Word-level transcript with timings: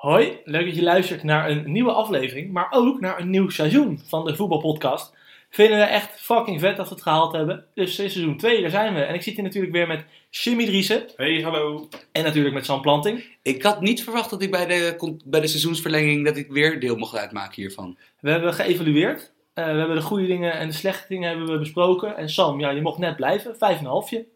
Hoi, 0.00 0.40
leuk 0.44 0.64
dat 0.66 0.74
je 0.74 0.82
luistert 0.82 1.22
naar 1.22 1.50
een 1.50 1.72
nieuwe 1.72 1.92
aflevering, 1.92 2.52
maar 2.52 2.66
ook 2.70 3.00
naar 3.00 3.20
een 3.20 3.30
nieuw 3.30 3.48
seizoen 3.48 4.00
van 4.06 4.24
de 4.24 4.36
voetbalpodcast. 4.36 5.14
Vinden 5.50 5.78
we 5.78 5.84
echt 5.84 6.20
fucking 6.20 6.60
vet 6.60 6.76
dat 6.76 6.88
we 6.88 6.94
het 6.94 7.02
gehaald 7.02 7.32
hebben. 7.32 7.64
Dus 7.74 7.94
seizoen 7.94 8.36
2, 8.36 8.60
daar 8.60 8.70
zijn 8.70 8.94
we. 8.94 9.00
En 9.00 9.14
ik 9.14 9.22
zit 9.22 9.34
hier 9.34 9.44
natuurlijk 9.44 9.72
weer 9.72 9.86
met 9.86 10.04
Jimmy 10.30 10.64
Driessen 10.64 11.02
Hey, 11.16 11.40
hallo. 11.42 11.88
en 12.12 12.24
natuurlijk 12.24 12.54
met 12.54 12.64
Sam 12.64 12.80
Planting. 12.80 13.24
Ik 13.42 13.62
had 13.62 13.80
niet 13.80 14.04
verwacht 14.04 14.30
dat 14.30 14.42
ik 14.42 14.50
bij 14.50 14.66
de, 14.66 15.16
bij 15.24 15.40
de 15.40 15.46
seizoensverlenging 15.46 16.24
dat 16.24 16.36
ik 16.36 16.50
weer 16.50 16.80
deel 16.80 16.96
mocht 16.96 17.16
uitmaken 17.16 17.62
hiervan. 17.62 17.96
We 18.20 18.30
hebben 18.30 18.54
geëvalueerd. 18.54 19.32
Eh, 19.54 19.64
we 19.64 19.78
hebben 19.78 19.96
de 19.96 20.02
goede 20.02 20.26
dingen 20.26 20.52
en 20.52 20.68
de 20.68 20.74
slechte 20.74 21.08
dingen 21.08 21.28
hebben 21.28 21.46
we 21.46 21.58
besproken. 21.58 22.16
En 22.16 22.28
Sam, 22.28 22.60
ja, 22.60 22.70
je 22.70 22.80
mocht 22.80 22.98
net 22.98 23.16
blijven, 23.16 23.56
vijf 23.58 23.78
en 23.78 23.84
een 23.84 23.90
halfje. 23.90 24.26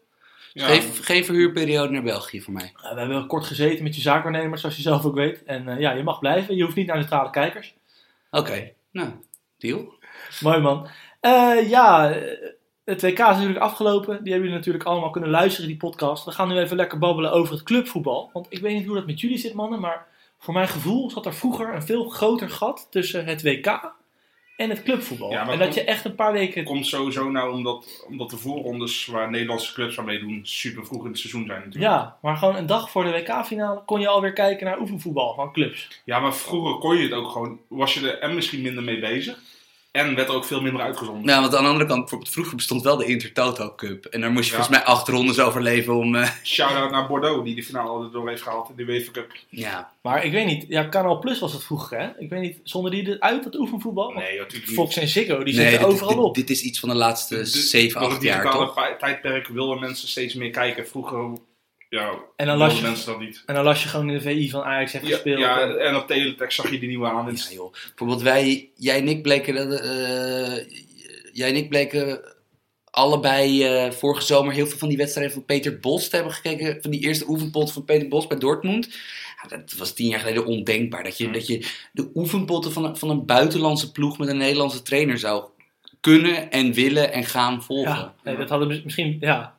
Ja, 0.55 0.67
Geen, 0.67 0.81
geen 0.81 1.25
verhuurperiode 1.25 1.91
naar 1.91 2.03
België 2.03 2.41
voor 2.41 2.53
mij. 2.53 2.71
We 2.75 2.99
hebben 2.99 3.27
kort 3.27 3.45
gezeten 3.45 3.83
met 3.83 3.95
je 3.95 4.01
zaakwaarnemers, 4.01 4.61
zoals 4.61 4.75
je 4.75 4.81
zelf 4.81 5.05
ook 5.05 5.15
weet. 5.15 5.43
En 5.43 5.67
eh, 5.67 5.79
ja, 5.79 5.91
je 5.91 6.03
mag 6.03 6.19
blijven. 6.19 6.55
Je 6.55 6.63
hoeft 6.63 6.75
niet 6.75 6.87
naar 6.87 6.97
neutrale 6.97 7.29
kijkers. 7.29 7.73
Oké, 8.31 8.71
nou, 8.91 9.09
deal. 9.57 9.93
Mooi 10.41 10.59
man. 10.59 10.87
Eh, 11.19 11.69
ja, 11.69 12.15
het 12.85 13.01
WK 13.01 13.11
is 13.11 13.17
natuurlijk 13.17 13.59
afgelopen. 13.59 14.23
Die 14.23 14.31
hebben 14.31 14.49
jullie 14.49 14.55
natuurlijk 14.55 14.83
allemaal 14.83 15.09
kunnen 15.09 15.29
luisteren, 15.29 15.67
die 15.67 15.77
podcast. 15.77 16.25
We 16.25 16.31
gaan 16.31 16.47
nu 16.47 16.57
even 16.57 16.77
lekker 16.77 16.97
babbelen 16.97 17.31
over 17.31 17.53
het 17.53 17.63
clubvoetbal. 17.63 18.29
Want 18.33 18.47
ik 18.49 18.61
weet 18.61 18.75
niet 18.75 18.85
hoe 18.85 18.95
dat 18.95 19.05
met 19.05 19.19
jullie 19.19 19.37
zit, 19.37 19.53
mannen. 19.53 19.79
Maar 19.79 20.07
voor 20.37 20.53
mijn 20.53 20.67
gevoel 20.67 21.09
zat 21.09 21.25
er 21.25 21.33
vroeger 21.33 21.73
een 21.73 21.83
veel 21.83 22.09
groter 22.09 22.49
gat 22.49 22.87
tussen 22.89 23.25
het 23.25 23.41
WK 23.41 23.93
en 24.55 24.69
het 24.69 24.83
clubvoetbal. 24.83 25.31
Ja, 25.31 25.49
en 25.49 25.57
dat 25.59 25.67
kom- 25.67 25.77
je 25.77 25.83
echt 25.83 26.05
een 26.05 26.15
paar 26.15 26.31
weken... 26.31 26.59
Het 26.59 26.69
komt 26.69 26.87
sowieso 26.87 27.29
nou 27.29 27.53
omdat, 27.53 28.05
omdat 28.07 28.29
de 28.29 28.37
voorrondes 28.37 29.05
waar 29.05 29.29
Nederlandse 29.29 29.73
clubs 29.73 29.99
aan 29.99 30.05
meedoen 30.05 30.39
super 30.43 30.85
vroeg 30.85 31.03
in 31.03 31.09
het 31.09 31.19
seizoen 31.19 31.45
zijn 31.45 31.61
natuurlijk. 31.65 31.93
Ja, 31.93 32.17
maar 32.21 32.37
gewoon 32.37 32.55
een 32.55 32.65
dag 32.65 32.89
voor 32.89 33.03
de 33.03 33.11
WK-finale 33.11 33.81
kon 33.85 33.99
je 33.99 34.07
alweer 34.07 34.33
kijken 34.33 34.65
naar 34.65 34.79
oefenvoetbal 34.79 35.33
van 35.33 35.51
clubs. 35.53 36.01
Ja, 36.03 36.19
maar 36.19 36.35
vroeger 36.35 36.79
kon 36.79 36.97
je 36.97 37.03
het 37.03 37.13
ook 37.13 37.29
gewoon, 37.29 37.59
was 37.67 37.93
je 37.93 38.11
er 38.11 38.19
en 38.19 38.35
misschien 38.35 38.61
minder 38.61 38.83
mee 38.83 38.99
bezig. 38.99 39.39
En 39.95 40.15
werd 40.15 40.27
er 40.29 40.35
ook 40.35 40.45
veel 40.45 40.61
minder 40.61 40.81
uitgezonden. 40.81 41.25
Nou, 41.25 41.41
want 41.41 41.55
aan 41.55 41.63
de 41.63 41.69
andere 41.69 41.85
kant, 41.87 41.99
bijvoorbeeld 41.99 42.31
vroeger 42.31 42.55
bestond 42.55 42.83
wel 42.83 42.97
de 42.97 43.05
Intertoto 43.05 43.73
Cup. 43.75 44.05
En 44.05 44.21
daar 44.21 44.31
moest 44.31 44.45
je 44.49 44.51
Ja. 44.51 44.57
volgens 44.57 44.77
mij 44.77 44.85
acht 44.87 45.07
rondes 45.07 45.39
overleven 45.39 45.95
om... 45.95 46.15
eh, 46.15 46.29
Shout-out 46.43 46.91
naar 46.91 47.07
Bordeaux, 47.07 47.43
die 47.45 47.55
de 47.55 47.63
finale 47.63 48.05
erdoor 48.05 48.29
heeft 48.29 48.41
gehaald 48.41 48.69
in 48.69 48.75
de 48.75 48.91
UEFA 48.91 49.11
Cup. 49.11 49.31
ja, 49.49 49.91
Maar 50.01 50.25
ik 50.25 50.31
weet 50.31 50.45
niet, 50.45 50.65
ja, 50.67 50.89
Canal 50.89 51.19
Plus 51.19 51.39
was 51.39 51.53
het 51.53 51.63
vroeger, 51.63 51.99
hè? 51.99 52.07
Ik 52.17 52.29
weet 52.29 52.41
niet, 52.41 52.59
zonden 52.63 52.91
die 52.91 53.03
dit 53.03 53.19
uit, 53.19 53.43
dat 53.43 53.55
oefenvoetbal? 53.55 54.09
Nee, 54.11 54.37
natuurlijk 54.37 54.67
niet. 54.67 54.75
Fox 54.79 54.95
en 54.97 55.07
Ziggo, 55.07 55.43
die 55.43 55.53
nee, 55.55 55.69
zitten 55.69 55.79
dit, 55.79 55.87
overal 55.87 56.09
dit, 56.15 56.23
op. 56.23 56.35
dit 56.35 56.49
is 56.49 56.61
iets 56.61 56.79
van 56.79 56.89
de 56.89 56.95
laatste 56.95 57.35
De- 57.35 57.45
7, 57.45 57.93
door 57.99 58.01
8 58.09 58.13
het 58.13 58.23
jaar, 58.23 58.41
digitale 58.41 58.65
toch? 58.65 58.95
tijdperk 58.99 59.47
willen 59.47 59.79
mensen 59.79 60.07
steeds 60.07 60.33
meer 60.33 60.49
kijken. 60.49 60.87
Vroeger 60.87 61.37
ja, 61.89 62.13
En 62.35 62.45
dan 62.45 62.57
las 62.57 62.75
je- 62.75 62.81
mensen 62.81 63.05
dat 63.05 63.19
niet. 63.19 63.43
En 63.45 63.55
dan 63.55 63.63
las 63.63 63.83
je 63.83 63.89
gewoon 63.89 64.09
in 64.09 64.13
de 64.17 64.21
VI 64.21 64.49
van 64.49 64.63
Ajax 64.63 64.91
heeft 64.91 65.07
Ja, 65.07 65.11
gespeeld. 65.13 65.39
ja, 65.39 65.59
En- 65.61 65.79
en 65.79 65.95
op 65.95 66.07
teletext 66.07 66.55
zag 66.61 66.71
je 66.71 66.79
die 66.79 66.87
nieuwe 66.89 67.07
aan. 67.07 67.35
Ja, 67.35 67.41
joh. 67.53 67.71
Bijvoorbeeld 67.87 68.21
wij, 68.21 68.69
jij 68.75 68.97
en 68.97 69.07
ik 69.07 69.21
bleken, 69.21 69.55
eh, 69.81 70.65
jij 71.33 71.49
en 71.49 71.55
ik 71.55 71.69
bleken 71.69 72.33
allebei 72.91 73.63
eh, 73.63 73.91
vorige 73.91 74.21
zomer 74.25 74.53
heel 74.53 74.67
veel 74.67 74.77
van 74.77 74.87
die 74.87 74.97
wedstrijden 74.97 75.33
van 75.33 75.45
Peter 75.45 75.79
Bos 75.79 76.09
te 76.09 76.15
hebben 76.15 76.33
gekeken. 76.33 76.81
Van 76.81 76.91
die 76.91 77.01
eerste 77.01 77.27
oefenpot 77.29 77.71
van 77.71 77.85
Peter 77.85 78.07
Bos 78.07 78.27
bij 78.27 78.37
Dortmund. 78.37 78.97
Ja, 79.41 79.57
dat 79.57 79.73
was 79.77 79.93
tien 79.93 80.07
jaar 80.07 80.19
geleden 80.19 80.45
ondenkbaar. 80.45 81.03
Dat 81.03 81.17
je, 81.17 81.27
Mm. 81.27 81.33
dat 81.33 81.47
je 81.47 81.71
de 81.91 82.09
oefenpotten 82.13 82.71
van 82.71 82.85
een, 82.85 82.97
van 82.97 83.09
een 83.09 83.25
buitenlandse 83.25 83.91
ploeg 83.91 84.17
met 84.17 84.27
een 84.27 84.37
Nederlandse 84.37 84.81
trainer 84.81 85.17
zou 85.19 85.45
kunnen 86.01 86.51
en 86.51 86.73
willen 86.73 87.11
en 87.13 87.23
gaan 87.25 87.63
volgen. 87.63 87.91
ja, 87.95 88.15
nee, 88.23 88.37
dat 88.37 88.49
hadden 88.49 88.67
mis- 88.67 88.83
misschien, 88.83 89.17
ja. 89.19 89.55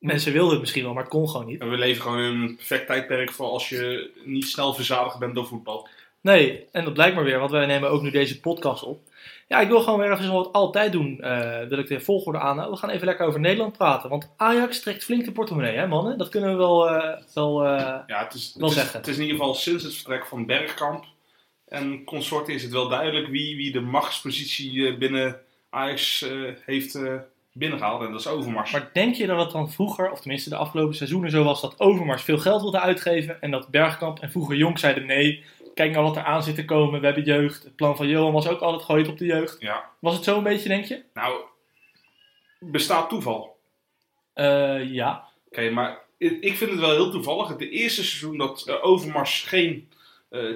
Mensen 0.00 0.32
wilden 0.32 0.50
het 0.50 0.60
misschien 0.60 0.84
wel, 0.84 0.92
maar 0.92 1.02
het 1.02 1.12
kon 1.12 1.28
gewoon 1.28 1.46
niet. 1.46 1.60
En 1.60 1.70
we 1.70 1.76
leven 1.76 2.02
gewoon 2.02 2.18
in 2.18 2.40
een 2.40 2.56
perfect 2.56 2.86
tijdperk 2.86 3.32
voor 3.32 3.46
als 3.46 3.68
je 3.68 4.10
niet 4.24 4.46
snel 4.46 4.74
verzadigd 4.74 5.18
bent 5.18 5.34
door 5.34 5.46
voetbal. 5.46 5.88
Nee, 6.20 6.66
en 6.72 6.84
dat 6.84 6.92
blijkt 6.92 7.14
maar 7.14 7.24
weer, 7.24 7.38
want 7.38 7.50
wij 7.50 7.66
nemen 7.66 7.90
ook 7.90 8.02
nu 8.02 8.10
deze 8.10 8.40
podcast 8.40 8.82
op. 8.82 9.00
Ja, 9.48 9.60
ik 9.60 9.68
wil 9.68 9.80
gewoon 9.80 9.98
weer 9.98 10.12
even 10.12 10.36
het 10.36 10.52
altijd 10.52 10.92
doen, 10.92 11.20
eh, 11.20 11.66
wil 11.68 11.78
ik 11.78 11.88
de 11.88 12.00
volgorde 12.00 12.38
aanhouden. 12.38 12.70
We 12.70 12.80
gaan 12.80 12.90
even 12.90 13.06
lekker 13.06 13.26
over 13.26 13.40
Nederland 13.40 13.76
praten. 13.76 14.10
Want 14.10 14.30
Ajax 14.36 14.80
trekt 14.80 15.04
flink 15.04 15.24
de 15.24 15.32
portemonnee, 15.32 15.76
hè 15.76 15.86
mannen? 15.86 16.18
Dat 16.18 16.28
kunnen 16.28 16.50
we 16.50 16.56
wel, 16.56 16.88
eh, 16.88 17.22
wel 17.34 17.64
eh, 17.64 17.98
Ja, 18.06 18.24
het 18.24 18.34
is, 18.34 18.54
Wel 18.58 18.68
het, 18.68 18.76
is, 18.76 18.82
zeggen. 18.82 19.00
het 19.00 19.08
is 19.08 19.16
in 19.16 19.22
ieder 19.22 19.36
geval 19.36 19.54
sinds 19.54 19.84
het 19.84 19.94
vertrek 19.94 20.26
van 20.26 20.46
Bergkamp 20.46 21.04
en 21.70 22.04
consorten 22.04 22.54
is 22.54 22.62
het 22.62 22.72
wel 22.72 22.88
duidelijk 22.88 23.28
wie, 23.28 23.56
wie 23.56 23.72
de 23.72 23.80
machtspositie 23.80 24.96
binnen 24.96 25.40
Ajax 25.70 26.22
eh, 26.22 26.30
heeft 26.64 26.94
eh, 26.94 27.14
binnengehaald. 27.52 28.02
En 28.02 28.10
dat 28.10 28.20
is 28.20 28.26
Overmars. 28.26 28.70
Maar 28.70 28.90
denk 28.92 29.14
je 29.14 29.26
dat 29.26 29.40
het 29.40 29.50
dan 29.50 29.70
vroeger, 29.70 30.10
of 30.10 30.20
tenminste 30.20 30.48
de 30.48 30.56
afgelopen 30.56 30.94
seizoenen 30.94 31.30
zo 31.30 31.44
was, 31.44 31.60
dat 31.60 31.80
Overmars 31.80 32.22
veel 32.22 32.38
geld 32.38 32.60
wilde 32.60 32.80
uitgeven 32.80 33.40
en 33.40 33.50
dat 33.50 33.68
Bergkamp 33.68 34.18
en 34.18 34.30
vroeger 34.30 34.56
Jonk 34.56 34.78
zeiden 34.78 35.06
nee, 35.06 35.44
kijk 35.74 35.92
nou 35.92 36.04
wat 36.04 36.16
er 36.16 36.22
aan 36.22 36.42
zit 36.42 36.54
te 36.54 36.64
komen, 36.64 37.00
we 37.00 37.06
hebben 37.06 37.24
jeugd. 37.24 37.62
Het 37.62 37.76
plan 37.76 37.96
van 37.96 38.08
Johan 38.08 38.32
was 38.32 38.48
ook 38.48 38.60
altijd 38.60 38.84
gooit 38.84 39.08
op 39.08 39.18
de 39.18 39.26
jeugd. 39.26 39.56
Ja, 39.60 39.84
Was 39.98 40.14
het 40.14 40.24
zo 40.24 40.36
een 40.36 40.42
beetje, 40.42 40.68
denk 40.68 40.84
je? 40.84 41.02
nou, 41.14 41.40
bestaat 42.58 43.08
toeval. 43.08 43.56
Eh, 44.32 44.92
ja. 44.92 45.28
Oké, 45.48 45.70
maar 45.70 45.98
ik 46.18 46.56
vind 46.56 46.70
het 46.70 46.80
wel 46.80 46.90
heel 46.90 47.10
toevallig. 47.10 47.48
Het 47.48 47.60
eerste 47.60 48.04
seizoen 48.04 48.38
dat 48.38 48.66
eh, 48.66 48.84
Overmars 48.84 49.42
geen, 49.42 49.88
eh, 50.28 50.54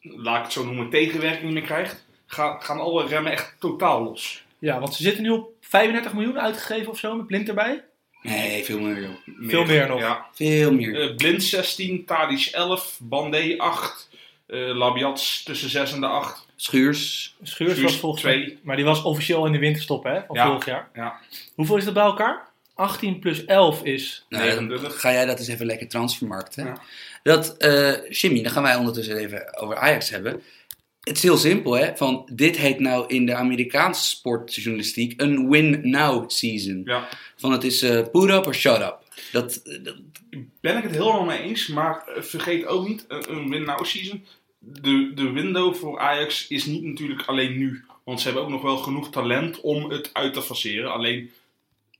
laat 0.00 0.36
ik 0.36 0.42
het 0.42 0.52
zo 0.52 0.64
noemen, 0.64 0.90
tegenwerking 0.90 1.52
meer 1.52 1.62
krijgt, 1.62 2.06
gaan 2.26 2.80
alle 2.80 3.06
remmen 3.06 3.32
echt 3.32 3.56
totaal 3.58 4.02
los. 4.02 4.44
Ja, 4.60 4.80
want 4.80 4.94
ze 4.94 5.02
zitten 5.02 5.22
nu 5.22 5.30
op 5.30 5.50
35 5.60 6.12
miljoen 6.12 6.40
uitgegeven 6.40 6.92
of 6.92 6.98
zo, 6.98 7.14
met 7.16 7.26
Blind 7.26 7.48
erbij. 7.48 7.84
Nee, 8.22 8.64
veel 8.64 8.80
meer 8.80 9.00
joh. 9.00 9.10
Veel 9.48 9.64
meer 9.64 9.88
nog. 9.88 9.98
Ja. 10.00 10.26
Veel 10.32 10.72
meer. 10.72 11.00
Eh, 11.00 11.16
Blind 11.16 11.42
16, 11.42 12.04
Tadic 12.04 12.46
11, 12.52 12.98
Bandé 13.02 13.54
8, 13.58 14.08
eh 14.46 14.58
Labiats 14.76 15.42
tussen 15.42 15.70
6 15.70 15.92
en 15.92 16.00
de 16.00 16.06
8. 16.06 16.46
Schuurs. 16.56 17.36
Schuurs 17.42 17.50
Schuurs 17.72 17.80
was 17.80 17.96
volgens 17.96 18.22
mij, 18.22 18.32
twee. 18.42 18.58
maar 18.62 18.76
die 18.76 18.84
was 18.84 19.02
officieel 19.02 19.46
in 19.46 19.52
de 19.52 19.58
winterstop 19.58 20.04
hè, 20.04 20.20
van 20.26 20.36
Ja. 20.36 20.46
vorig 20.46 20.64
jaar. 20.64 20.88
Ja. 20.94 21.18
Hoeveel 21.54 21.76
is 21.76 21.84
dat 21.84 21.94
bij 21.94 22.02
elkaar? 22.02 22.48
18 22.74 23.18
plus 23.18 23.44
11 23.44 23.82
is... 23.84 24.26
Nou, 24.28 24.44
dan 24.44 24.54
29. 24.54 25.00
ga 25.00 25.12
jij 25.12 25.26
dat 25.26 25.38
eens 25.38 25.48
even 25.48 25.66
lekker 25.66 25.88
transfermarkten. 25.88 26.64
Ja. 26.66 26.80
Dat, 27.22 27.56
eh 27.56 28.10
Jimmy, 28.10 28.42
dan 28.42 28.52
gaan 28.52 28.62
wij 28.62 28.76
ondertussen 28.76 29.16
even 29.16 29.58
over 29.58 29.76
Ajax 29.76 30.10
hebben. 30.10 30.42
Het 31.00 31.16
is 31.16 31.22
heel 31.22 31.36
simpel, 31.36 31.72
hè? 31.72 31.96
Van, 31.96 32.28
dit 32.32 32.56
heet 32.56 32.80
nou 32.80 33.06
in 33.06 33.26
de 33.26 33.34
Amerikaanse 33.34 34.08
sportjournalistiek 34.08 35.20
een 35.20 35.48
win-now 35.48 36.30
season. 36.30 36.82
Ja. 36.84 37.08
Van 37.36 37.52
het 37.52 37.64
is 37.64 37.82
eh 37.82 38.02
put 38.12 38.30
up 38.30 38.46
or 38.46 38.54
shut 38.54 38.80
up. 38.80 38.98
Dat, 39.32 39.60
dat, 39.82 39.96
Ben 40.60 40.76
ik 40.76 40.82
het 40.82 40.92
helemaal 40.92 41.24
mee 41.24 41.38
eens, 41.38 41.66
maar 41.66 42.06
eh, 42.06 42.22
vergeet 42.22 42.66
ook 42.66 42.88
niet, 42.88 43.04
een, 43.08 43.32
een 43.32 43.50
win-now 43.50 43.84
season. 43.84 44.24
De, 44.58 45.12
de 45.14 45.30
window 45.30 45.74
voor 45.74 45.98
Ajax 45.98 46.46
is 46.48 46.64
niet 46.64 46.82
natuurlijk 46.82 47.22
alleen 47.26 47.58
nu. 47.58 47.84
Want 48.04 48.20
ze 48.20 48.26
hebben 48.26 48.44
ook 48.44 48.50
nog 48.50 48.62
wel 48.62 48.76
genoeg 48.76 49.10
talent 49.10 49.60
om 49.60 49.90
het 49.90 50.10
uit 50.12 50.34
te 50.34 50.42
faceren. 50.42 50.92
Alleen 50.92 51.30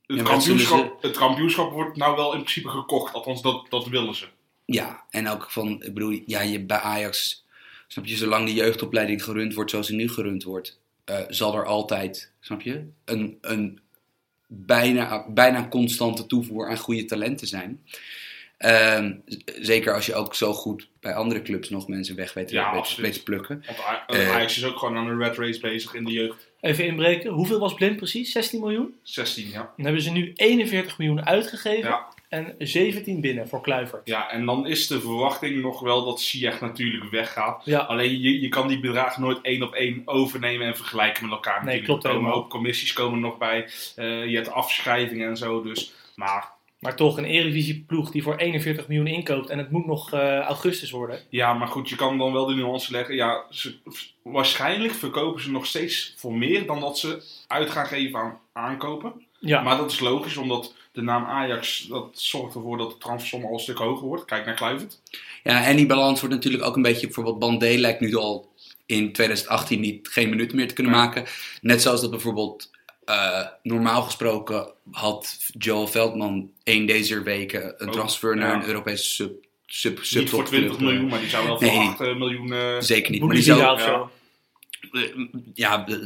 het, 0.07 0.17
Ja, 0.17 0.23
kampioenschap, 0.23 1.03
het 1.03 1.17
kampioenschap 1.17 1.73
wordt 1.73 1.97
nou 1.97 2.17
wel 2.17 2.33
in 2.33 2.41
principe 2.41 2.69
gekocht. 2.69 3.13
Althans, 3.15 3.43
dat, 3.43 3.67
dat 3.69 3.87
willen 3.87 4.15
ze. 4.15 4.27
ja, 4.65 5.05
en 5.11 5.29
ook 5.29 5.51
van, 5.51 5.83
ik 5.83 5.95
bedoel, 5.95 6.23
ja, 6.27 6.41
je, 6.41 6.61
bij 6.61 6.79
Ajax, 6.79 7.45
snap 7.93 8.07
je, 8.07 8.17
zolang 8.17 8.47
de 8.47 8.55
jeugdopleiding 8.55 9.25
gerund 9.25 9.55
wordt 9.55 9.71
zoals 9.71 9.87
die 9.87 9.97
nu 9.97 10.09
gerund 10.09 10.43
wordt, 10.43 10.81
eh, 11.05 11.19
zal 11.29 11.55
er 11.57 11.67
altijd, 11.67 12.33
snap 12.41 12.61
je, 12.61 12.85
een, 13.05 13.39
een 13.41 13.81
bijna, 14.47 15.25
bijna 15.29 15.69
constante 15.69 16.27
toevoer 16.27 16.69
aan 16.69 16.77
goede 16.79 17.05
talenten 17.05 17.47
zijn. 17.47 17.85
Ehm, 18.59 19.13
zeker 19.61 19.95
als 19.95 20.07
je 20.07 20.15
ook 20.15 20.35
zo 20.35 20.53
goed 20.53 20.89
bij 21.01 21.15
andere 21.15 21.43
clubs 21.43 21.71
nog 21.71 21.89
mensen 21.89 22.17
weg 22.17 22.33
weet, 22.33 22.51
Ja, 22.51 22.71
weet, 22.71 22.79
absoluut. 22.81 23.07
weet 23.07 23.15
te 23.19 23.23
plukken. 23.23 23.63
Want 23.67 23.79
A- 23.79 24.05
Eh. 24.07 24.35
Ajax 24.35 24.57
is 24.57 24.65
ook 24.65 24.77
gewoon 24.79 24.97
aan 24.97 25.07
een 25.07 25.19
red 25.19 25.37
race 25.37 25.61
bezig 25.61 25.95
in 25.95 26.05
de 26.05 26.13
jeugd. 26.13 26.49
Even 26.61 26.85
inbreken, 26.87 27.31
hoeveel 27.31 27.59
was 27.59 27.75
Blind 27.75 27.97
precies? 27.97 28.33
16 28.33 28.61
miljoen? 28.61 28.95
16, 29.03 29.49
ja. 29.51 29.73
Dan 29.77 29.85
hebben 29.85 30.03
ze 30.03 30.11
nu 30.11 30.33
41 30.35 30.99
miljoen 30.99 31.27
uitgegeven 31.27 31.89
Ja. 31.89 32.07
En 32.31 32.55
17 32.59 33.21
binnen 33.21 33.49
voor 33.49 33.61
Kluivert. 33.61 34.07
Ja, 34.07 34.31
en 34.31 34.47
dan 34.47 34.67
is 34.67 34.87
de 34.87 35.01
verwachting 35.01 35.63
nog 35.63 35.81
wel 35.81 36.05
dat 36.05 36.21
Ziyech 36.21 36.61
natuurlijk 36.61 37.11
weggaat. 37.11 37.63
Ja, 37.65 37.79
Alleen 37.79 38.21
je, 38.21 38.41
je 38.41 38.49
kan 38.49 38.69
die 38.69 38.81
bedragen 38.81 39.23
nooit 39.23 39.39
één 39.43 39.63
op 39.63 39.73
één 39.73 40.03
overnemen 40.05 40.67
en 40.67 40.77
vergelijken 40.77 41.23
met 41.23 41.33
elkaar. 41.33 41.59
natuurlijk. 41.59 41.85
klopt 41.85 42.05
er 42.05 42.11
komen 42.11 42.25
helemaal. 42.25 42.45
ook 42.45 42.51
commissies 42.51 42.93
komen 42.93 43.21
nog 43.21 43.39
bij. 43.39 43.69
Eh, 43.97 44.27
je 44.27 44.37
hebt 44.37 44.51
afschrijvingen 44.51 45.29
en 45.29 45.37
zo. 45.37 45.63
Dus. 45.63 45.93
Maar 46.15 46.59
maar 46.81 46.97
toch 46.97 47.17
een 47.17 47.25
Eredivisie-ploeg 47.25 48.11
die 48.11 48.23
voor 48.23 48.37
41 48.37 48.89
miljoen 48.89 49.07
inkoopt 49.07 49.49
en 49.49 49.59
het 49.59 49.71
moet 49.71 49.87
nog 49.87 50.13
eh, 50.13 50.39
augustus 50.39 50.91
worden. 50.91 51.21
ja, 51.29 51.55
maar 51.55 51.69
goed, 51.69 51.89
je 51.89 51.97
kan 51.97 52.19
dan 52.19 52.33
wel 52.33 52.47
de 52.47 52.55
nuance 52.55 52.93
leggen. 52.93 53.15
Ja, 53.15 53.45
ze, 53.51 53.75
waarschijnlijk 54.23 54.93
verkopen 54.93 55.43
ze 55.43 55.51
nog 55.51 55.67
steeds 55.67 56.15
voor 56.17 56.35
meer 56.35 56.67
dan 56.67 56.81
dat 56.81 56.99
ze 56.99 57.23
uit 57.47 57.71
gaan 57.71 57.87
geven 57.87 58.19
aan 58.19 58.39
aankopen. 58.53 59.27
Ja, 59.41 59.63
Maar 59.63 59.77
dat 59.77 59.91
is 59.91 60.01
logisch, 60.01 60.37
omdat 60.37 60.75
de 60.93 61.03
naam 61.03 61.25
Ajax 61.25 61.87
dat 61.89 62.09
zorgt 62.13 62.55
ervoor 62.55 62.79
dat 62.79 62.91
de 62.91 62.99
transfersom 62.99 63.45
al 63.45 63.53
een 63.53 63.59
stuk 63.59 63.79
hoger 63.79 64.07
wordt. 64.07 64.25
Kijk 64.25 64.47
naar 64.47 64.55
Kluivert. 64.55 65.01
Ja, 65.43 65.65
en 65.65 65.77
die 65.77 65.87
balans 65.87 66.21
wordt 66.21 66.35
natuurlijk 66.35 66.65
ook 66.65 66.77
een 66.77 66.83
beetje, 66.83 67.07
bijvoorbeeld 67.07 67.39
Bandé 67.39 67.75
lijkt 67.77 68.01
nu 68.01 68.15
al 68.15 68.53
in 68.87 69.13
2018 69.13 69.81
niet, 69.81 70.09
geen 70.09 70.29
minuten 70.31 70.57
meer 70.57 70.69
te 70.69 70.75
kunnen 70.75 70.93
Nee. 70.93 71.01
maken. 71.03 71.25
Net 71.61 71.83
zoals 71.83 72.01
dat 72.01 72.11
bijvoorbeeld 72.11 72.71
eh, 73.05 73.47
normaal 73.63 74.03
gesproken 74.03 74.73
had 74.91 75.39
Joel 75.59 75.87
Veldman 75.87 76.51
één 76.63 76.87
deze 76.87 77.23
weken 77.23 77.75
een 77.83 77.87
Oh, 77.87 77.93
transfer 77.93 78.37
naar 78.37 78.49
ja. 78.49 78.55
een 78.63 78.69
Europese 78.69 79.05
sub, 79.67 79.97
Niet 79.97 80.07
sub 80.07 80.29
voor 80.29 80.45
20 80.45 80.79
miljoen, 80.81 81.07
maar 81.09 81.21
die 81.21 81.29
zou 81.29 81.47
wel 81.47 81.59
voor 81.59 81.67
Nee. 81.67 81.79
8 81.89 81.99
miljoen... 81.99 82.53
eh, 82.53 82.77
Zeker 82.81 83.11
niet. 83.11 83.23
Maar 83.23 83.35
die 83.35 83.43
zou, 83.43 83.61
ja. 83.61 84.11
Eh, 84.93 85.03
ja, 85.55 85.87
eh, 85.87 85.97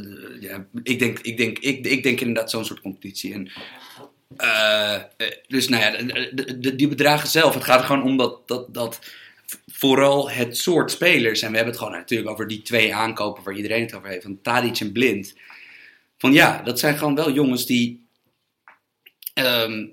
ja, 0.41 0.65
ik, 0.83 0.99
denk, 0.99 1.19
ik, 1.19 1.37
denk, 1.37 1.59
ik, 1.59 1.85
ik 1.85 2.03
denk 2.03 2.19
inderdaad 2.19 2.49
zo'n 2.51 2.65
soort 2.65 2.81
competitie. 2.81 3.33
En, 3.33 3.51
eh, 4.37 4.95
eh, 4.95 5.01
dus 5.47 5.67
nou 5.69 5.83
ja, 5.83 5.91
de- 6.31 6.75
die 6.75 6.87
bedragen 6.87 7.27
zelf, 7.27 7.53
het 7.53 7.63
gaat 7.63 7.79
er 7.79 7.85
gewoon 7.85 8.03
om 8.03 8.17
dat, 8.17 8.47
dat, 8.47 8.73
dat 8.73 8.99
vooral 9.67 10.29
het 10.29 10.57
soort 10.57 10.91
spelers, 10.91 11.41
en 11.41 11.49
we 11.49 11.55
hebben 11.55 11.73
het 11.73 11.83
gewoon 11.83 11.97
natuurlijk 11.99 12.29
over 12.29 12.47
die 12.47 12.61
twee 12.61 12.95
aankopen 12.95 13.43
waar 13.43 13.55
iedereen 13.55 13.81
het 13.81 13.95
over 13.95 14.09
heeft, 14.09 14.23
van 14.23 14.41
Tadic 14.41 14.79
en 14.79 14.91
Blind. 14.91 15.35
Van 16.17 16.33
ja, 16.33 16.61
dat 16.61 16.79
zijn 16.79 16.97
gewoon 16.97 17.15
wel 17.15 17.31
jongens 17.31 17.65
die, 17.65 18.07
ehm, 19.33 19.85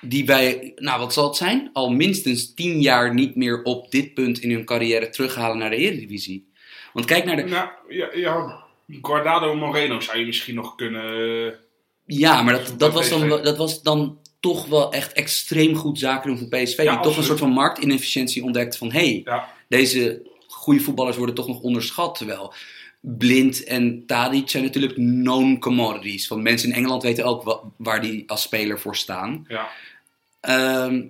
die 0.00 0.26
wij, 0.26 0.72
nou 0.76 1.00
wat 1.00 1.12
zal 1.12 1.26
het 1.26 1.36
zijn, 1.36 1.70
al 1.72 1.90
minstens 1.90 2.54
tien 2.54 2.80
jaar 2.80 3.14
niet 3.14 3.36
meer 3.36 3.62
op 3.62 3.90
dit 3.90 4.14
punt 4.14 4.38
in 4.38 4.50
hun 4.50 4.64
carrière 4.64 5.08
terughalen 5.08 5.58
naar 5.58 5.70
de 5.70 5.76
Eredivisie. 5.76 6.50
Want 6.92 7.06
kijk 7.06 7.24
naar 7.24 7.36
de, 7.36 7.42
Nou, 7.42 7.68
ja, 7.88 8.08
ja, 8.14 8.64
Guardado 9.02 9.54
Moreno 9.54 10.00
zou 10.00 10.18
je 10.18 10.26
misschien 10.26 10.54
nog 10.54 10.74
kunnen... 10.74 11.58
Ja, 12.06 12.42
maar 12.42 12.54
dat, 12.54 12.74
dat, 12.78 12.92
was 12.92 13.08
dan, 13.08 13.28
dat 13.28 13.56
was 13.56 13.82
dan 13.82 14.18
toch 14.40 14.66
wel 14.66 14.92
echt 14.92 15.12
extreem 15.12 15.74
goed 15.74 15.98
zaken 15.98 16.28
doen 16.28 16.38
van 16.38 16.48
PSV. 16.48 16.76
die 16.76 17.00
toch 17.00 17.16
een 17.16 17.22
soort 17.24 17.38
van 17.38 17.50
marktinefficiëntie 17.50 18.44
ontdekt 18.44 18.76
van... 18.76 18.92
hé, 18.92 18.98
hey, 18.98 19.20
Ja, 19.24 19.48
deze 19.68 20.22
goede 20.48 20.80
voetballers 20.80 21.16
worden 21.16 21.34
toch 21.34 21.46
nog 21.46 21.60
onderschat. 21.60 22.14
Terwijl 22.14 22.54
Blind 23.00 23.64
en 23.64 24.06
Tadic 24.06 24.48
zijn 24.50 24.62
natuurlijk 24.64 24.94
known 24.94 25.58
commodities. 25.58 26.26
Van 26.26 26.42
mensen 26.42 26.68
in 26.68 26.74
Engeland 26.74 27.02
weten 27.02 27.24
ook 27.24 27.42
wa- 27.42 27.60
waar 27.76 28.00
die 28.00 28.22
als 28.26 28.42
speler 28.42 28.80
voor 28.80 28.96
staan. 28.96 29.44
ja. 29.48 29.68
Ehm, 30.40 31.02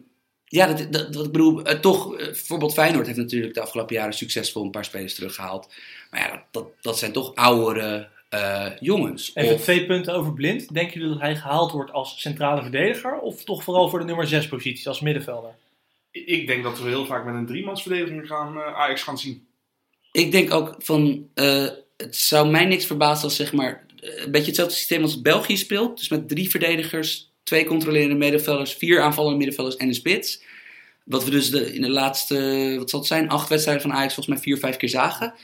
ja, 0.44 0.66
dat, 0.66 0.92
dat, 0.92 1.12
dat 1.12 1.24
ik 1.26 1.32
bedoel, 1.32 1.64
eh, 1.64 1.78
toch, 1.78 2.14
eh, 2.16 2.24
bijvoorbeeld 2.26 2.72
Feyenoord 2.72 3.06
heeft 3.06 3.18
natuurlijk 3.18 3.54
de 3.54 3.60
afgelopen 3.60 3.94
jaren 3.94 4.12
succesvol 4.14 4.64
een 4.64 4.70
paar 4.70 4.84
spelers 4.84 5.14
teruggehaald. 5.14 5.68
Maar 6.10 6.20
ja, 6.20 6.30
dat, 6.30 6.42
dat, 6.50 6.66
dat 6.80 6.98
zijn 6.98 7.12
toch 7.12 7.34
oudere 7.34 8.08
eh, 8.32 8.66
jongens. 8.80 9.30
Even 9.34 9.54
Of- 9.54 9.60
twee 9.60 9.86
punten 9.86 10.14
over 10.14 10.32
Blind. 10.32 10.74
Denken 10.74 10.94
jullie 10.94 11.12
dat 11.12 11.22
hij 11.22 11.36
gehaald 11.36 11.72
wordt 11.72 11.92
als 11.92 12.20
centrale 12.20 12.62
verdediger? 12.62 13.18
Of 13.18 13.44
toch 13.44 13.62
vooral 13.62 13.88
voor 13.88 13.98
de 13.98 14.04
nummer 14.04 14.26
6 14.26 14.48
positie 14.48 14.88
als 14.88 15.00
middenvelder? 15.00 15.54
Ik 16.10 16.46
denk 16.46 16.62
dat 16.62 16.80
we 16.80 16.88
heel 16.88 17.06
vaak 17.06 17.24
met 17.24 17.34
een 17.34 17.46
driemansverdediging 17.46 18.26
gaan, 18.26 18.56
eh, 18.56 18.74
Ajax 18.74 19.02
gaan 19.02 19.18
zien. 19.18 19.46
Ik 20.12 20.32
denk 20.32 20.52
ook 20.52 20.74
van, 20.78 21.28
eh, 21.34 21.66
het 21.96 22.16
zou 22.16 22.50
mij 22.50 22.64
niks 22.64 22.86
verbazen 22.86 23.24
als 23.24 23.36
zeg 23.36 23.52
maar, 23.52 23.86
een 24.00 24.30
beetje 24.30 24.46
hetzelfde 24.46 24.74
systeem 24.74 25.02
als 25.02 25.20
België 25.20 25.56
speelt. 25.56 25.98
Dus 25.98 26.08
met 26.08 26.28
drie 26.28 26.50
verdedigers, 26.50 27.30
twee 27.42 27.64
controlerende 27.64 28.14
middenvelders, 28.14 28.72
vier 28.72 29.00
aanvallende 29.00 29.36
middenvelders 29.36 29.76
en 29.76 29.88
een 29.88 29.94
spits. 29.94 30.42
Wat 31.04 31.24
we 31.24 31.30
dus 31.30 31.50
de, 31.50 31.74
in 31.74 31.80
de 31.82 31.90
laatste, 31.90 32.74
wat 32.78 32.90
zal 32.90 32.98
het 32.98 33.08
zijn, 33.08 33.28
acht 33.28 33.48
wedstrijden 33.48 33.82
van 33.82 33.92
Ajax 33.92 34.14
volgens 34.14 34.34
mij 34.34 34.44
vier, 34.44 34.58
vijf 34.58 34.76
keer 34.76 34.88
zagen. 34.88 35.34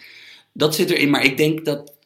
Dat 0.53 0.75
zit 0.75 0.91
erin, 0.91 1.11
maar 1.11 1.25
ik 1.25 1.37
denk 1.37 1.65
dat 1.65 1.97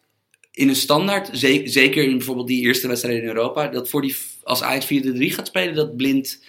in 0.52 0.68
een 0.68 0.76
standaard, 0.76 1.38
ze- 1.38 1.62
zeker 1.64 2.04
in 2.04 2.16
bijvoorbeeld 2.16 2.46
die 2.46 2.62
eerste 2.62 2.88
wedstrijd 2.88 3.18
in 3.22 3.28
Europa, 3.28 3.68
dat 3.68 3.88
voor 3.88 4.02
die, 4.02 4.16
als 4.42 4.62
Ajax 4.62 4.86
4-3 4.86 4.88
gaat 5.34 5.46
spelen, 5.46 5.74
dat 5.74 5.96
blind 5.96 6.44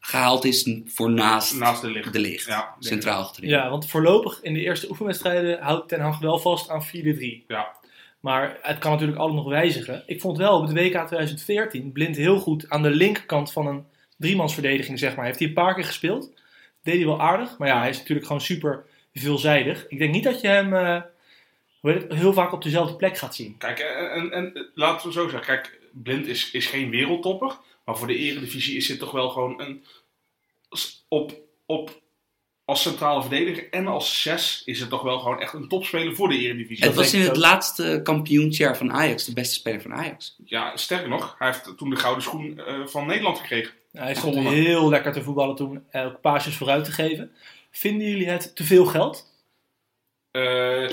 gehaald 0.00 0.44
is 0.44 0.70
voor 0.86 1.10
naast, 1.10 1.58
Naast 1.58 1.80
de 1.82 1.90
licht. 1.90 2.12
de 2.12 2.18
licht. 2.18 2.46
Ja, 2.46 2.56
denk 2.56 2.74
centraal 2.92 3.22
achterin. 3.22 3.50
Ja, 3.50 3.70
want 3.70 3.86
voorlopig 3.90 4.38
in 4.42 4.54
de 4.54 4.60
eerste 4.60 4.88
oefenwedstrijden 4.90 5.58
houdt 5.60 5.88
Ten 5.88 6.00
Hag 6.00 6.18
wel 6.18 6.38
vast 6.38 6.70
aan 6.70 6.84
4-3. 6.86 7.44
Ja. 7.48 7.74
Maar 8.20 8.58
het 8.62 8.78
kan 8.78 8.90
natuurlijk 8.92 9.18
altijd 9.18 9.38
nog 9.38 9.48
wijzigen. 9.48 10.02
Ik 10.06 10.20
vond 10.20 10.38
wel 10.38 10.56
op 10.56 10.62
het 10.68 10.72
WK 10.76 11.06
2014 11.06 11.92
Blind 11.92 12.16
heel 12.16 12.38
goed 12.38 12.70
aan 12.70 12.82
de 12.82 12.90
linkerkant 12.90 13.52
van 13.52 13.66
een 13.66 13.84
driemansverdediging, 14.18 14.98
zeg 14.98 15.16
maar. 15.16 15.24
Heeft 15.24 15.38
hij 15.38 15.48
een 15.48 15.54
paar 15.54 15.74
keer 15.74 15.84
gespeeld. 15.84 16.32
Deed 16.82 16.96
hij 16.96 17.04
wel 17.06 17.20
aardig. 17.20 17.58
Maar 17.58 17.68
ja, 17.68 17.78
hij 17.80 17.88
is 17.88 17.98
natuurlijk 17.98 18.26
gewoon 18.26 18.42
super 18.42 18.84
veelzijdig. 19.14 19.84
Ik 19.88 19.98
denk 19.98 20.12
niet 20.12 20.24
dat 20.24 20.40
je 20.40 20.48
hem 20.48 20.74
eh, 20.74 21.00
het, 21.82 22.12
heel 22.12 22.32
vaak 22.32 22.52
op 22.52 22.62
dezelfde 22.62 22.96
plek 22.96 23.16
gaat 23.18 23.34
zien. 23.34 23.56
Kijk, 23.58 23.78
en, 23.78 24.10
en, 24.10 24.32
en 24.32 24.70
laten 24.74 25.06
we 25.06 25.12
zo 25.12 25.28
zeggen. 25.28 25.46
Kijk, 25.46 25.80
Blind 25.92 26.26
is, 26.26 26.50
is 26.50 26.66
geen 26.66 26.90
wereldtopper. 26.90 27.56
Maar 27.84 27.96
voor 27.96 28.06
de 28.06 28.16
eredivisie 28.16 28.76
is 28.76 28.86
dit 28.86 28.98
toch 28.98 29.10
wel 29.10 29.28
gewoon 29.28 29.60
een... 29.60 29.84
Op, 31.08 31.32
op, 31.66 32.00
als 32.64 32.82
centrale 32.82 33.20
verdediger 33.20 33.70
en 33.70 33.86
als 33.86 34.22
zes 34.22 34.62
is 34.64 34.80
het 34.80 34.88
toch 34.88 35.02
wel 35.02 35.18
gewoon 35.18 35.40
echt 35.40 35.52
een 35.52 35.68
topspeler 35.68 36.14
voor 36.14 36.28
de 36.28 36.38
eredivisie. 36.38 36.84
Het 36.84 36.94
was 36.94 37.12
in 37.14 37.20
het 37.20 37.30
ook. 37.30 37.36
laatste 37.36 38.00
kampioensjaar 38.02 38.76
van 38.76 38.92
Ajax, 38.92 39.24
de 39.24 39.32
beste 39.32 39.54
speler 39.54 39.80
van 39.82 39.94
Ajax. 39.94 40.36
Ja, 40.44 40.76
sterker 40.76 41.08
nog, 41.08 41.34
hij 41.38 41.48
heeft 41.48 41.76
toen 41.76 41.90
de 41.90 41.96
gouden 41.96 42.22
schoen 42.22 42.58
eh, 42.58 42.86
van 42.86 43.06
Nederland 43.06 43.38
gekregen. 43.38 43.72
Hij 43.92 44.14
stond 44.14 44.34
Gewonnen. 44.34 44.62
heel 44.62 44.88
lekker 44.88 45.12
te 45.12 45.22
voetballen 45.22 45.56
toen. 45.56 45.84
eh, 45.90 46.04
Ook 46.06 46.20
paasjes 46.20 46.56
vooruit 46.56 46.84
te 46.84 46.92
geven. 46.92 47.30
Vinden 47.70 48.08
jullie 48.08 48.28
het 48.28 48.56
te 48.56 48.64
veel 48.64 48.86
geld? 48.86 49.32
Eh, 50.30 50.90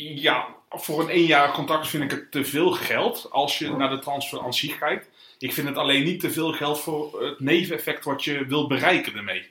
ja, 0.00 0.46
voor 0.70 1.00
een 1.00 1.08
eenjarig 1.08 1.54
contract 1.54 1.88
vind 1.88 2.02
ik 2.04 2.10
het 2.10 2.30
te 2.30 2.44
veel 2.44 2.70
geld 2.70 3.28
als 3.30 3.58
je 3.58 3.70
naar 3.70 3.90
de 3.90 3.98
transfer 3.98 4.40
aan 4.42 4.54
zich 4.54 4.78
kijkt. 4.78 5.08
Ik 5.38 5.52
vind 5.52 5.68
het 5.68 5.76
alleen 5.76 6.04
niet 6.04 6.20
te 6.20 6.30
veel 6.30 6.52
geld 6.52 6.80
voor 6.80 7.22
het 7.24 7.40
neveneffect 7.40 8.04
wat 8.04 8.24
je 8.24 8.46
wilt 8.46 8.68
bereiken 8.68 9.14
ermee. 9.16 9.50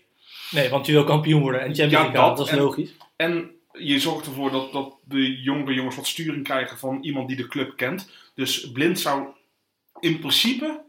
Nee, 0.52 0.70
want 0.70 0.86
je 0.86 0.92
wil 0.92 1.04
kampioen 1.04 1.42
worden 1.42 1.60
en 1.62 1.66
Champions 1.76 1.92
Ja, 1.92 2.00
League 2.02 2.20
halen, 2.20 2.36
dat 2.36 2.46
dat 2.46 2.48
is 2.48 2.60
en- 2.60 2.66
logisch. 2.66 2.94
En 3.16 3.52
je 3.74 4.00
zorgt 4.00 4.26
ervoor 4.26 4.52
dat, 4.52 4.72
dat 4.72 4.94
de 5.04 5.42
jongere 5.42 5.74
jongens 5.74 5.96
wat 5.96 6.08
sturing 6.08 6.44
krijgen 6.44 6.78
van 6.78 6.98
iemand 7.02 7.28
die 7.28 7.38
de 7.38 7.48
club 7.48 7.78
kent. 7.78 8.10
Dus 8.36 8.72
Blind 8.72 9.00
zou 9.00 9.26
in 10.00 10.20
principe, 10.20 10.82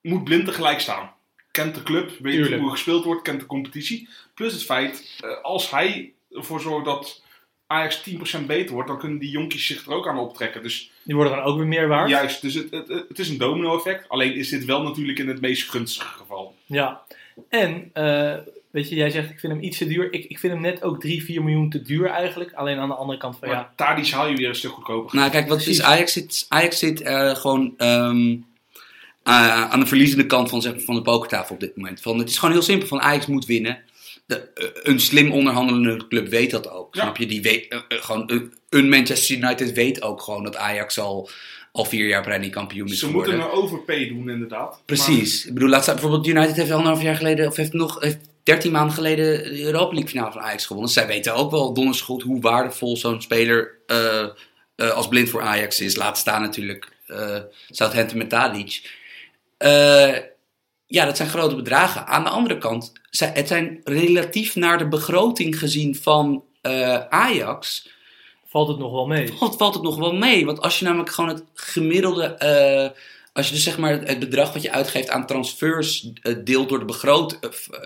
moet 0.00 0.24
Blind 0.24 0.44
tegelijk 0.44 0.80
staan. 0.80 1.12
Kent 1.50 1.74
de 1.74 1.82
club, 1.82 2.10
weet 2.18 2.32
Tuurlijk. 2.34 2.54
hoe 2.56 2.64
er 2.64 2.70
gespeeld 2.76 3.04
wordt, 3.04 3.22
kent 3.22 3.40
de 3.40 3.46
competitie. 3.46 4.08
Plus 4.34 4.52
het 4.52 4.64
feit, 4.64 5.18
eh, 5.20 5.42
als 5.42 5.70
hij 5.70 6.12
ervoor 6.30 6.60
zorgt 6.60 6.84
dat 6.84 7.22
Ajax 7.66 8.02
10% 8.40 8.46
beter 8.46 8.74
wordt, 8.74 8.88
dan 8.88 8.98
kunnen 8.98 9.18
die 9.18 9.30
jonkies 9.30 9.66
zich 9.66 9.86
er 9.86 9.92
ook 9.92 10.08
aan 10.08 10.18
optrekken. 10.18 10.62
Dus 10.62 10.90
Die 11.02 11.14
worden 11.14 11.36
dan 11.36 11.44
ook 11.44 11.56
weer 11.56 11.66
meer 11.66 11.88
waard. 11.88 12.08
juist, 12.10 12.42
dus 12.42 12.54
het, 12.54 12.70
het, 12.70 12.88
het 13.08 13.18
is 13.18 13.28
een 13.28 13.38
domino 13.38 13.76
effect. 13.76 14.08
Alleen 14.08 14.34
is 14.34 14.48
dit 14.48 14.64
wel 14.64 14.82
natuurlijk 14.82 15.18
in 15.18 15.28
het 15.28 15.40
meest 15.40 15.70
gunstige 15.70 16.18
geval. 16.18 16.54
Ja. 16.66 17.02
En, 17.48 17.90
eh, 17.92 18.34
weet 18.70 18.88
je, 18.88 18.94
jij 18.94 19.10
zegt 19.10 19.30
ik 19.30 19.40
vind 19.40 19.52
hem 19.52 19.62
iets 19.62 19.78
te 19.78 19.86
duur. 19.86 20.12
Ik, 20.12 20.24
ik 20.24 20.38
vind 20.38 20.52
hem 20.52 20.62
net 20.62 20.82
ook 20.82 21.00
3, 21.00 21.24
4 21.24 21.42
miljoen 21.42 21.70
te 21.70 21.82
duur 21.82 22.06
eigenlijk. 22.06 22.52
Alleen 22.52 22.78
aan 22.78 22.88
de 22.88 22.94
andere 22.94 23.18
kant 23.18 23.36
van 23.38 23.48
Maar 23.48 23.56
ja. 23.56 23.72
Tadic 23.76 24.10
haal 24.10 24.28
je 24.28 24.36
weer 24.36 24.48
een 24.48 24.54
stuk 24.54 24.70
goedkoper. 24.70 25.16
Nou, 25.16 25.30
kijk, 25.30 25.48
wat 25.48 25.56
Precies. 25.56 25.78
is 25.78 25.84
Ajax 25.84 26.12
zit, 26.12 26.46
Ajax 26.48 26.78
zit 26.78 27.00
eh, 27.00 27.34
gewoon 27.34 27.74
ehm, 27.76 28.36
eh, 29.22 29.70
aan 29.70 29.80
de 29.80 29.86
verliezende 29.86 30.26
kant 30.26 30.48
van, 30.50 30.62
zeg, 30.62 30.82
van 30.84 30.94
de 30.94 31.02
pokertafel 31.02 31.54
op 31.54 31.60
dit 31.60 31.76
moment. 31.76 32.00
Van, 32.00 32.18
het 32.18 32.28
is 32.28 32.38
gewoon 32.38 32.54
heel 32.54 32.62
simpel, 32.64 32.88
van 32.88 33.00
Ajax 33.00 33.26
moet 33.26 33.46
winnen. 33.46 33.82
De, 34.26 34.52
eh, 34.54 34.66
een 34.82 35.00
slim 35.00 35.32
onderhandelende 35.32 36.06
club 36.08 36.28
weet 36.28 36.50
dat 36.50 36.70
ook. 36.70 36.94
Ja. 36.94 37.02
Snap 37.02 37.16
je? 37.16 37.26
Die 37.26 37.42
weet, 37.42 37.68
eh, 37.68 37.78
eh, 37.88 38.02
gewoon, 38.02 38.50
een 38.68 38.88
Manchester 38.88 39.36
United 39.36 39.72
weet 39.72 40.02
ook 40.02 40.22
gewoon 40.22 40.42
dat 40.42 40.56
Ajax 40.56 40.98
al, 40.98 41.30
al 41.72 41.84
vier 41.84 42.06
jaar 42.06 42.22
per 42.22 42.38
niet 42.38 42.52
kampioen 42.52 42.88
is 42.88 42.98
Ze 42.98 43.06
geworden. 43.06 43.36
moeten 43.36 43.52
een 43.52 43.56
overpay 43.62 44.08
doen 44.08 44.30
inderdaad. 44.30 44.82
Precies. 44.84 45.46
Ik 45.46 45.54
bedoel, 45.54 45.68
laatst, 45.68 45.90
bijvoorbeeld 45.90 46.26
United 46.26 46.56
heeft 46.56 46.70
anderhalf 46.70 47.02
jaar 47.02 47.16
geleden, 47.16 47.46
of 47.46 47.56
heeft 47.56 47.72
nog 47.72 48.00
heeft 48.00 48.18
13 48.42 48.72
maanden 48.72 48.94
geleden 48.94 49.42
de 49.42 49.62
Europa 49.62 49.92
League 49.92 50.10
finale 50.10 50.32
van 50.32 50.42
Ajax 50.42 50.66
gewonnen. 50.66 50.92
Zij 50.92 51.06
weten 51.06 51.34
ook 51.34 51.50
wel 51.50 51.74
donders 51.74 52.00
goed 52.00 52.22
hoe 52.22 52.40
waardevol 52.40 52.96
zo'n 52.96 53.22
speler 53.22 53.78
als 54.76 55.08
blind 55.08 55.28
voor 55.28 55.42
Ajax 55.42 55.80
is. 55.80 55.96
Laat 55.96 56.18
staan 56.18 56.42
natuurlijk 56.42 56.88
Southampton 57.70 58.18
met 58.18 58.28
Tadic. 58.28 58.82
Eh, 59.64 60.14
ja, 60.94 61.04
dat 61.04 61.16
zijn 61.16 61.28
grote 61.28 61.54
bedragen. 61.54 62.06
Aan 62.06 62.24
de 62.24 62.30
andere 62.30 62.58
kant, 62.58 62.92
het 63.10 63.48
zijn 63.48 63.80
relatief 63.84 64.54
naar 64.54 64.78
de 64.78 64.88
begroting 64.88 65.58
gezien 65.58 65.96
van 65.96 66.44
eh, 66.60 66.98
Ajax 67.08 67.92
Valt 68.46 68.68
het 68.68 68.78
nog 68.78 68.92
wel 68.92 69.06
mee. 69.06 69.32
valt, 69.38 69.56
valt 69.56 69.74
het 69.74 69.82
nog 69.82 69.96
wel 69.96 70.14
mee. 70.14 70.46
Want 70.46 70.60
als 70.60 70.78
je 70.78 70.84
namelijk 70.84 71.10
gewoon 71.10 71.30
het 71.30 71.44
gemiddelde. 71.54 72.24
eh, 72.24 72.90
als 73.32 73.48
je 73.48 73.54
dus 73.54 73.62
zeg 73.62 73.78
maar 73.78 74.00
het, 74.00 74.18
bedrag 74.18 74.52
wat 74.52 74.62
je 74.62 74.70
uitgeeft 74.72 75.08
aan 75.08 75.26
transfers 75.26 76.10
eh, 76.22 76.34
deelt, 76.44 76.68
door 76.68 76.78
de 76.78 76.84
begroot, 76.84 77.38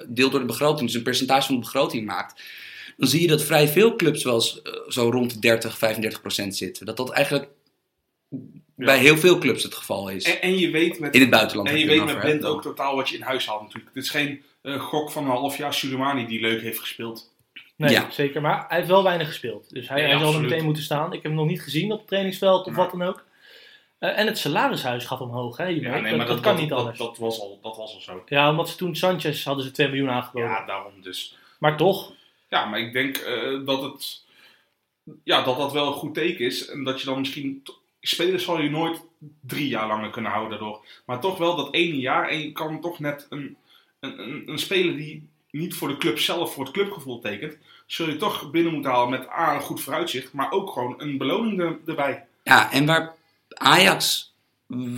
deelt 0.09 0.31
door 0.31 0.41
de 0.41 0.47
begroting, 0.47 0.87
dus 0.87 0.95
een 0.95 1.03
percentage 1.03 1.47
van 1.47 1.55
de 1.55 1.61
begroting 1.61 2.07
maakt. 2.07 2.43
Dan 2.97 3.09
zie 3.09 3.21
je 3.21 3.27
dat 3.27 3.43
vrij 3.43 3.69
veel 3.69 3.97
clubs 3.97 4.25
wel 4.25 4.35
eens, 4.35 4.61
zo 4.89 5.11
rond 5.11 5.33
de 5.33 5.39
30, 5.39 5.79
35 5.79 6.21
procent 6.21 6.57
zitten. 6.57 6.87
Dat 6.87 6.97
dat 6.97 7.11
eigenlijk 7.11 7.49
bij 8.87 8.99
heel 8.99 9.17
veel 9.17 9.39
clubs 9.39 9.63
het 9.63 9.75
geval 9.75 10.09
is. 10.09 10.25
En, 10.25 10.41
en 10.43 10.59
je 10.59 10.71
weet 10.71 10.99
met, 10.99 11.15
In 11.15 11.21
het 11.21 11.31
buitenland. 11.31 11.69
en 11.69 11.79
je 11.79 11.87
weet 11.87 11.99
het 11.99 12.07
met? 12.07 12.19
Blind 12.21 12.45
ook 12.45 12.63
totaal 12.63 12.97
wat 12.97 13.09
je 13.09 13.17
in 13.17 13.23
huis 13.23 13.47
haalt 13.47 13.63
natuurlijk. 13.63 13.95
Dit 13.95 14.03
is 14.05 14.11
geen 14.11 14.43
eh, 14.63 14.81
gok 14.81 15.11
van 15.11 15.25
een 15.25 15.31
half 15.31 15.57
jaar 15.57 15.75
Suleimani 15.75 16.27
die 16.27 16.41
leuk 16.41 16.61
heeft 16.61 16.79
gespeeld. 16.79 17.37
Nee, 17.77 17.91
Ja. 17.91 18.11
zeker. 18.11 18.41
Maar 18.41 18.65
hij 18.69 18.77
heeft 18.77 18.89
wel 18.89 19.03
weinig 19.03 19.27
gespeeld. 19.27 19.71
Dus 19.71 19.89
hij, 19.89 20.01
Nee, 20.03 20.11
hij 20.11 20.19
zal 20.19 20.35
er 20.35 20.41
meteen 20.41 20.65
moeten 20.65 20.83
staan. 20.83 21.07
Ik 21.07 21.13
heb 21.13 21.23
hem 21.23 21.35
nog 21.35 21.47
niet 21.47 21.63
gezien 21.63 21.93
op 21.93 21.99
het 21.99 22.09
trainingsveld 22.09 22.61
of 22.67 22.67
Nee. 22.67 22.77
wat 22.77 22.91
dan 22.91 23.03
ook. 23.03 23.25
Eh, 23.99 24.19
en 24.19 24.27
het 24.27 24.39
salarishuis 24.39 25.05
gaat 25.05 25.21
omhoog, 25.21 25.57
hè? 25.57 25.65
Ja, 25.67 25.91
nee, 26.01 26.03
dat, 26.03 26.17
maar 26.17 26.27
dat, 26.27 26.41
kan 26.41 26.57
niet 26.57 26.73
anders. 26.73 26.99
Dat, 26.99 27.07
dat, 27.07 27.19
was 27.19 27.41
al, 27.41 27.59
dat 27.63 27.77
was 27.77 27.95
al 27.95 28.01
zo. 28.01 28.23
Ja, 28.27 28.51
omdat 28.51 28.69
ze 28.69 28.77
toen 28.77 28.97
Sanchez 28.97 29.45
hadden 29.45 29.65
ze 29.65 29.71
2 29.71 29.89
miljoen 29.89 30.11
aangeboden. 30.11 30.49
Ja, 30.49 30.67
daarom 30.67 31.03
dus. 31.03 31.37
Maar 31.59 31.77
toch, 31.77 32.13
Ja, 32.49 32.65
maar 32.65 32.81
ik 32.81 32.93
denk 32.93 33.17
eh, 33.17 33.65
dat 33.65 33.83
het. 33.83 34.25
Ja, 35.25 35.43
dat 35.43 35.57
dat 35.57 35.73
wel 35.73 35.87
een 35.87 35.93
goed 35.93 36.15
teken 36.15 36.45
is. 36.47 36.69
En 36.69 36.85
dat 36.85 37.01
je 37.01 37.07
dan 37.07 37.19
misschien. 37.19 37.63
Spelers 38.01 38.45
zal 38.45 38.61
je 38.61 38.71
nooit 38.71 39.01
drie 39.41 39.69
jaar 39.69 39.87
langer 39.87 40.11
kunnen 40.11 40.31
houden 40.31 40.59
daardoor. 40.59 40.87
Maar 41.07 41.21
toch 41.21 41.39
wel 41.39 41.57
dat 41.57 41.75
ene 41.75 41.97
jaar. 41.97 42.29
En 42.29 42.41
je 42.41 42.53
kan 42.53 42.81
toch 42.81 42.99
net 42.99 43.27
een, 43.31 43.57
een, 44.01 44.43
een, 44.47 44.59
speler 44.59 44.97
die 44.97 45.29
niet 45.51 45.75
voor 45.75 45.89
de 45.89 45.97
club 45.97 46.19
zelf, 46.19 46.53
voor 46.53 46.65
het 46.65 46.73
clubgevoel 46.73 47.21
tekent, 47.21 47.57
zul 47.87 48.09
je 48.09 48.17
toch 48.17 48.51
binnen 48.51 48.73
moeten 48.73 48.91
halen 48.91 49.11
met 49.11 49.29
A, 49.29 49.55
een 49.55 49.61
goed 49.61 49.81
vooruitzicht, 49.81 50.33
maar 50.33 50.51
ook 50.51 50.71
gewoon 50.71 50.95
een 50.99 51.19
beloning 51.19 51.61
er- 51.61 51.79
erbij. 51.87 52.25
Ja, 52.43 52.73
en 52.73 52.87
waar 52.87 53.15
Ajax 53.49 54.35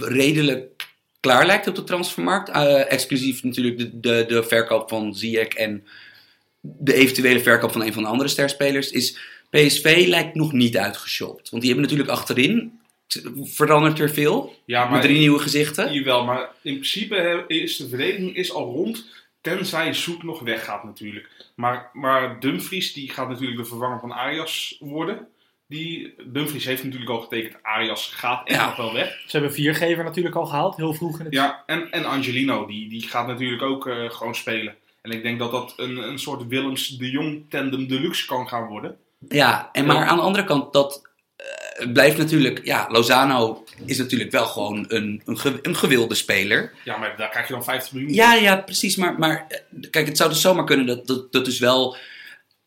redelijk 0.01 0.89
klaar 1.21 1.47
lijkt 1.47 1.67
op 1.67 1.75
de 1.75 1.85
transfermarkt, 1.85 2.49
eh, 2.49 2.93
exclusief 2.93 3.43
natuurlijk 3.43 3.79
de, 3.79 4.01
de, 4.01 4.25
de 4.29 4.43
verkoop 4.43 4.89
van 4.89 5.15
Ziyech 5.15 5.49
en 5.49 5.87
de 6.61 6.95
eventuele 6.95 7.41
verkoop 7.41 7.73
van 7.73 7.83
een 7.83 7.93
van 7.93 8.03
de 8.03 8.09
andere 8.09 8.29
sterspelers, 8.29 8.91
is 8.91 9.19
PSV 9.51 10.05
lijkt 10.07 10.35
nog 10.35 10.53
niet 10.53 10.77
uitgeshopt. 10.77 11.51
Want 11.51 11.63
die 11.63 11.73
hebben 11.73 11.91
natuurlijk 11.91 12.19
achterin 12.19 12.80
verandert 13.43 13.99
er 13.99 14.11
veel, 14.11 14.55
Ja, 14.65 14.81
met 14.83 14.91
maar 14.91 15.01
drie 15.01 15.19
nieuwe 15.19 15.39
gezichten. 15.39 15.93
Jawel, 15.93 16.25
maar 16.25 16.41
in 16.63 16.73
principe 16.75 17.45
is 17.47 17.77
de 17.77 17.89
verdediging 17.89 18.37
is 18.37 18.53
al 18.53 18.65
rond. 18.65 19.07
Tenzij 19.41 19.95
Zoet 19.95 20.23
nog 20.23 20.41
weggaat 20.41 20.85
natuurlijk. 20.85 21.29
Maar, 21.55 21.91
maar 21.93 22.41
Dumfries 22.41 22.93
die 22.93 23.11
gaat 23.11 23.29
natuurlijk 23.29 23.59
de 23.59 23.65
vervanger 23.65 24.01
van 24.01 24.13
Arias 24.13 24.77
worden. 24.81 25.29
Die, 25.67 26.15
Dumfries 26.25 26.65
heeft 26.65 26.85
natuurlijk 26.85 27.11
al 27.11 27.21
getekend. 27.21 27.63
Arias 27.63 28.07
gaat 28.07 28.49
echt 28.49 28.61
Ja. 28.61 28.67
nog 28.67 28.77
wel 28.77 28.93
weg. 28.93 29.09
Ze 29.27 29.37
hebben 29.37 29.53
viergever 29.53 30.05
natuurlijk 30.05 30.37
al 30.37 30.47
gehaald, 30.47 30.77
heel 30.77 30.95
vroeg 30.95 31.19
in 31.19 31.25
het 31.25 31.35
Ja, 31.35 31.63
en, 31.67 31.91
en 31.91 32.05
Angelino 32.05 32.67
die, 32.67 32.89
die 32.89 33.03
gaat 33.03 33.27
natuurlijk 33.27 33.63
ook 33.63 33.87
eh, 33.87 34.11
gewoon 34.11 34.35
spelen. 34.35 34.75
En 35.03 35.11
ik 35.11 35.23
denk 35.23 35.39
dat 35.39 35.51
dat 35.51 35.75
een, 35.77 35.97
een 35.97 36.19
soort 36.19 36.47
Willems 36.47 36.89
de 36.89 37.11
Jong 37.11 37.45
tandem 37.49 37.87
deluxe 37.89 38.27
kan 38.27 38.49
gaan 38.49 38.67
worden. 38.67 38.97
Ja, 39.29 39.69
en 39.73 39.87
maar 39.87 40.07
aan 40.07 40.17
de 40.17 40.23
andere 40.23 40.45
kant, 40.45 40.73
dat 40.73 41.10
eh, 41.79 41.93
blijft 41.93 42.19
natuurlijk, 42.19 42.61
ja, 42.65 42.87
Lozano 42.91 43.65
is 43.87 43.99
natuurlijk 43.99 44.31
wel 44.31 44.47
gewoon 44.47 44.85
een, 44.89 45.23
een, 45.25 45.39
ge- 45.39 45.59
een 45.63 45.77
gewilde 45.77 46.15
speler. 46.15 46.73
Ja, 46.85 46.97
maar 46.97 47.17
daar 47.17 47.29
krijg 47.31 47.47
je 47.47 47.53
dan 47.53 47.65
50 47.65 47.93
miljoen. 47.93 48.13
Ja, 48.15 48.35
ja, 48.35 48.57
precies. 48.57 48.97
Maar, 48.97 49.19
maar 49.19 49.47
eh, 49.49 49.59
kijk, 49.91 50.07
het 50.07 50.17
zou 50.17 50.31
dus 50.31 50.41
zomaar 50.41 50.65
kunnen 50.65 50.87
dat, 50.87 51.07
dat, 51.07 51.33
dat 51.33 51.45
dus 51.45 51.59
wel 51.59 51.97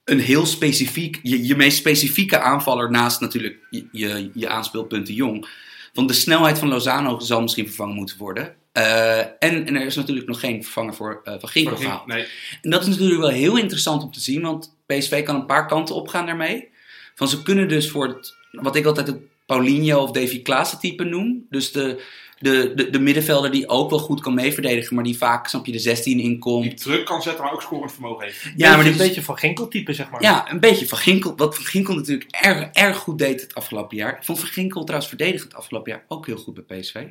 een 0.03 0.19
heel 0.19 0.45
specifiek, 0.45 1.19
je, 1.23 1.45
je 1.45 1.55
meest 1.55 1.77
specifieke 1.77 2.39
aanvaller 2.39 2.91
naast 2.91 3.19
natuurlijk 3.19 3.57
je, 3.69 3.87
je, 3.91 4.29
je 4.33 4.47
aanspeelpunten 4.49 5.13
jong. 5.13 5.47
Want 5.93 6.07
de 6.07 6.13
snelheid 6.13 6.59
van 6.59 6.67
Lozano 6.67 7.19
zal 7.19 7.41
misschien 7.41 7.65
vervangen 7.65 7.95
moeten 7.95 8.17
worden. 8.17 8.55
Eh, 8.71 9.17
en, 9.19 9.35
en 9.39 9.75
er 9.75 9.85
is 9.85 9.95
natuurlijk 9.95 10.27
nog 10.27 10.39
geen 10.39 10.63
vervanger 10.63 10.93
voor 10.93 11.21
eh 11.23 11.33
Van 11.39 11.49
Ginkel 11.49 11.75
gehaald. 11.77 12.05
nee, 12.07 12.25
En 12.61 12.69
dat 12.69 12.81
is 12.81 12.87
natuurlijk 12.87 13.19
wel 13.19 13.29
heel 13.29 13.57
interessant 13.57 14.03
om 14.03 14.11
te 14.11 14.19
zien, 14.19 14.41
want 14.41 14.75
PSV 14.85 15.23
kan 15.23 15.35
een 15.35 15.45
paar 15.45 15.67
kanten 15.67 15.95
opgaan 15.95 16.25
daarmee. 16.25 16.69
Van 17.15 17.27
ze 17.27 17.43
kunnen 17.43 17.67
dus 17.67 17.89
voor 17.89 18.07
het, 18.07 18.35
wat 18.62 18.75
ik 18.75 18.86
altijd 18.86 19.07
het 19.07 19.17
Paulinho 19.45 20.01
of 20.01 20.12
Davy 20.12 20.41
Klaassen 20.41 20.79
type 20.79 21.03
noem. 21.03 21.45
Dus 21.50 21.72
de, 21.72 22.03
de, 22.39 22.72
de, 22.75 22.89
de 22.89 23.00
middenvelder 23.00 23.51
die 23.51 23.67
ook 23.67 23.89
wel 23.89 24.00
goed 24.00 24.22
kan 24.22 24.33
meeverdedigen, 24.33 24.95
maar 24.95 25.03
die 25.03 25.17
vaak, 25.17 25.48
snap 25.48 25.65
je, 25.65 25.72
de 25.72 25.79
16 25.79 26.17
die 26.17 26.25
inkomt. 26.25 26.81
druk 26.81 27.05
kan 27.05 27.22
zetten, 27.22 27.43
maar 27.43 27.53
ook 27.53 27.62
scorend 27.62 27.91
vermogen 27.91 28.25
heeft. 28.25 28.51
Ja, 28.55 28.69
maar 28.69 28.79
een 28.79 28.86
dit 28.86 28.93
is- 28.93 29.07
beetje 29.07 29.22
van 29.22 29.38
Ginkel 29.38 29.67
type, 29.67 29.93
zeg 29.93 30.10
maar. 30.10 30.22
ja, 30.22 30.51
een 30.51 30.60
beetje 30.60 30.88
van 30.88 30.98
Ginkel. 30.98 31.36
Wat 31.36 31.55
Van 31.55 31.65
Ginkel 31.65 31.93
natuurlijk 31.95 32.31
erg, 32.31 32.69
erg 32.74 32.98
goed 32.98 33.17
deed 33.17 33.41
het 33.41 33.55
afgelopen 33.55 33.98
jaar. 33.98 34.17
Ik 34.17 34.24
vond 34.24 34.39
Van 34.39 34.48
Ginkel 34.48 34.81
trouwens 34.83 35.10
verdedigend 35.10 35.51
het 35.51 35.60
afgelopen 35.62 35.91
jaar 35.91 36.05
ook 36.07 36.25
heel 36.25 36.38
goed 36.38 36.65
bij 36.67 36.79
PSV. 36.79 37.03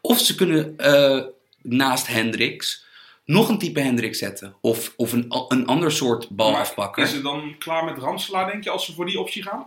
Of 0.00 0.18
ze 0.20 0.34
kunnen 0.34 0.76
eh, 0.76 1.22
naast 1.62 2.06
Hendricks 2.06 2.84
nog 3.24 3.48
een 3.48 3.58
type 3.58 3.80
Hendricks 3.80 4.18
zetten. 4.18 4.54
Of, 4.60 4.92
of 4.96 5.12
een, 5.12 5.24
een 5.48 5.66
ander 5.66 5.92
soort 5.92 6.28
bal 6.30 6.56
afpakken. 6.56 7.02
Is 7.02 7.12
het 7.12 7.22
dan 7.22 7.54
klaar 7.58 7.84
met 7.84 7.98
Ramselaar, 7.98 8.50
denk 8.50 8.64
je, 8.64 8.70
als 8.70 8.84
ze 8.84 8.92
voor 8.92 9.06
die 9.06 9.20
optie 9.20 9.42
gaan? 9.42 9.66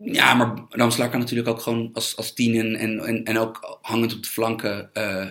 Ja, 0.00 0.34
maar 0.34 0.54
Ramslaar 0.68 1.10
kan 1.10 1.18
natuurlijk 1.20 1.48
ook 1.48 1.60
gewoon 1.60 1.90
als, 1.92 2.16
als 2.16 2.32
tien 2.32 2.54
en, 2.76 2.76
en, 3.00 3.24
en, 3.24 3.38
ook 3.38 3.78
hangend 3.82 4.14
op 4.14 4.22
de 4.22 4.28
flanken 4.28 4.90
eh, 4.94 5.26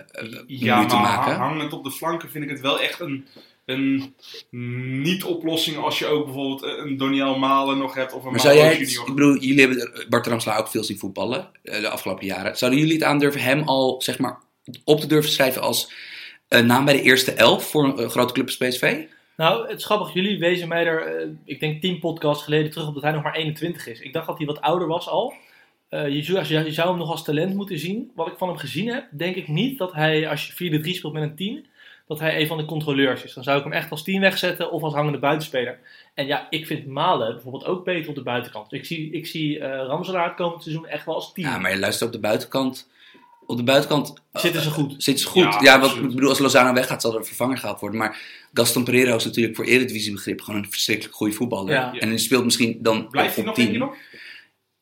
Ja, 0.46 0.82
maken. 0.82 1.32
ha- 1.32 1.38
hangend 1.38 1.72
op 1.72 1.84
de 1.84 1.90
flanken 1.90 2.30
vind 2.30 2.44
ik 2.44 2.50
het 2.50 2.60
wel 2.60 2.80
echt 2.80 3.00
een, 3.00 3.26
een 3.64 4.14
niet-oplossing 5.02 5.76
als 5.76 5.98
je 5.98 6.06
ook 6.06 6.24
bijvoorbeeld 6.24 6.62
een 6.62 6.96
Doniel 6.96 7.38
Malen 7.38 7.78
nog 7.78 7.94
hebt 7.94 8.12
of 8.12 8.24
een 8.24 8.30
Maar 8.30 8.40
zou 8.40 8.54
jij 8.56 8.74
het, 8.76 8.90
ik 8.90 9.14
bedoel, 9.14 9.38
jullie 9.38 9.60
hebben 9.60 10.06
Bart 10.08 10.26
Ramslaar 10.26 10.58
ook 10.58 10.68
veel 10.68 10.84
zien 10.84 10.98
voetballen 10.98 11.50
eh, 11.62 11.80
de 11.80 11.88
afgelopen 11.88 12.26
jaren. 12.26 12.56
Zouden 12.56 12.80
jullie 12.80 12.94
het 12.94 13.04
aandurven 13.04 13.40
hem 13.40 13.62
al, 13.62 14.02
zeg 14.02 14.18
maar, 14.18 14.38
op 14.84 15.00
te 15.00 15.06
durven 15.06 15.30
schrijven 15.30 15.62
als 15.62 15.92
naam 16.48 16.84
bij 16.84 16.94
de 16.94 17.02
eerste 17.02 17.32
elf 17.32 17.70
voor 17.70 17.98
een 17.98 18.10
grote 18.10 18.32
club 18.32 18.46
als 18.46 18.56
PSV? 18.56 19.04
Nou, 19.36 19.68
het 19.68 19.78
is 19.78 19.84
grappig. 19.84 20.12
Jullie 20.12 20.38
wezen 20.38 20.68
mij 20.68 20.86
er, 20.86 21.06
eh, 21.06 21.28
ik 21.44 21.60
denk 21.60 21.80
tien 21.80 21.98
podcasts 21.98 22.44
geleden 22.44 22.70
terug 22.70 22.88
op 22.88 22.94
dat 22.94 23.02
hij 23.02 23.12
nog 23.12 23.22
maar 23.22 23.34
21 23.34 23.86
is. 23.86 24.00
Ik 24.00 24.12
dacht 24.12 24.26
dat 24.26 24.36
hij 24.36 24.46
wat 24.46 24.60
ouder 24.60 24.88
was 24.88 25.08
al. 25.08 25.34
Eh, 25.88 26.08
je, 26.08 26.22
zou, 26.22 26.64
je 26.64 26.72
zou 26.72 26.88
hem 26.88 26.98
nog 26.98 27.10
als 27.10 27.24
talent 27.24 27.54
moeten 27.54 27.78
zien. 27.78 28.10
Wat 28.14 28.26
ik 28.26 28.38
van 28.38 28.48
hem 28.48 28.56
gezien 28.56 28.88
heb, 28.88 29.06
denk 29.10 29.36
ik 29.36 29.48
niet 29.48 29.78
dat 29.78 29.92
hij, 29.92 30.28
als 30.28 30.46
je 30.46 30.52
4-3 30.52 30.94
speelt 30.94 31.12
met 31.12 31.22
een 31.22 31.34
10, 31.34 31.66
dat 32.06 32.20
hij 32.20 32.40
een 32.40 32.46
van 32.46 32.56
de 32.56 32.64
controleurs 32.64 33.24
is. 33.24 33.34
Dan 33.34 33.44
zou 33.44 33.58
ik 33.58 33.64
hem 33.64 33.72
echt 33.72 33.90
als 33.90 34.02
10 34.02 34.20
wegzetten 34.20 34.70
of 34.70 34.82
als 34.82 34.94
hangende 34.94 35.18
buitenspeler. 35.18 35.78
En 36.14 36.26
ja, 36.26 36.46
ik 36.50 36.66
vind 36.66 36.86
Malen 36.86 37.32
bijvoorbeeld 37.32 37.64
ook 37.64 37.84
beter 37.84 38.08
op 38.08 38.14
de 38.14 38.22
buitenkant. 38.22 38.72
Ik 38.72 38.84
zie, 38.84 39.10
ik 39.10 39.26
zie 39.26 39.58
eh 39.58 39.86
Ramselaar 39.86 40.26
het 40.26 40.36
komend 40.36 40.62
seizoen 40.62 40.86
echt 40.86 41.06
wel 41.06 41.14
als 41.14 41.32
10. 41.32 41.44
Ja, 41.44 41.58
maar 41.58 41.70
je 41.70 41.78
luistert 41.78 42.06
op 42.06 42.14
de 42.14 42.28
buitenkant. 42.28 42.88
Op 43.46 43.56
de 43.56 43.62
buitenkant 43.62 44.14
eh, 44.32 44.40
Zitten 44.40 44.62
ze 44.62 44.70
goed? 44.70 44.94
zitten 44.98 45.24
ze 45.24 45.30
goed. 45.30 45.42
Ja, 45.42 45.58
Ja, 45.62 45.80
wat, 45.80 45.96
ik 45.96 46.02
bedoel, 46.02 46.28
als 46.28 46.38
Lozano 46.38 46.72
weggaat, 46.72 47.02
zal 47.02 47.12
er 47.12 47.18
een 47.18 47.24
vervanger 47.24 47.58
gehaald 47.58 47.80
worden. 47.80 47.98
Maar 47.98 48.20
Gaston 48.52 48.84
Pereira 48.84 49.14
is 49.14 49.24
natuurlijk 49.24 49.56
voor 49.56 49.64
Eredivisie 49.64 50.12
begrip 50.12 50.40
gewoon 50.40 50.62
een 50.62 50.70
verschrikkelijk 50.70 51.14
goede 51.14 51.32
voetballer. 51.32 51.72
Ja. 51.72 51.94
En 51.98 52.08
hij 52.08 52.18
speelt 52.18 52.44
misschien 52.44 52.78
dan 52.80 53.08
Blijft 53.08 53.30
op 53.30 53.36
hij 53.36 53.44
nog, 53.44 53.54
10. 53.54 53.64
denk 53.64 53.76
je 53.76 53.84
nog? 53.84 53.94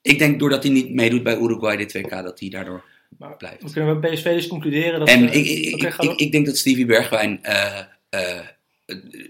Ik 0.02 0.18
denk 0.18 0.38
doordat 0.38 0.62
hij 0.62 0.72
niet 0.72 0.94
meedoet 0.94 1.22
bij 1.22 1.38
Uruguay 1.38 1.76
dit 1.76 1.92
WK, 1.92 2.10
dat 2.10 2.40
hij 2.40 2.48
daardoor 2.48 2.84
Maar 3.18 3.36
blijft. 3.36 3.62
we 3.62 3.70
kunnen 3.70 4.00
bij 4.00 4.12
PSV 4.12 4.34
dus 4.34 4.46
concluderen 4.46 4.98
dat... 4.98 5.08
En 5.08 5.28
eh, 5.28 5.34
ik, 5.34 5.46
ik, 5.46 6.12
ik, 6.16 6.32
denk 6.32 6.46
dat 6.46 6.56
Stevie 6.56 6.86
Bergwijn 6.86 7.42
eh, 7.42 7.78
eh, 8.08 8.40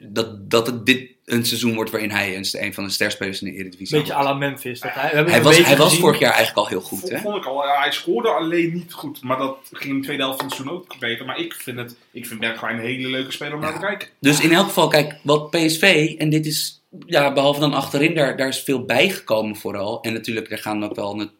dat, 0.08 0.50
dat 0.50 0.66
het 0.66 0.86
dit 0.86 1.13
een 1.24 1.46
seizoen 1.46 1.74
wordt 1.74 1.90
waarin 1.90 2.10
hij 2.10 2.36
een, 2.36 2.46
een 2.52 2.74
van 2.74 2.84
de 2.84 2.90
sterspelers 2.90 3.42
in 3.42 3.52
de 3.52 3.58
Eredivisie 3.58 3.96
Een 3.96 4.02
beetje 4.02 4.16
à 4.18 4.22
la 4.22 4.32
Memphis. 4.34 4.80
Dat 4.80 4.92
hij, 4.92 5.08
we 5.10 5.14
hebben 5.14 5.26
Hij 5.32 5.36
een 5.38 5.44
was, 5.46 5.56
beetje 5.56 5.68
hij 5.70 5.78
was 5.78 5.98
vorig 5.98 6.18
jaar 6.18 6.32
eigenlijk 6.32 6.58
al 6.58 6.68
heel 6.68 6.80
goed, 6.80 6.98
Vond, 6.98 7.12
hè? 7.12 7.18
vond 7.18 7.36
ik 7.36 7.44
al. 7.44 7.66
Ja, 7.66 7.78
hij 7.80 7.92
scoorde 7.92 8.28
alleen 8.28 8.72
niet 8.74 8.92
goed. 8.92 9.22
Maar 9.22 9.38
dat 9.38 9.56
ging 9.72 9.90
in 9.92 9.96
de 9.98 10.04
tweede 10.04 10.22
helft 10.22 10.38
van 10.38 10.46
het 10.46 10.56
seizoen 10.56 10.76
ook 10.78 10.98
beter. 10.98 11.26
Maar 11.26 11.38
ik 11.38 11.54
vind, 11.54 11.78
het, 11.78 11.96
ik 12.10 12.26
vind 12.26 12.40
Bergwijn 12.40 12.76
een 12.78 12.84
hele 12.84 13.08
leuke 13.08 13.32
speler 13.32 13.54
om 13.54 13.60
naar 13.60 13.72
te 13.74 13.80
kijken. 13.86 14.08
Dus 14.20 14.40
in 14.40 14.52
elk 14.52 14.66
geval, 14.66 14.88
kijk, 14.88 15.14
wat 15.22 15.50
PSV, 15.50 16.14
en 16.18 16.30
dit 16.30 16.46
is, 16.46 16.82
ja, 17.06 17.32
behalve 17.32 17.60
dan 17.60 17.74
achterin, 17.74 18.14
daar, 18.14 18.36
daar 18.36 18.48
is 18.48 18.60
veel 18.62 18.84
bijgekomen 18.84 19.56
vooral. 19.56 20.02
En 20.02 20.12
natuurlijk, 20.12 20.50
er 20.50 20.58
gaan 20.58 20.84
ook 20.84 20.94
wel, 20.94 21.16
net- 21.16 21.30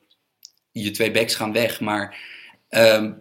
je 0.73 0.91
twee 0.91 1.11
backs 1.11 1.35
gaan 1.35 1.53
weg, 1.53 1.81
maar 1.81 2.17
ehm, 2.69 3.13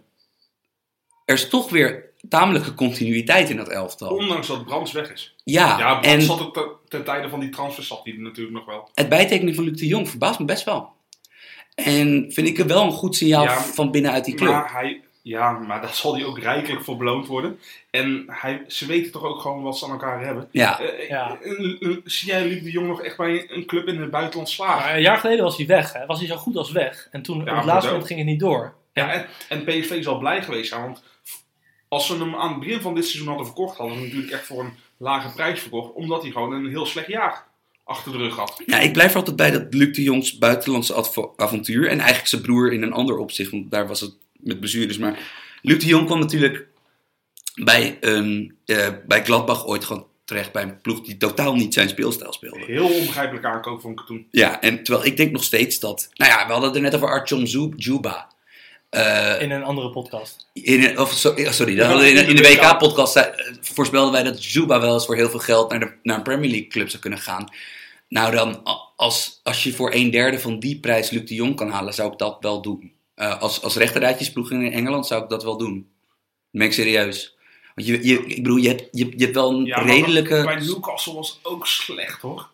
er 1.24 1.34
is 1.34 1.48
toch 1.48 1.70
weer 1.70 2.12
tamelijke 2.28 2.74
continuïteit 2.74 3.50
in 3.50 3.56
dat 3.56 3.68
elftal. 3.68 4.16
Ondanks 4.16 4.46
dat 4.46 4.64
Brands 4.64 4.92
weg 4.92 5.12
is. 5.12 5.34
Ja, 5.44 5.78
ja, 5.78 5.88
Brands 5.98 6.08
en 6.08 6.22
zat 6.22 6.40
er 6.40 6.50
te- 6.50 6.70
ten 6.88 7.04
tijde 7.04 7.28
van 7.28 7.40
die 7.40 7.48
transfer 7.48 7.84
zat 7.84 8.00
hij 8.04 8.12
er 8.12 8.20
natuurlijk 8.20 8.56
nog 8.56 8.64
wel. 8.66 8.88
het 8.94 9.08
bijtekenen 9.08 9.54
van 9.54 9.64
Luc 9.64 9.78
de 9.78 9.86
Jong 9.86 10.08
verbaast 10.08 10.38
me 10.38 10.44
best 10.44 10.64
wel. 10.64 10.92
En 11.74 12.24
vind 12.32 12.48
ik 12.48 12.58
er 12.58 12.66
wel 12.66 12.84
een 12.84 12.92
goed 12.92 13.16
signaal 13.16 13.42
Ja, 13.42 13.60
van 13.60 13.90
binnenuit 13.90 14.24
die 14.24 14.34
club. 14.34 14.50
Maar 14.50 14.72
hij, 14.72 15.00
ja, 15.22 15.52
maar 15.52 15.80
daar 15.80 15.94
zal 15.94 16.14
hij 16.14 16.24
ook 16.24 16.38
rijkelijk 16.38 16.84
voor 16.84 16.96
beloond 16.96 17.26
worden. 17.26 17.58
En 17.90 18.24
hij, 18.26 18.64
ze 18.68 18.86
weten 18.86 19.12
toch 19.12 19.24
ook 19.24 19.40
gewoon 19.40 19.62
wat 19.62 19.78
ze 19.78 19.84
aan 19.84 19.90
elkaar 19.90 20.24
hebben. 20.24 20.48
ja, 20.50 20.80
Eh, 20.80 21.08
Ja. 21.08 21.38
eh, 21.42 21.96
zie 22.04 22.28
jij 22.28 22.46
Luc 22.46 22.62
de 22.62 22.70
Jong 22.70 22.86
nog 22.86 23.02
echt 23.02 23.16
bij 23.16 23.46
een 23.50 23.66
club 23.66 23.88
in 23.88 24.00
het 24.00 24.10
buitenland 24.10 24.48
slagen? 24.48 24.84
Maar 24.84 24.94
een 24.94 25.02
jaar 25.02 25.18
geleden 25.18 25.44
was 25.44 25.56
hij 25.56 25.66
weg. 25.66 25.92
Hè? 25.92 26.06
Was 26.06 26.18
hij 26.18 26.28
zo 26.28 26.36
goed 26.36 26.56
als 26.56 26.72
weg. 26.72 27.08
En 27.10 27.22
toen 27.22 27.40
op 27.40 27.46
het 27.56 27.64
laatste 27.64 27.90
moment 27.90 28.06
ging 28.06 28.18
het 28.18 28.28
niet 28.28 28.40
door. 28.40 28.74
Ja, 28.92 29.12
en, 29.12 29.26
en 29.48 29.64
PSV 29.64 30.02
zal 30.02 30.18
blij 30.18 30.42
geweest 30.42 30.68
zijn, 30.68 30.80
want 30.82 31.02
als 31.94 32.06
ze 32.06 32.16
hem 32.18 32.34
aan 32.34 32.50
het 32.50 32.58
begin 32.58 32.80
van 32.80 32.94
dit 32.94 33.04
seizoen 33.04 33.28
hadden 33.28 33.46
verkocht, 33.46 33.76
hadden 33.76 33.96
ze 33.96 34.02
hem 34.02 34.10
natuurlijk 34.10 34.36
echt 34.36 34.46
voor 34.46 34.64
een 34.64 34.72
lage 34.96 35.34
prijs 35.34 35.60
verkocht, 35.60 35.92
omdat 35.94 36.22
hij 36.22 36.30
gewoon 36.30 36.52
een 36.52 36.68
heel 36.68 36.86
slecht 36.86 37.08
jaar 37.08 37.46
achter 37.84 38.12
de 38.12 38.18
rug 38.18 38.36
had. 38.36 38.62
Ja, 38.66 38.78
ik 38.78 38.92
blijf 38.92 39.16
altijd 39.16 39.36
bij 39.36 39.50
dat 39.50 39.74
Luc 39.74 39.94
de 39.94 40.02
Jongs 40.02 40.38
buitenlandse 40.38 41.32
avontuur. 41.36 41.88
En 41.88 41.98
eigenlijk 41.98 42.28
zijn 42.28 42.42
broer 42.42 42.72
in 42.72 42.82
een 42.82 42.92
ander 42.92 43.16
opzicht, 43.16 43.50
want 43.50 43.70
daar 43.70 43.86
was 43.86 44.00
het 44.00 44.14
met 44.32 44.60
blessures. 44.60 44.98
Maar 44.98 45.18
Luc 45.62 45.78
de 45.78 45.86
Jong 45.86 46.06
kwam 46.06 46.18
natuurlijk 46.18 46.66
bij, 47.54 47.96
een, 48.00 48.56
eh, 48.64 48.88
bij 49.06 49.24
Gladbach 49.24 49.66
ooit 49.66 49.84
gewoon 49.84 50.06
terecht 50.24 50.52
bij 50.52 50.62
een 50.62 50.80
ploeg 50.80 51.00
die 51.00 51.16
totaal 51.16 51.54
niet 51.54 51.74
zijn 51.74 51.88
speelstijl 51.88 52.32
speelde. 52.32 52.64
Heel 52.64 52.92
onbegrijpelijk 52.92 53.44
aankoop 53.44 53.82
het 53.82 54.06
toen. 54.06 54.26
Ja, 54.30 54.60
en 54.60 54.82
terwijl 54.82 55.06
ik 55.06 55.16
denk 55.16 55.32
nog 55.32 55.44
steeds 55.44 55.80
dat... 55.80 56.08
Nou 56.14 56.30
ja, 56.30 56.46
we 56.46 56.52
hadden 56.52 56.68
het 56.68 56.76
er 56.76 56.82
net 56.82 56.94
over 56.94 57.46
Zub- 57.46 57.74
Juba. 57.76 58.32
Eh, 58.94 59.40
In 59.42 59.50
een 59.50 59.62
andere 59.64 59.90
podcast. 59.90 60.46
in, 60.52 60.98
of, 60.98 61.12
sorry, 61.12 61.74
dat 61.74 62.02
in, 62.02 62.28
in 62.28 62.36
de 62.36 62.42
WK-podcast 62.42 63.16
eh, 63.16 63.24
voorspelden 63.60 64.12
wij 64.12 64.22
dat 64.22 64.44
Juba 64.44 64.80
wel 64.80 64.94
eens 64.94 65.06
voor 65.06 65.16
heel 65.16 65.30
veel 65.30 65.38
geld 65.38 65.70
naar, 65.70 65.80
de, 65.80 65.92
naar 66.02 66.16
een 66.16 66.22
Premier 66.22 66.50
League 66.50 66.68
club 66.68 66.88
zou 66.88 67.02
kunnen 67.02 67.18
gaan. 67.18 67.48
Nou 68.08 68.34
dan, 68.34 68.62
als, 68.96 69.40
als 69.42 69.62
je 69.62 69.72
voor 69.72 69.94
een 69.94 70.10
derde 70.10 70.40
van 70.40 70.58
die 70.58 70.80
prijs 70.80 71.10
Luc 71.10 71.24
de 71.28 71.34
Jong 71.34 71.56
kan 71.56 71.70
halen, 71.70 71.94
zou 71.94 72.12
ik 72.12 72.18
dat 72.18 72.36
wel 72.40 72.62
doen. 72.62 72.92
Eh, 73.14 73.40
als, 73.40 73.62
als 73.62 73.76
rechterrijtjesploeg 73.76 74.50
in 74.50 74.72
Engeland 74.72 75.06
zou 75.06 75.22
ik 75.22 75.28
dat 75.28 75.42
wel 75.42 75.56
doen. 75.56 75.74
Dat 75.74 75.86
ben 76.50 76.66
ik 76.66 76.72
serieus. 76.72 77.36
Want 77.74 77.86
je, 77.86 78.06
je, 78.06 78.26
ik 78.26 78.42
bedoel, 78.42 78.56
je 78.56 78.68
hebt, 78.68 78.88
je, 78.90 79.06
je 79.16 79.22
hebt 79.24 79.34
wel 79.34 79.50
een 79.50 79.64
Ja, 79.64 79.76
maar 79.76 79.86
redelijke... 79.86 80.42
Bij 80.44 80.54
Newcastle 80.54 81.14
was 81.14 81.38
ook 81.42 81.66
slecht 81.66 82.20
hoor. 82.20 82.48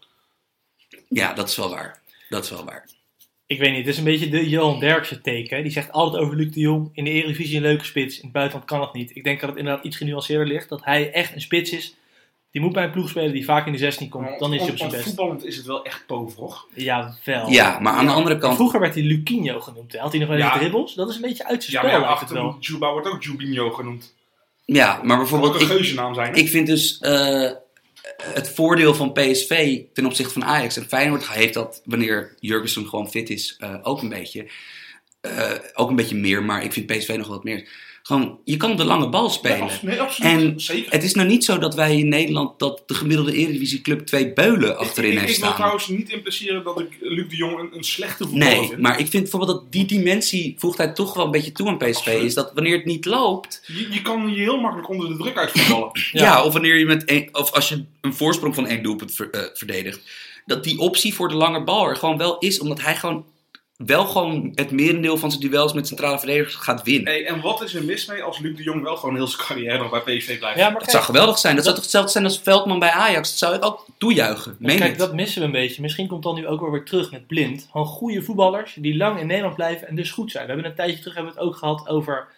Ja, 1.08 1.32
dat 1.32 1.48
is 1.48 1.56
wel 1.56 1.70
waar. 1.70 2.00
Dat 2.28 2.44
is 2.44 2.50
wel 2.50 2.64
waar. 2.64 2.86
Ik 3.50 3.58
weet 3.58 3.70
niet, 3.70 3.78
het 3.78 3.86
is 3.88 3.98
een 3.98 4.04
beetje 4.04 4.28
de 4.28 4.48
Johan 4.48 4.80
Derksen 4.80 5.22
teken. 5.22 5.56
hè. 5.56 5.62
Die 5.62 5.72
zegt 5.72 5.92
altijd 5.92 6.22
over 6.22 6.36
Luc 6.36 6.52
de 6.52 6.60
Jong. 6.60 6.90
In 6.92 7.04
de 7.04 7.10
Eredivisie 7.10 7.56
een 7.56 7.62
leuke 7.62 7.84
spits. 7.84 8.16
In 8.16 8.22
het 8.22 8.32
buitenland 8.32 8.66
kan 8.68 8.78
dat 8.80 8.94
niet. 8.94 9.16
Ik 9.16 9.24
denk 9.24 9.40
dat 9.40 9.48
het 9.50 9.58
inderdaad 9.58 9.84
iets 9.84 9.96
genuanceerder 9.96 10.46
ligt. 10.46 10.68
Dat 10.68 10.84
hij 10.84 11.12
echt 11.12 11.34
een 11.34 11.40
spits 11.40 11.70
is 11.70 11.94
Die 12.50 12.60
moet 12.62 12.72
bij 12.72 12.84
een 12.84 12.90
ploeg 12.90 13.08
spelen 13.08 13.32
die 13.32 13.44
vaak 13.44 13.66
in 13.66 13.72
de 13.72 13.78
16 13.78 14.08
komt. 14.08 14.38
Dan 14.38 14.52
is 14.54 14.60
hij 14.60 14.70
op 14.70 14.76
zijn 14.76 14.90
best. 14.90 15.02
Voetballend 15.04 15.44
is 15.44 15.56
het 15.56 15.66
wel 15.66 15.84
echt 15.84 16.06
poverig. 16.06 16.64
Ja, 16.74 17.14
wel. 17.24 17.48
Ja, 17.50 17.78
maar 17.80 17.92
aan 17.92 18.06
de 18.06 18.12
andere 18.12 18.38
kant... 18.38 18.54
Vroeger 18.56 18.80
werd 18.80 18.94
hij 18.94 19.02
Luquinho 19.02 19.60
genoemd. 19.60 19.92
hè. 19.92 19.98
Had 19.98 20.10
hij 20.10 20.20
nog 20.20 20.28
wel 20.28 20.38
eens 20.38 20.46
Ja. 20.46 20.58
dribbles? 20.58 20.94
Dat 20.94 21.08
is 21.08 21.14
een 21.14 21.20
beetje 21.22 21.46
uit 21.46 21.64
zijn 21.64 21.72
Ja, 21.76 21.78
spel, 21.88 21.90
maar 22.00 22.00
ja, 22.00 22.06
lijkt 22.06 22.20
het 22.30 22.38
achter 22.38 22.46
wel. 22.50 22.56
Juba 22.60 22.92
wordt 22.92 23.08
ook 23.08 23.22
Jubinho 23.22 23.70
genoemd. 23.70 24.14
Ja, 24.64 24.86
maar 24.86 24.96
Dat 24.96 25.04
moet 25.04 25.12
ook 25.12 25.18
bijvoorbeeld... 25.18 25.60
een 25.60 25.66
geuzennaam 25.66 26.14
zijn. 26.14 26.32
hè? 26.32 26.38
ik 26.38 26.48
vind 26.48 26.66
dus 26.66 26.98
eh, 26.98 27.50
het 28.22 28.48
voordeel 28.48 28.94
van 28.94 29.12
PSV 29.12 29.80
ten 29.92 30.06
opzichte 30.06 30.32
van 30.32 30.44
Ajax 30.44 30.76
en 30.76 30.88
Feyenoord 30.88 31.28
heeft 31.28 31.54
dat 31.54 31.82
wanneer 31.84 32.34
Jurgensen 32.38 32.88
gewoon 32.88 33.10
fit 33.10 33.30
is 33.30 33.56
eh, 33.58 33.74
ook 33.82 34.02
een 34.02 34.08
beetje. 34.08 34.46
eh, 35.20 35.52
ook 35.74 35.90
een 35.90 35.96
beetje 35.96 36.16
meer, 36.16 36.42
maar 36.42 36.64
ik 36.64 36.72
vind 36.72 36.86
PSV 36.86 37.14
nog 37.16 37.28
wat 37.28 37.44
meer. 37.44 37.68
Gewoon, 38.10 38.38
je 38.44 38.56
kan 38.56 38.76
de 38.76 38.84
lange 38.84 39.08
bal 39.08 39.30
spelen. 39.30 39.68
nee, 39.82 40.00
absoluut. 40.00 40.32
En 40.32 40.60
Zeker. 40.60 40.92
Het 40.92 41.02
is 41.02 41.14
nou 41.14 41.28
niet 41.28 41.44
zo 41.44 41.58
dat 41.58 41.74
wij 41.74 41.96
in 41.98 42.08
Nederland 42.08 42.58
dat 42.58 42.82
de 42.86 42.94
gemiddelde 42.94 43.32
Eredivisieclub 43.32 44.06
twee 44.06 44.32
beulen 44.32 44.78
achterin 44.78 45.12
ik, 45.12 45.18
heeft 45.18 45.30
ik 45.30 45.36
wil 45.36 45.44
staan. 45.46 45.56
trouwens 45.58 45.88
niet 45.88 46.08
impliceren 46.10 46.64
dat 46.64 46.80
ik 46.80 46.96
Luc 47.00 47.28
de 47.28 47.36
Jong 47.36 47.58
een, 47.58 47.68
een 47.76 47.84
slechte 47.84 48.24
voetballer 48.28 48.56
Nee, 48.56 48.68
vind. 48.68 48.80
maar 48.80 48.98
ik 49.00 49.06
vind 49.06 49.22
bijvoorbeeld 49.22 49.50
dat 49.60 49.72
die 49.72 49.84
dimensie 49.84 50.54
voegt 50.58 50.78
hij 50.78 50.92
toch 50.92 51.14
wel 51.14 51.24
een 51.24 51.30
beetje 51.30 51.52
toe 51.52 51.68
aan 51.68 51.76
PSV. 51.78 51.86
Absoluut. 51.96 52.22
Is 52.22 52.34
dat 52.34 52.50
wanneer 52.54 52.76
het 52.76 52.84
niet 52.84 53.04
loopt, 53.04 53.62
Je, 53.66 53.86
je 53.90 54.02
kan 54.02 54.28
je 54.34 54.40
heel 54.40 54.60
makkelijk 54.60 54.88
onder 54.88 55.08
de 55.08 55.16
druk 55.16 55.36
uitvoetballen. 55.36 55.90
ja. 56.12 56.44
of 56.44 56.52
wanneer 56.52 56.78
je 56.78 56.86
met 56.86 57.04
één, 57.04 57.28
of 57.32 57.52
als 57.52 57.68
je 57.68 57.84
een 58.00 58.14
voorsprong 58.14 58.54
van 58.54 58.66
één 58.66 58.82
doelpunt 58.82 59.14
ver- 59.14 59.30
eh, 59.30 59.40
verdedigt, 59.54 60.00
dat 60.46 60.64
die 60.64 60.78
optie 60.78 61.14
voor 61.14 61.28
de 61.28 61.34
lange 61.34 61.64
bal 61.64 61.88
er 61.88 61.96
gewoon 61.96 62.16
wel 62.18 62.38
is, 62.38 62.60
omdat 62.60 62.80
hij 62.80 62.96
gewoon 62.96 63.24
wel 63.86 64.04
gewoon 64.06 64.52
het 64.54 64.70
merendeel 64.70 65.16
van 65.16 65.30
zijn 65.30 65.42
duels 65.42 65.72
met 65.72 65.86
centrale 65.86 66.18
verdedigers 66.18 66.54
gaat 66.54 66.82
winnen. 66.82 67.12
hey, 67.12 67.26
en 67.26 67.40
wat 67.40 67.62
is 67.62 67.74
er 67.74 67.84
mis 67.84 68.06
mee 68.06 68.22
als 68.22 68.38
Luc 68.38 68.56
de 68.56 68.62
Jong 68.62 68.82
wel 68.82 68.96
gewoon 68.96 69.14
heel 69.14 69.26
zijn 69.26 69.46
carrière 69.46 69.78
nog 69.78 69.90
bij 69.90 70.16
PSV 70.16 70.38
blijft? 70.38 70.58
Ja, 70.58 70.64
maar 70.64 70.72
Het 70.72 70.78
kijk, 70.78 70.90
zou 70.90 71.04
geweldig 71.04 71.38
zijn. 71.38 71.54
Dat 71.54 71.64
zou 71.64 71.74
toch 71.74 71.84
hetzelfde 71.84 72.12
zijn 72.12 72.24
als 72.24 72.40
Veldman 72.40 72.78
bij 72.78 72.90
Ajax. 72.90 73.28
Dat 73.28 73.38
zou 73.38 73.54
ik 73.54 73.64
ook 73.64 73.86
toejuichen. 73.98 74.56
Meen 74.58 74.78
kijk, 74.78 74.90
het. 74.90 74.98
dat 74.98 75.14
missen 75.14 75.40
we 75.40 75.46
een 75.46 75.52
beetje. 75.52 75.82
Misschien 75.82 76.06
komt 76.06 76.22
dan 76.22 76.34
nu 76.34 76.46
ook 76.46 76.60
wel 76.60 76.70
weer 76.70 76.84
terug 76.84 77.10
met 77.10 77.26
blind. 77.26 77.68
Gewoon 77.70 77.86
goede 77.86 78.22
voetballers 78.22 78.76
die 78.78 78.96
lang 78.96 79.20
in 79.20 79.26
Nederland 79.26 79.54
blijven 79.54 79.88
en 79.88 79.94
dus 79.94 80.10
goed 80.10 80.30
zijn. 80.30 80.46
We 80.46 80.52
hebben 80.52 80.70
een 80.70 80.76
tijdje 80.76 80.98
terug 80.98 81.14
hebben 81.14 81.32
we 81.32 81.38
het 81.38 81.48
ook 81.48 81.56
gehad 81.56 81.88
over 81.88 82.28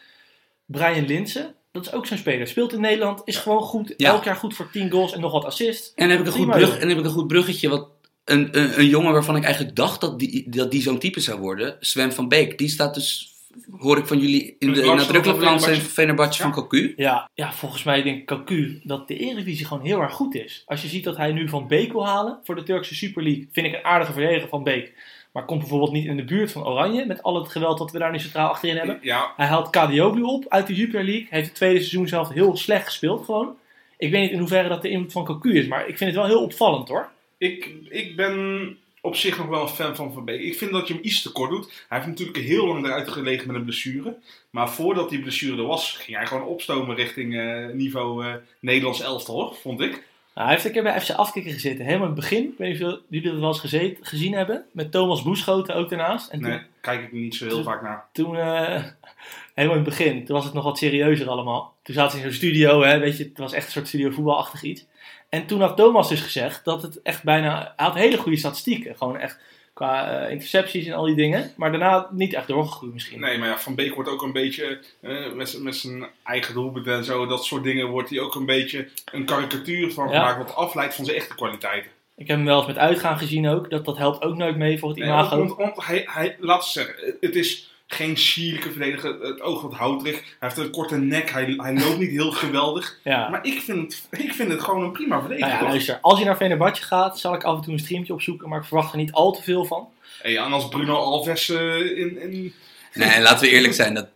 Brian 0.67 1.07
Linsen. 1.07 1.55
Dat 1.73 1.87
is 1.87 1.93
ook 1.93 2.07
zo'n 2.07 2.19
speler. 2.19 2.47
Speelt 2.47 2.73
in 2.73 2.81
Nederland, 2.81 3.23
is 3.25 3.37
gewoon 3.37 3.63
goed. 3.63 3.95
Ja. 3.97 4.11
Elk 4.11 4.25
jaar 4.25 4.37
goed 4.37 4.55
voor 4.55 4.71
10 4.71 4.91
goals 4.91 5.13
en 5.13 5.21
nog 5.21 5.33
wat 5.33 5.45
assists. 5.45 5.93
En 5.95 6.11
heb 6.11 6.21
ik 6.21 6.27
een 6.27 6.33
goed, 6.33 6.51
brug, 6.51 6.79
en 6.79 6.89
heb 6.89 6.99
ik 6.99 7.05
een 7.05 7.11
goed 7.11 7.27
bruggetje. 7.27 7.69
Wat 7.69 7.89
een, 8.25 8.59
een, 8.59 8.79
een 8.79 8.87
jongen 8.89 9.13
waarvan 9.13 9.37
ik 9.37 9.45
eigenlijk 9.45 9.77
dacht 9.77 10.01
dat 10.01 10.19
die, 10.19 10.51
dat 10.51 10.71
die 10.71 10.83
zo'n 10.83 10.99
type 10.99 11.21
zou 11.21 11.41
worden. 11.41 11.77
Sven 11.81 12.13
van 12.13 12.29
Beek. 12.29 12.59
Die 12.59 12.69
staat 12.69 12.95
dus, 12.95 13.31
hoor 13.79 13.99
ik 13.99 14.07
van 14.07 14.19
jullie, 14.19 14.57
in 14.59 14.73
de 14.73 14.81
nadrukkelijke 14.85 15.45
van 15.45 15.61
Fenerbahce. 15.61 15.81
Fenerbahce 15.91 16.43
Ja. 16.43 16.53
van 16.53 16.63
Cocu. 16.63 16.93
Ja, 16.97 17.31
ja, 17.35 17.53
volgens 17.53 17.83
mij 17.83 18.03
denk 18.03 18.19
ik 18.19 18.27
Cocu 18.27 18.81
dat 18.85 19.09
de 19.09 19.17
Eredivisie 19.17 19.67
gewoon 19.67 19.85
heel 19.87 20.01
erg 20.01 20.13
goed 20.13 20.35
is. 20.35 20.63
Als 20.67 20.83
je 20.83 20.89
ziet 20.89 21.05
dat 21.05 21.17
hij 21.17 21.33
nu 21.33 21.49
Van 21.49 21.69
Beek 21.69 21.93
wil 21.93 22.07
halen 22.07 22.39
voor 22.45 22.55
de 22.55 22.63
Turkse 22.63 22.95
Super 22.95 23.23
League, 23.23 23.49
vind 23.53 23.67
ik 23.67 23.73
een 23.75 23.85
aardige 23.85 24.13
verdediger 24.13 24.49
van 24.49 24.63
Beek. 24.63 24.93
Maar 25.33 25.45
komt 25.45 25.61
bijvoorbeeld 25.61 25.93
niet 25.93 26.07
in 26.07 26.17
de 26.17 26.25
buurt 26.25 26.53
van 26.53 26.67
Oranje, 26.67 27.07
met 27.07 27.23
al 27.23 27.35
het 27.43 27.49
geweld 27.51 27.79
dat 27.79 27.91
we 27.93 27.99
daar 27.99 28.11
nu 28.13 28.19
centraal 28.19 28.49
achterin 28.49 28.77
hebben. 28.77 28.99
Ja, 29.03 29.33
Hij 29.37 29.47
haalt 29.47 29.71
Kadioglu 29.71 30.23
op 30.23 30.45
uit 30.49 30.67
de 30.67 30.75
Jupiler 30.75 31.05
League. 31.05 31.27
Heeft 31.31 31.47
het 31.47 31.55
tweede 31.55 31.79
seizoen 31.79 32.09
zelf 32.09 32.29
heel 32.29 32.57
slecht 32.57 32.85
gespeeld 32.85 33.25
gewoon. 33.25 33.57
Ik 33.99 34.11
weet 34.11 34.21
niet 34.23 34.31
in 34.31 34.39
hoeverre 34.39 34.69
dat 34.69 34.83
de 34.83 34.89
invloed 34.89 35.13
van 35.13 35.25
Cocu 35.25 35.59
is, 35.59 35.67
maar 35.67 35.81
ik 35.89 35.97
vind 35.97 36.11
het 36.11 36.19
wel 36.19 36.29
heel 36.29 36.43
opvallend 36.43 36.89
hoor. 36.89 37.11
Ik, 37.43 37.71
ik 37.89 38.17
ben 38.17 38.77
op 39.01 39.17
zich 39.17 39.39
nog 39.39 39.47
wel 39.47 39.63
een 39.63 39.69
fan 39.69 39.97
van 39.97 40.13
Van 40.13 40.25
Beek. 40.25 40.41
Ik 40.41 40.59
vind 40.59 40.71
dat 40.73 40.89
je 40.89 40.95
hem 40.95 41.03
iets 41.05 41.23
te 41.23 41.33
kort 41.33 41.51
doet. 41.51 41.85
Hij 41.89 41.99
heeft 41.99 42.11
natuurlijk 42.11 42.39
heel 42.39 42.67
lang 42.67 42.85
eruit 42.85 43.09
gelegen 43.09 43.47
met 43.47 43.57
een 43.57 43.65
blessure. 43.65 44.17
Maar 44.51 44.71
voordat 44.71 45.11
die 45.11 45.21
blessure 45.21 45.57
er 45.57 45.67
was, 45.67 45.97
ging 45.97 46.17
hij 46.17 46.27
gewoon 46.27 46.45
opstomen 46.45 46.97
richting 46.97 47.39
eh, 47.39 47.67
niveau 47.67 48.27
eh, 48.27 48.35
Nederlands 48.61 49.01
elftal, 49.01 49.35
hoor, 49.35 49.55
vond 49.55 49.81
ik. 49.81 49.91
Nou, 50.35 50.47
hij 50.47 50.51
heeft 50.51 50.65
een 50.65 50.73
keer 50.73 50.83
bij 50.83 51.01
FC 51.01 51.11
Afkikken 51.11 51.53
gezeten, 51.53 51.85
helemaal 51.85 52.09
in 52.09 52.13
het 52.13 52.21
begin. 52.21 52.45
Ik 52.45 52.59
weet 52.59 52.73
niet 52.73 52.85
of 52.85 52.99
jullie 53.09 53.31
dat 53.31 53.39
wel 53.39 53.49
eens 53.49 53.61
gezeten, 53.61 54.05
gezien 54.05 54.33
hebben. 54.35 54.65
Met 54.73 54.93
Thomas 54.93 55.23
Boeschoten 55.23 55.75
ook 55.75 55.89
daarnaast. 55.89 56.31
En 56.31 56.41
Nee, 56.41 56.59
toen, 56.59 56.67
kijk 56.81 57.03
ik 57.03 57.13
niet 57.13 57.35
zo 57.35 57.47
heel 57.47 57.63
vaak 57.63 57.83
naar. 57.83 58.05
toen 58.13 58.37
eh, 58.37 58.85
helemaal 59.55 59.79
in 59.79 59.85
het 59.85 59.97
begin, 59.97 60.25
toen 60.25 60.37
was 60.37 60.45
het 60.45 60.55
nog 60.55 60.65
wat 60.65 60.79
serieuzer 60.79 61.29
allemaal. 61.29 61.75
Toen 61.83 61.95
zaten 61.95 62.11
ze 62.11 62.17
in 62.17 62.31
zo'n 62.31 62.39
studio, 62.39 62.83
hè, 62.83 62.99
weet 62.99 63.17
je, 63.17 63.25
het 63.25 63.39
was 63.39 63.53
echt 63.53 63.67
een 63.67 63.73
soort 63.73 63.89
studio 63.89 64.11
voetbalachtig 64.11 64.63
iets. 64.63 64.85
En 65.29 65.47
toen 65.47 65.61
had 65.61 65.77
Thomas 65.77 66.09
dus 66.09 66.21
gezegd 66.21 66.65
dat 66.65 66.83
het 66.83 67.03
echt 67.03 67.23
bijna, 67.23 67.73
hij 67.77 67.87
had 67.87 67.95
hele 67.95 68.17
goede 68.17 68.39
statistieken. 68.39 68.97
Gewoon 68.97 69.19
echt 69.19 69.39
qua 69.75 70.21
eh, 70.25 70.31
intercepties 70.31 70.87
en 70.87 70.93
al 70.93 71.05
die 71.05 71.15
dingen. 71.15 71.53
Maar 71.57 71.71
daarna 71.71 72.09
niet 72.11 72.35
echt 72.35 72.47
doorgegroeid 72.49 72.93
misschien. 72.93 73.21
Nee, 73.21 73.39
maar 73.39 73.49
ja, 73.49 73.59
Van 73.59 73.75
Beek 73.75 73.95
wordt 73.95 74.11
ook 74.11 74.23
een 74.23 74.33
beetje, 74.33 74.79
eh, 75.01 75.33
met, 75.33 75.59
met 75.63 75.77
zijn 75.77 76.07
eigen 76.25 76.55
doelpunt 76.55 76.87
en 76.87 77.05
zo, 77.05 77.27
dat 77.27 77.45
soort 77.45 77.63
dingen, 77.65 77.87
wordt 77.89 78.11
hij 78.11 78.21
ook 78.21 78.35
een 78.35 78.47
beetje 78.47 78.89
een 79.13 79.25
karikatuur 79.25 79.93
van 79.93 80.09
Ja. 80.09 80.13
gemaakt, 80.19 80.39
wat 80.47 80.57
afleidt 80.57 80.95
van 80.95 81.05
zijn 81.05 81.17
echte 81.17 81.35
kwaliteiten. 81.35 81.91
Ik 82.17 82.27
heb 82.27 82.37
hem 82.37 82.47
wel 82.47 82.59
eens 82.59 82.67
met 82.67 82.79
uitgaan 82.79 83.19
gezien 83.19 83.49
ook. 83.49 83.71
Dat, 83.71 83.85
dat 83.85 83.97
helpt 83.99 84.23
ook 84.25 84.37
nooit 84.37 84.57
mee 84.57 84.79
voor 84.79 84.89
het 84.89 84.99
Nee, 84.99 85.09
imago. 85.09 85.37
want, 85.39 85.57
want 85.57 85.85
hij, 85.87 86.03
hij, 86.07 86.37
laat 86.41 86.65
ze 86.67 86.73
zeggen, 86.73 87.17
het 87.21 87.37
is 87.37 87.72
geen 87.95 88.17
sierlijke 88.17 88.71
verdediger, 88.71 89.21
het 89.21 89.41
oog 89.41 89.63
wat 89.63 89.75
houterig, 89.75 90.15
hij 90.15 90.25
heeft 90.39 90.57
een 90.57 90.71
korte 90.71 90.97
nek, 90.97 91.31
hij, 91.31 91.55
hij 91.57 91.75
loopt 91.75 91.99
niet 91.99 92.11
heel 92.11 92.33
geweldig. 92.33 92.99
ja. 93.05 93.29
Maar 93.29 93.47
ik 93.47 93.61
vind, 93.61 94.07
het, 94.11 94.21
ik 94.21 94.33
vind 94.33 94.51
het 94.51 94.61
gewoon 94.61 94.83
een 94.83 94.93
prima 94.93 95.21
verdediger. 95.21 95.51
Nou 95.51 95.63
ja, 95.63 95.69
luister. 95.69 95.99
Als 96.01 96.19
je 96.19 96.25
naar 96.25 96.37
Fenerbahce 96.37 96.83
gaat, 96.83 97.19
zal 97.19 97.35
ik 97.35 97.45
af 97.45 97.57
en 97.57 97.63
toe 97.63 97.73
een 97.73 97.79
streamtje 97.79 98.13
opzoeken. 98.13 98.49
Maar 98.49 98.59
ik 98.59 98.67
verwacht 98.67 98.93
er 98.93 98.99
niet 98.99 99.13
al 99.13 99.33
te 99.33 99.43
veel 99.43 99.65
van. 99.65 99.89
Hey, 100.23 100.37
en 100.37 100.53
als 100.53 100.69
Bruno 100.69 100.95
Alves 100.95 101.49
eh, 101.49 101.99
in, 101.99 102.21
in... 102.21 102.55
Nee, 102.95 103.21
laten 103.21 103.41
we 103.41 103.53
eerlijk 103.53 103.75
zijn. 103.75 103.95
Dat 103.95 104.09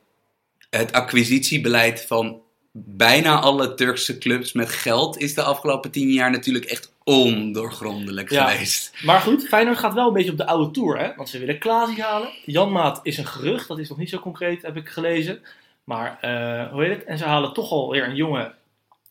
het 0.70 0.92
acquisitiebeleid 0.92 2.04
van 2.06 2.40
bijna 2.84 3.40
alle 3.40 3.74
Turkse 3.74 4.18
clubs 4.18 4.52
met 4.52 4.68
geld 4.68 5.18
is 5.18 5.34
de 5.34 5.42
afgelopen 5.42 5.90
tien 5.90 6.08
jaar 6.10 6.30
natuurlijk 6.30 6.64
echt 6.64 6.92
ondoorgrondelijk 7.04 8.30
Ja. 8.30 8.48
geweest. 8.48 8.92
Maar 9.02 9.20
goed, 9.20 9.48
Feyenoord 9.48 9.78
gaat 9.78 9.94
wel 9.94 10.06
een 10.06 10.12
beetje 10.12 10.30
op 10.30 10.36
de 10.36 10.46
oude 10.46 10.70
tour. 10.70 10.98
Hè? 10.98 11.14
Want 11.16 11.28
ze 11.28 11.38
willen 11.38 11.58
Klaasie 11.58 12.02
halen. 12.02 12.28
Janmaat 12.44 13.00
is 13.02 13.18
een 13.18 13.26
gerucht. 13.26 13.68
Dat 13.68 13.78
is 13.78 13.88
nog 13.88 13.98
niet 13.98 14.10
zo 14.10 14.18
concreet, 14.18 14.62
heb 14.62 14.76
ik 14.76 14.88
gelezen. 14.88 15.40
Maar, 15.84 16.18
eh, 16.20 16.72
hoe 16.72 16.82
heet 16.84 16.94
het? 16.96 17.04
En 17.04 17.18
ze 17.18 17.24
halen 17.24 17.52
toch 17.52 17.70
alweer 17.70 18.04
een 18.04 18.14
jongen 18.16 18.54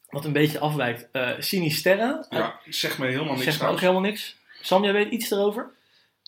wat 0.10 0.26
een 0.26 0.34
beetje 0.34 0.60
afwijkt. 0.60 1.08
eh 1.12 1.30
Sinisterra. 1.40 2.26
Ja, 2.30 2.60
zeg 2.70 2.98
me 2.98 3.06
helemaal 3.06 3.34
niks 3.34 3.44
Zegt 3.44 3.62
me 3.62 3.68
ook 3.68 3.80
helemaal 3.80 4.02
niks. 4.02 4.36
Sam, 4.62 4.84
jij 4.84 4.94
weet 4.94 5.12
iets 5.12 5.32
erover? 5.32 5.70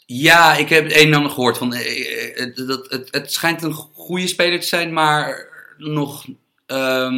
Ja, 0.06 0.56
ik 0.56 0.70
heb 0.70 0.84
het 0.84 0.96
een 0.96 1.08
en 1.08 1.14
ander 1.14 1.32
gehoord. 1.32 1.58
Van, 1.58 1.74
eh, 1.74 2.30
eh, 2.30 2.38
het, 2.38 2.68
dat, 2.68 2.90
het, 2.92 3.08
het 3.12 3.34
schijnt 3.34 3.64
een 3.64 3.74
goede 3.74 4.28
speler 4.28 4.60
te 4.60 4.68
zijn, 4.68 4.94
maar 4.94 5.48
nog 5.78 6.26
ehm, 6.68 7.14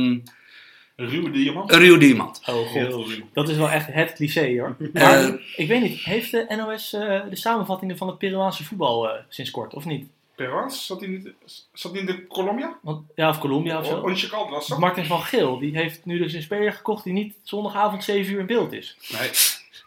Een 0.96 1.10
ruwe 1.10 1.30
diamant. 1.32 1.72
een 1.72 1.80
ruw 1.80 1.98
diamant. 1.98 2.42
Oh 2.46 2.74
ruw. 2.74 3.06
Dat 3.34 3.50
is 3.50 3.58
wel 3.58 3.70
echt 3.70 3.88
het 3.94 4.14
cliché 4.14 4.60
hoor. 4.60 4.76
Eh, 4.94 5.04
Maar 5.04 5.40
ik 5.56 5.68
weet 5.68 5.82
niet, 5.82 6.00
heeft 6.00 6.32
de 6.32 6.46
NOS 6.58 6.94
eh, 6.94 7.22
de 7.30 7.36
samenvattingen 7.36 7.98
van 7.98 8.08
het 8.08 8.18
Peruaanse 8.18 8.64
voetbal 8.64 9.10
eh, 9.10 9.22
sinds 9.30 9.52
kort, 9.52 9.74
of 9.74 9.86
niet? 9.86 10.08
Peruans? 10.36 10.86
Zat 10.86 11.00
hij 11.00 11.10
niet 11.10 11.30
zat 11.74 11.92
hij 11.92 12.00
in 12.00 12.06
de 12.06 12.28
Colombia? 12.28 12.78
Want, 12.82 13.06
ja, 13.16 13.30
of 13.30 13.40
Colombia 13.40 13.80
of 13.80 13.86
zo. 13.86 14.00
Once 14.02 14.30
Caldas, 14.30 14.68
toch? 14.68 14.80
Martin 14.80 15.06
van 15.06 15.22
Geel, 15.22 15.60
die 15.60 15.78
heeft 15.78 16.06
nu 16.06 16.18
dus 16.18 16.34
een 16.34 16.42
speler 16.42 16.74
gekocht 16.74 17.04
die 17.04 17.14
niet 17.14 17.36
zondagavond 17.44 18.04
7 18.04 18.34
uur 18.34 18.40
in 18.40 18.46
beeld 18.46 18.74
is. 18.74 18.98
Nee. 19.12 19.28
Dat 19.30 19.30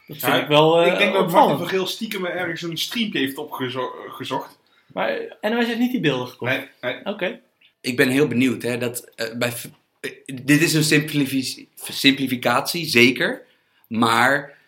vind 0.06 0.20
Ja, 0.20 0.42
ik 0.42 0.48
wel 0.48 0.80
eh 0.80 0.92
ik 0.92 0.98
denk 0.98 1.12
dat 1.12 1.30
Martin 1.30 1.56
van 1.58 1.68
Geel 1.68 1.86
stiekem 1.86 2.24
ergens 2.24 2.62
een 2.62 2.78
streampje 2.78 3.18
heeft 3.18 3.38
opgezocht. 3.38 4.58
Maar 4.92 5.36
NOS 5.40 5.66
heeft 5.66 5.78
niet 5.78 5.90
die 5.92 6.00
beelden 6.00 6.26
gekocht. 6.28 6.52
Nee, 6.52 6.68
nee. 6.80 7.04
Oké. 7.04 7.40
Ik 7.82 7.96
ben 7.96 8.08
heel 8.08 8.26
benieuwd. 8.26 8.62
Hè, 8.62 8.78
dat, 8.78 9.10
eh, 9.14 9.36
bij, 9.36 9.52
eh, 10.00 10.10
dit 10.42 10.60
is 10.62 10.74
een 10.74 10.84
simplifi- 10.84 11.68
simplificatie, 11.90 12.86
zeker. 12.86 13.42
Maar 13.88 14.58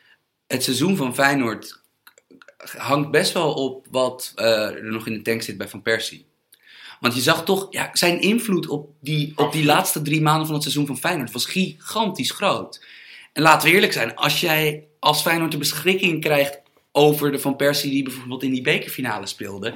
het 0.47 0.63
seizoen 0.63 0.97
van 0.97 1.15
Feyenoord 1.15 1.81
hangt 2.77 3.11
best 3.11 3.33
wel 3.33 3.53
op 3.53 3.87
wat 3.91 4.33
eh, 4.35 4.75
er 4.75 4.93
nog 4.93 5.07
in 5.07 5.13
de 5.13 5.23
tank 5.23 5.43
zit 5.43 5.57
bij 5.57 5.69
Van 5.69 5.83
Persie. 5.83 6.27
Want 7.01 7.15
je 7.15 7.21
zag 7.21 7.45
toch, 7.45 7.67
ja, 7.71 7.91
zijn 7.93 8.21
invloed 8.21 8.69
op 8.69 8.91
die, 9.01 9.33
op 9.37 9.53
die 9.53 9.65
laatste 9.65 10.03
drie 10.03 10.23
maanden 10.23 10.45
van 10.47 10.55
het 10.55 10.63
seizoen 10.63 10.87
van 10.87 10.99
Feyenoord 10.99 11.33
was 11.33 11.47
gigantisch 11.47 12.31
groot. 12.31 12.85
En 13.33 13.43
laten 13.43 13.69
we 13.69 13.75
eerlijk 13.75 13.93
zijn, 13.93 14.15
als 14.15 14.41
jij 14.41 14.87
als 14.99 15.23
Feyenoord 15.23 15.51
de 15.51 15.59
beschikking 15.59 16.21
krijgt 16.21 16.61
over 16.93 17.33
de 17.33 17.39
Van 17.39 17.57
Persie 17.57 17.91
die 17.91 18.03
bijvoorbeeld 18.03 18.43
in 18.43 18.51
die 18.51 18.63
bekerfinale 18.63 19.27
speelde, 19.27 19.75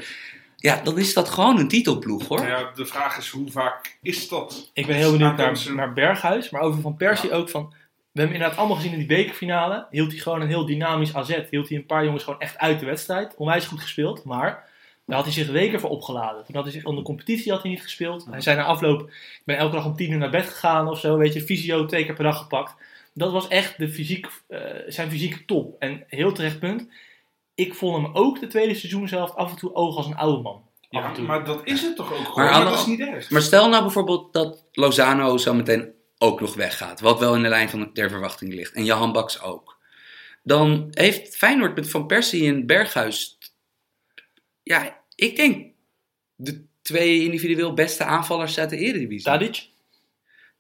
ja, 0.61 0.81
dan 0.83 0.99
is 0.99 1.15
dat 1.15 1.29
gewoon 1.29 1.59
een 1.59 1.69
titelploeg 1.69 2.29
hoor. 2.29 2.47
Ja, 2.47 2.71
de 2.75 2.87
vraag 2.87 3.19
is 3.19 3.29
hoe 3.29 3.51
vaak 3.51 3.99
is 4.03 4.29
dat? 4.29 4.71
Ik 4.73 4.87
ben 4.87 4.97
heel 4.97 5.13
benieuwd 5.13 5.37
naar, 5.37 5.75
naar 5.75 5.93
Berghuis, 5.93 6.51
maar 6.51 6.61
over 6.61 6.81
Van 6.81 6.97
Persie 6.97 7.33
ook 7.33 7.49
van... 7.49 7.75
We 8.13 8.25
hebben 8.25 8.37
inderdaad 8.37 8.59
allemaal 8.59 8.77
gezien 8.77 8.93
in 8.93 8.99
die 8.99 9.17
bekerfinale. 9.17 9.87
Hield 9.91 10.11
hij 10.11 10.21
gewoon 10.21 10.41
een 10.41 10.49
heel 10.49 10.67
dynamisch 10.67 11.15
AZ. 11.15 11.41
Hield 11.51 11.69
hij 11.69 11.79
een 11.79 11.87
paar 11.87 12.05
jongens 12.05 12.25
gewoon 12.25 12.41
echt 12.41 12.59
uit 12.59 12.81
de 12.81 12.87
wedstrijd. 12.87 13.35
Onwijs 13.37 13.67
goed 13.67 13.81
gespeeld, 13.81 14.25
maar 14.25 14.69
daar 15.07 15.17
had 15.17 15.25
hij 15.25 15.35
zich 15.35 15.51
weken 15.51 15.81
voor 15.81 15.91
opgeladen. 15.91 16.45
Toen 16.45 16.55
had 16.55 16.65
hij 16.65 16.73
zich 16.73 16.85
onder 16.85 17.05
competitie 17.05 17.53
had 17.53 17.63
hij 17.63 17.71
niet 17.71 17.83
gespeeld. 17.83 18.27
Hij 18.31 18.41
zei 18.41 18.57
na 18.57 18.65
afloop, 18.65 19.01
ik 19.11 19.43
ben 19.45 19.57
elke 19.57 19.75
dag 19.75 19.85
om 19.85 19.97
tien 19.97 20.13
uur 20.13 20.19
naar 20.19 20.31
bed 20.31 20.49
gegaan 20.49 20.89
of 20.89 20.99
zo. 20.99 21.17
Weet 21.17 21.33
je, 21.33 21.41
fysio 21.41 21.85
twee 21.85 22.05
keer 22.05 22.15
per 22.15 22.25
dag 22.25 22.39
gepakt. 22.39 22.75
Dat 23.15 23.33
was 23.33 23.49
echt 23.49 23.79
de 23.79 23.89
fysiek, 23.89 24.27
eh, 24.49 24.61
zijn 24.87 25.11
fysieke 25.11 25.45
top. 25.45 25.77
En 25.79 26.05
heel 26.07 26.33
terecht 26.33 26.59
punt. 26.59 26.89
Ik 27.59 27.75
vond 27.75 28.03
hem 28.03 28.15
ook 28.15 28.41
de 28.41 28.47
tweede 28.47 28.75
seizoen 28.75 29.09
zelf 29.09 29.35
af 29.35 29.51
en 29.51 29.57
toe 29.57 29.75
oog 29.75 29.97
als 29.97 30.07
een 30.07 30.17
oude 30.17 30.43
man. 30.43 30.55
Af 30.55 31.03
Ja, 31.03 31.09
en 31.09 31.15
toe. 31.15 31.25
maar 31.25 31.45
dat 31.45 31.61
is 31.65 31.83
het 31.83 31.97
toch 31.97 32.13
ook 32.13 32.27
gewoon? 32.27 32.51
Maar 32.51 32.65
dat 32.65 32.73
de- 32.73 32.79
is 32.79 32.87
niet 32.87 33.01
erg. 33.01 33.31
Maar 33.31 33.43
stel 33.43 33.69
nou 33.69 33.83
bijvoorbeeld 33.83 34.33
dat 34.33 34.65
Lozano 34.73 35.37
zo 35.37 35.55
meteen 35.55 35.93
ook 36.19 36.41
nog 36.41 36.55
weggaat. 36.55 37.01
Wat 37.01 37.19
wel 37.19 37.35
in 37.35 37.43
de 37.43 37.49
lijn 37.49 37.69
van 37.69 37.91
der 37.93 38.11
verwachting 38.11 38.55
ligt. 38.55 38.73
En 38.73 38.85
Johan 38.85 39.13
Baks 39.13 39.43
ook. 39.43 39.77
Dan 40.43 40.89
heeft 40.91 41.37
Feyenoord 41.37 41.75
met 41.75 41.91
Van 41.91 42.07
Persie 42.07 42.49
en 42.49 42.67
Berghuis... 42.67 43.39
Ja, 44.63 45.01
ik 45.15 45.37
denk 45.37 45.73
de 46.35 46.65
twee 46.83 47.23
individueel 47.25 47.75
beste 47.75 48.05
aanvallers 48.05 48.59
uit 48.59 48.71
de 48.71 48.77
Eredivisie. 48.77 49.25
Tadic? 49.25 49.69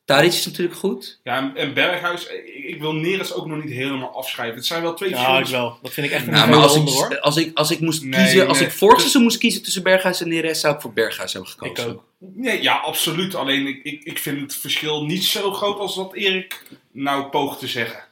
Tadic 0.08 0.32
is 0.32 0.46
natuurlijk 0.46 0.76
goed. 0.78 1.18
Ja, 1.24 1.52
en, 1.54 1.74
Berghuis, 1.74 2.26
ik, 2.26 2.64
ik 2.64 2.80
wil 2.80 2.92
Neres 2.92 3.32
ook 3.32 3.46
nog 3.46 3.64
niet 3.64 3.72
helemaal 3.72 4.16
afschrijven. 4.16 4.56
Het 4.56 4.66
zijn 4.66 4.82
wel 4.82 4.94
twee 4.94 5.10
Ja, 5.10 5.38
ik 5.38 5.46
wel. 5.46 5.78
Dat 5.82 5.92
vind 5.92 6.06
ik 6.06 6.12
echt 6.12 6.26
een 6.26 6.32
Nou, 6.32 6.48
maar 6.48 6.58
als 6.58 6.76
ik, 6.76 6.88
hoor. 6.88 7.20
als, 7.20 7.36
ik, 7.36 7.58
als 7.58 7.70
ik 7.70 7.80
moest 7.80 8.02
Nee, 8.02 8.20
kiezen, 8.22 8.48
als 8.48 8.58
nee. 8.58 8.66
ik 8.68 8.74
vorig 8.74 8.98
seizoen 9.00 9.22
moest 9.22 9.38
kiezen 9.38 9.62
tussen 9.62 9.82
Berghuis 9.82 10.20
en 10.20 10.28
Neres, 10.28 10.60
zou 10.60 10.74
ik 10.74 10.80
voor 10.80 10.92
Berghuis 10.92 11.32
hebben 11.32 11.50
Ik 11.52 11.58
gekozen. 11.58 11.90
ook. 11.92 12.04
Nee, 12.18 12.62
ja, 12.62 12.74
absoluut. 12.76 13.34
Alleen 13.34 13.66
ik, 13.66 13.82
ik, 13.82 14.04
ik 14.04 14.18
vind 14.18 14.40
het 14.40 14.54
verschil 14.54 15.04
niet 15.04 15.24
zo 15.24 15.52
groot 15.52 15.78
als 15.78 15.96
wat 15.96 16.14
Erik 16.14 16.62
nou 16.92 17.24
poogt 17.24 17.58
te 17.58 17.66
zeggen. 17.68 18.04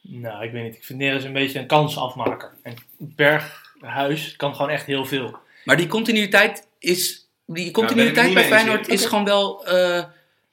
Nou, 0.00 0.44
ik 0.44 0.52
weet 0.52 0.62
niet. 0.64 0.74
Ik 0.76 0.84
vind 0.84 0.98
Neres 0.98 1.24
een 1.24 1.32
beetje 1.32 1.58
een 1.58 1.66
kansafmaker. 1.66 2.52
En 2.62 2.74
Berghuis 2.98 4.36
kan 4.36 4.54
gewoon 4.54 4.70
echt 4.70 4.86
heel 4.86 5.04
veel. 5.04 5.36
Maar 5.64 5.76
die 5.76 5.86
continuïteit 5.86 6.66
is. 6.78 7.26
Die 7.46 7.66
ik 7.66 7.72
continuïteit 7.72 8.34
bij 8.34 8.44
Feyenoord 8.44 8.88
is 8.88 9.04
gewoon 9.04 9.24
wel. 9.24 9.66
eh, 9.66 10.04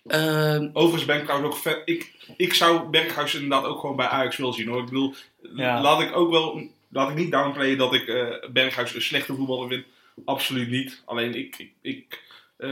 eh, 0.08 0.62
Overigens 0.74 1.06
ben 1.06 1.18
ik 1.18 1.24
trouwens 1.24 1.56
ook 1.56 1.62
vet. 1.62 1.82
Ik, 1.86 2.12
ik 2.38 2.54
zou 2.54 2.89
Berghuis 2.89 3.34
inderdaad 3.34 3.66
ook 3.66 3.80
gewoon 3.80 3.96
bij 3.96 4.08
Ajax 4.08 4.38
willen 4.38 4.54
zien 4.54 4.68
hoor. 4.68 4.80
Ik 4.80 4.86
bedoel, 4.86 5.13
Ja. 5.56 5.82
laat 5.82 6.02
ik 6.02 6.16
ook 6.16 6.30
wel. 6.32 6.62
Laat 6.89 7.10
ik 7.10 7.16
niet 7.16 7.32
downplayen 7.32 7.78
dat 7.78 7.94
ik 7.94 8.08
eh, 8.08 8.50
Berghuis 8.52 8.96
een 8.96 9.02
slechte 9.02 9.36
voetballer 9.36 9.68
vind. 9.68 9.86
Absoluut 10.26 10.70
niet. 10.70 11.02
Alleen 11.06 11.36
ik. 11.36 11.56
ik, 11.58 11.72
ik 11.82 12.22
eh, 12.58 12.70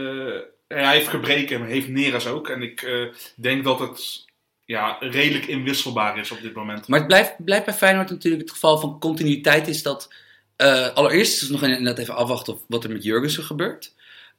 hij 0.68 0.94
heeft 0.94 1.08
gebreken 1.08 1.60
en 1.60 1.66
heeft 1.66 1.88
Neres 1.88 2.26
ook. 2.26 2.48
En 2.48 2.62
ik 2.62 2.82
eh, 2.82 3.04
denk 3.36 3.64
dat 3.64 3.78
het 3.78 4.24
ja, 4.64 4.96
redelijk 5.00 5.46
inwisselbaar 5.46 6.18
is 6.18 6.30
op 6.30 6.40
dit 6.42 6.54
moment. 6.54 6.88
maar 6.88 6.98
het 6.98 7.08
blijft, 7.08 7.44
blijft 7.44 7.64
bij 7.64 7.74
Feyenoord 7.74 8.10
natuurlijk 8.10 8.42
het 8.42 8.52
geval 8.52 8.78
van 8.78 8.98
continuïteit 9.00 9.68
is 9.68 9.82
dat. 9.82 10.12
eh, 10.56 10.88
allereerst 10.94 11.32
is 11.34 11.40
het 11.40 11.50
nog 11.50 11.62
inderdaad 11.62 11.98
even 11.98 12.14
afwachten 12.16 12.52
of 12.54 12.60
wat 12.68 12.84
er 12.84 12.90
met 12.90 13.02
Jurgensen 13.02 13.44
gebeurt. 13.44 13.94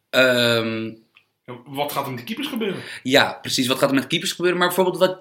Ehm, 0.09 0.91
Wat 1.65 1.91
gaat 1.91 2.03
er 2.05 2.09
met 2.09 2.19
de 2.19 2.25
keepers 2.25 2.47
gebeuren? 2.47 2.81
ja, 3.03 3.37
precies. 3.41 3.67
Wat 3.67 3.77
gaat 3.77 3.89
er 3.89 3.95
met 3.95 4.07
keepers 4.07 4.31
gebeuren? 4.31 4.59
Maar 4.59 4.67
bijvoorbeeld 4.67 4.97
wat, 4.97 5.19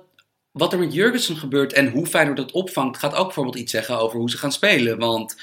wat 0.50 0.72
er 0.72 0.78
met 0.78 0.94
Jurgensen 0.94 1.36
gebeurt 1.36 1.72
en 1.72 1.90
hoe 1.90 2.06
Feyenoord 2.06 2.36
dat 2.36 2.52
opvangt, 2.52 2.98
gaat 2.98 3.14
ook 3.14 3.24
bijvoorbeeld 3.26 3.56
iets 3.56 3.72
zeggen 3.72 3.98
over 3.98 4.18
hoe 4.18 4.30
ze 4.30 4.38
gaan 4.38 4.52
spelen. 4.52 4.98
Want 4.98 5.42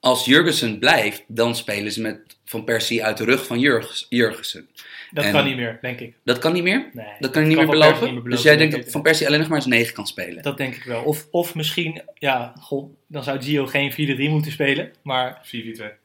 als 0.00 0.24
Jurgensen 0.24 0.78
blijft, 0.78 1.24
dan 1.26 1.56
spelen 1.56 1.92
ze 1.92 2.00
met 2.00 2.18
Van 2.44 2.64
Persie 2.64 3.04
uit 3.04 3.16
de 3.16 3.24
rug 3.24 3.46
van 3.46 3.58
Jurgens, 3.58 4.06
Jurgensen. 4.08 4.68
Dat 5.10 5.24
En- 5.24 5.32
kan 5.32 5.44
niet 5.44 5.56
meer, 5.56 5.78
denk 5.80 6.00
ik. 6.00 6.14
Dat 6.24 6.38
kan 6.38 6.52
niet 6.52 6.62
meer? 6.62 6.90
Nee, 6.92 7.06
Dat 7.18 7.30
kan 7.30 7.42
je 7.42 7.48
niet 7.48 7.56
meer 7.56 7.66
niet 7.66 7.76
meer 7.76 7.82
dus 7.82 8.02
jij 8.02 8.12
beloven, 8.22 8.58
denkt 8.58 8.58
denk 8.72 8.82
dat. 8.82 8.92
Van 8.92 9.02
Persie 9.02 9.26
alleen 9.26 9.38
nog 9.38 9.48
maar 9.48 9.56
als 9.58 9.66
9 9.66 9.94
kan 9.94 10.06
spelen? 10.06 10.42
Dat 10.42 10.56
denk 10.56 10.74
ik 10.74 10.84
wel. 10.84 11.02
Of, 11.02 11.26
of 11.30 11.54
misschien, 11.54 12.02
ja, 12.14 12.52
goh, 12.60 12.94
dan 13.06 13.24
zou 13.24 13.42
Gio 13.42 13.66
geen 13.66 13.92
4-3 13.92 13.96
moeten 14.30 14.52
spelen. 14.52 14.92
Maar 15.02 15.40
4-4-2. 15.46 16.01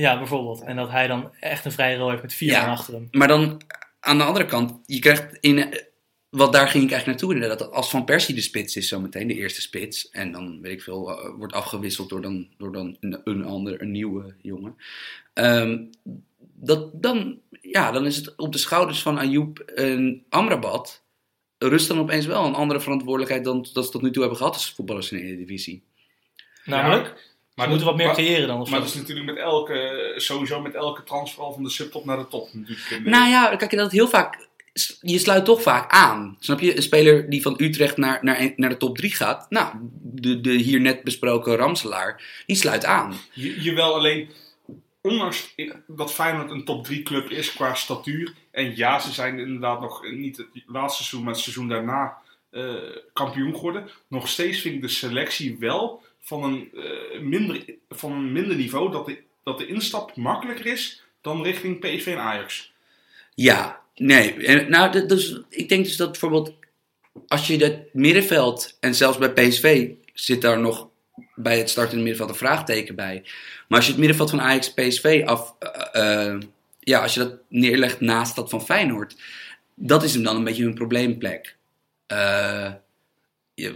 Ja, 0.00 0.18
bijvoorbeeld. 0.18 0.60
En 0.62 0.76
dat 0.76 0.90
hij 0.90 1.06
dan 1.06 1.30
echt 1.40 1.64
een 1.64 1.72
vrije 1.72 1.96
rol 1.96 2.10
heeft 2.10 2.22
met 2.22 2.34
vier 2.34 2.50
Ja. 2.50 2.60
man 2.60 2.70
achter 2.70 2.94
hem. 2.94 3.08
Maar 3.10 3.28
dan 3.28 3.62
aan 4.00 4.18
de 4.18 4.24
andere 4.24 4.46
kant, 4.46 4.78
je 4.86 4.98
krijgt 4.98 5.36
in. 5.40 5.86
Wat 6.28 6.52
daar 6.52 6.68
ging 6.68 6.84
ik 6.84 6.90
eigenlijk 6.90 7.06
naartoe 7.06 7.34
inderdaad. 7.34 7.58
Dat 7.58 7.72
als 7.72 7.90
Van 7.90 8.04
Persie 8.04 8.34
de 8.34 8.40
spits 8.40 8.76
is 8.76 8.88
zometeen, 8.88 9.28
de 9.28 9.34
eerste 9.34 9.60
spits. 9.60 10.10
En 10.10 10.32
dan 10.32 10.60
weet 10.60 10.72
ik 10.72 10.82
veel, 10.82 11.10
eh, 11.10 11.30
wordt 11.36 11.52
afgewisseld 11.52 12.08
door 12.08 12.22
dan, 12.22 12.48
door 12.56 12.72
dan 12.72 12.96
een, 13.00 13.20
een 13.24 13.44
ander, 13.44 13.82
een 13.82 13.90
nieuwe 13.90 14.34
jongen. 14.42 14.76
Ehm, 15.34 15.84
dat, 16.54 17.02
dan, 17.02 17.38
ja, 17.60 17.90
dan 17.90 18.06
is 18.06 18.16
het 18.16 18.36
op 18.36 18.52
de 18.52 18.58
schouders 18.58 19.02
van 19.02 19.18
Ayoub 19.18 19.58
en 19.58 20.24
Amrabat. 20.28 21.02
Rust 21.58 21.88
dan 21.88 21.98
opeens 21.98 22.26
wel 22.26 22.44
een 22.44 22.54
andere 22.54 22.80
verantwoordelijkheid 22.80 23.44
dan 23.44 23.66
dat 23.72 23.84
ze 23.84 23.90
tot 23.90 24.02
nu 24.02 24.10
toe 24.10 24.20
hebben 24.20 24.38
gehad 24.38 24.54
als 24.54 24.72
voetballers 24.72 25.12
in 25.12 25.18
de 25.18 25.24
Eredivisie. 25.24 25.82
Namelijk, 26.64 27.36
Maar 27.58 27.66
ze 27.66 27.72
moeten 27.72 27.88
wat 27.88 27.96
meer 27.96 28.06
maar- 28.06 28.14
creëren 28.14 28.46
dan. 28.48 28.60
Of 28.60 28.70
Maar 28.70 28.80
dat 28.80 28.88
is 28.88 28.94
natuurlijk 28.94 29.26
met 29.26 29.36
elke, 29.36 30.12
sowieso 30.16 30.60
met 30.60 30.74
elke 30.74 31.02
transfer 31.02 31.52
van 31.52 31.62
de 31.62 31.70
subtop 31.70 32.04
naar 32.04 32.16
de 32.16 32.28
top. 32.28 32.48
Natuurlijk. 32.52 33.04
Nou 33.04 33.28
ja, 33.28 33.56
kijk, 33.56 33.76
dat 33.76 33.92
heel 33.92 34.08
vaak. 34.08 34.46
Je 35.00 35.18
sluit 35.18 35.44
toch 35.44 35.62
vaak 35.62 35.90
aan. 35.92 36.36
Snap 36.40 36.60
je? 36.60 36.76
Een 36.76 36.82
speler 36.82 37.30
die 37.30 37.42
van 37.42 37.54
Utrecht 37.58 37.96
naar, 37.96 38.18
naar, 38.22 38.52
naar 38.56 38.70
de 38.70 38.76
top 38.76 38.96
3 38.96 39.14
gaat. 39.14 39.46
Nou, 39.50 39.72
de, 40.02 40.40
de 40.40 40.50
hier 40.50 40.80
net 40.80 41.02
besproken 41.02 41.56
Ramselaar. 41.56 42.42
Die 42.46 42.56
sluit 42.56 42.84
aan. 42.84 43.14
Je, 43.32 43.60
jawel, 43.60 43.94
alleen 43.94 44.30
ondanks 45.00 45.54
dat 45.86 46.12
Feyenoord 46.12 46.50
een 46.50 46.64
top 46.64 46.84
3 46.84 47.02
club 47.02 47.30
is 47.30 47.52
qua 47.52 47.74
statuur. 47.74 48.32
En 48.50 48.76
ja, 48.76 48.98
ze 48.98 49.12
zijn 49.12 49.38
inderdaad 49.38 49.80
nog 49.80 50.10
niet 50.10 50.36
het 50.36 50.48
laatste 50.66 51.02
seizoen, 51.02 51.22
maar 51.24 51.32
het 51.34 51.42
seizoen 51.42 51.68
daarna 51.68 52.16
eh, 52.50 52.74
kampioen 53.12 53.54
geworden. 53.54 53.88
Nog 54.08 54.28
steeds 54.28 54.60
vind 54.60 54.74
ik 54.74 54.80
de 54.80 54.88
selectie 54.88 55.56
wel 55.58 56.02
van 56.28 56.44
een, 56.44 56.70
eh, 56.74 57.20
minder, 57.20 57.64
van 57.88 58.12
een 58.12 58.32
minder 58.32 58.56
niveau. 58.56 58.90
Dat 58.92 59.06
de, 59.06 59.22
dat 59.44 59.58
de 59.58 59.66
instap 59.66 60.16
makkelijker 60.16 60.66
is 60.66 61.02
dan 61.20 61.42
richting 61.42 61.80
PSV 61.80 62.06
en 62.06 62.18
Ajax. 62.18 62.72
Ja, 63.34 63.80
nee. 63.94 64.46
En, 64.46 64.70
nou, 64.70 65.06
dus, 65.06 65.40
ik 65.48 65.68
denk 65.68 65.84
dus 65.84 65.96
dat 65.96 66.10
bijvoorbeeld. 66.10 66.54
Als 67.26 67.46
je 67.46 67.64
het 67.64 67.94
middenveld. 67.94 68.76
En 68.80 68.94
zelfs 68.94 69.18
bij 69.18 69.32
PSV 69.32 69.90
zit 70.14 70.42
daar 70.42 70.60
nog. 70.60 70.88
Bij 71.34 71.58
het 71.58 71.70
startende 71.70 72.02
middenveld 72.02 72.30
een 72.30 72.46
vraagteken 72.46 72.94
bij. 72.94 73.22
Maar 73.68 73.78
als 73.78 73.84
je 73.84 73.90
het 73.90 74.00
middenveld 74.00 74.30
van 74.30 74.40
Ajax 74.40 74.72
PSV 74.72 75.22
af. 75.26 75.54
eh, 75.58 76.26
eh, 76.26 76.40
ja, 76.80 77.02
als 77.02 77.14
je 77.14 77.20
dat 77.20 77.34
neerlegt 77.48 78.00
naast 78.00 78.36
dat 78.36 78.50
van 78.50 78.64
Feyenoord. 78.64 79.16
Dat 79.74 80.02
is 80.02 80.14
hem 80.14 80.22
dan 80.22 80.36
een 80.36 80.44
beetje 80.44 80.64
een 80.64 80.74
probleemplek. 80.74 81.56
Eh, 82.06 82.72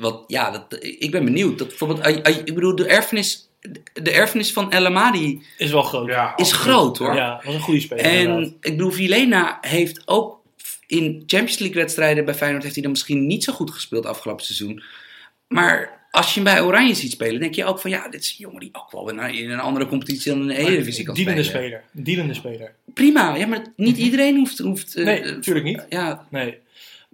wat, 0.00 0.24
ja, 0.26 0.50
dat, 0.50 0.84
ik 0.84 1.10
ben 1.10 1.24
benieuwd. 1.24 1.58
Dat 1.58 1.68
bijvoorbeeld, 1.68 2.00
eh, 2.00 2.18
eh, 2.22 2.36
ik 2.36 2.54
bedoel, 2.54 2.76
de 2.76 2.86
erfenis, 2.86 3.48
de 3.92 4.10
erfenis 4.10 4.52
van 4.52 4.70
El 4.70 4.86
Amadi 4.86 5.42
Is 5.58 5.70
wel 5.70 5.82
groot. 5.82 6.06
Ja, 6.06 6.14
Ja, 6.14 6.36
is 6.36 6.52
groot 6.52 6.98
hoor. 6.98 7.40
was 7.44 7.54
een 7.54 7.60
goede 7.60 7.80
speler. 7.80 8.04
inderdaad. 8.04 8.36
En 8.36 8.56
ik 8.60 8.76
bedoel, 8.76 8.90
Vilena 8.90 9.58
heeft 9.60 10.02
ook 10.04 10.40
in 10.86 11.22
Champions 11.26 11.58
League 11.58 11.82
wedstrijden 11.82 12.24
bij 12.24 12.34
Feyenoord 12.34 12.62
heeft 12.62 12.74
hij 12.74 12.82
dan 12.82 12.92
misschien 12.92 13.26
niet 13.26 13.44
zo 13.44 13.52
goed 13.52 13.70
gespeeld 13.70 14.06
afgelopen 14.06 14.44
seizoen. 14.44 14.82
Maar 15.48 16.06
als 16.10 16.34
je 16.34 16.40
hem 16.40 16.54
bij 16.54 16.62
Oranje 16.62 16.94
ziet 16.94 17.10
spelen, 17.10 17.40
denk 17.40 17.54
je 17.54 17.64
ook 17.64 17.78
van 17.78 17.90
ja, 17.90 18.08
dit 18.08 18.20
is 18.20 18.30
een 18.30 18.36
jongen 18.38 18.60
die 18.60 18.68
ook 18.72 18.90
wel 18.90 19.10
in 19.10 19.18
een, 19.18 19.34
in 19.34 19.50
een 19.50 19.60
andere 19.60 19.86
competitie 19.86 20.32
dan 20.32 20.40
in 20.40 20.46
de 20.46 20.56
Eredivisie 20.56 21.04
kan 21.04 21.16
spelen. 21.16 21.44
speler. 21.44 21.82
Dienende 21.92 22.34
speler. 22.34 22.74
Prima, 22.94 23.36
ja, 23.36 23.46
maar 23.46 23.72
niet 23.76 23.96
iedereen 23.96 24.36
hoeft... 24.36 24.58
hoeft 24.58 24.94
eh, 24.94 25.04
Nee, 25.04 25.24
natuurlijk 25.24 25.64
niet. 25.64 25.86
Ja, 25.88 26.26
Nee. 26.30 26.58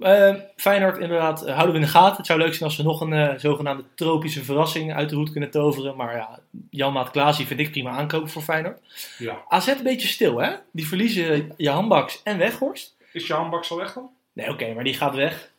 Eh, 0.01 0.35
Feyenoord 0.57 0.99
inderdaad, 0.99 1.45
eh, 1.45 1.55
houden 1.55 1.75
we 1.75 1.81
in 1.81 1.87
de 1.87 1.91
gaten. 1.91 2.17
Het 2.17 2.27
zou 2.27 2.39
leuk 2.39 2.55
zijn 2.55 2.65
als 2.65 2.77
we 2.77 2.83
nog 2.83 3.01
een 3.01 3.13
eh, 3.13 3.39
zogenaamde 3.39 3.85
tropische 3.95 4.45
verrassing 4.45 4.95
uit 4.95 5.09
de 5.09 5.17
hoed 5.17 5.31
kunnen 5.31 5.51
toveren. 5.51 5.97
Maar 5.97 6.17
ja, 6.17 6.41
Jan-Maat 6.71 7.11
Klaasie 7.11 7.47
vind 7.47 7.61
ik 7.61 7.71
prima 7.71 7.91
aankopen 7.91 8.29
voor 8.29 8.43
Feyenoord. 8.43 8.81
Ja. 9.19 9.43
AZ 9.49 9.67
een 9.67 9.83
beetje 9.83 10.09
stil, 10.09 10.39
hè? 10.39 10.55
Die 10.73 10.87
verliezen 10.87 11.53
Jan 11.57 11.89
Baks 11.89 12.23
en 12.23 12.39
Weghorst. 12.39 12.97
Is 13.13 13.27
Jan 13.27 13.51
Baks 13.51 13.71
al 13.71 13.77
weg 13.77 13.93
dan? 13.93 14.11
Nee, 14.33 14.51
oké, 14.51 14.75
maar 14.75 14.85
die 14.85 14.95
gaat 14.95 15.15
weg, 15.15 15.51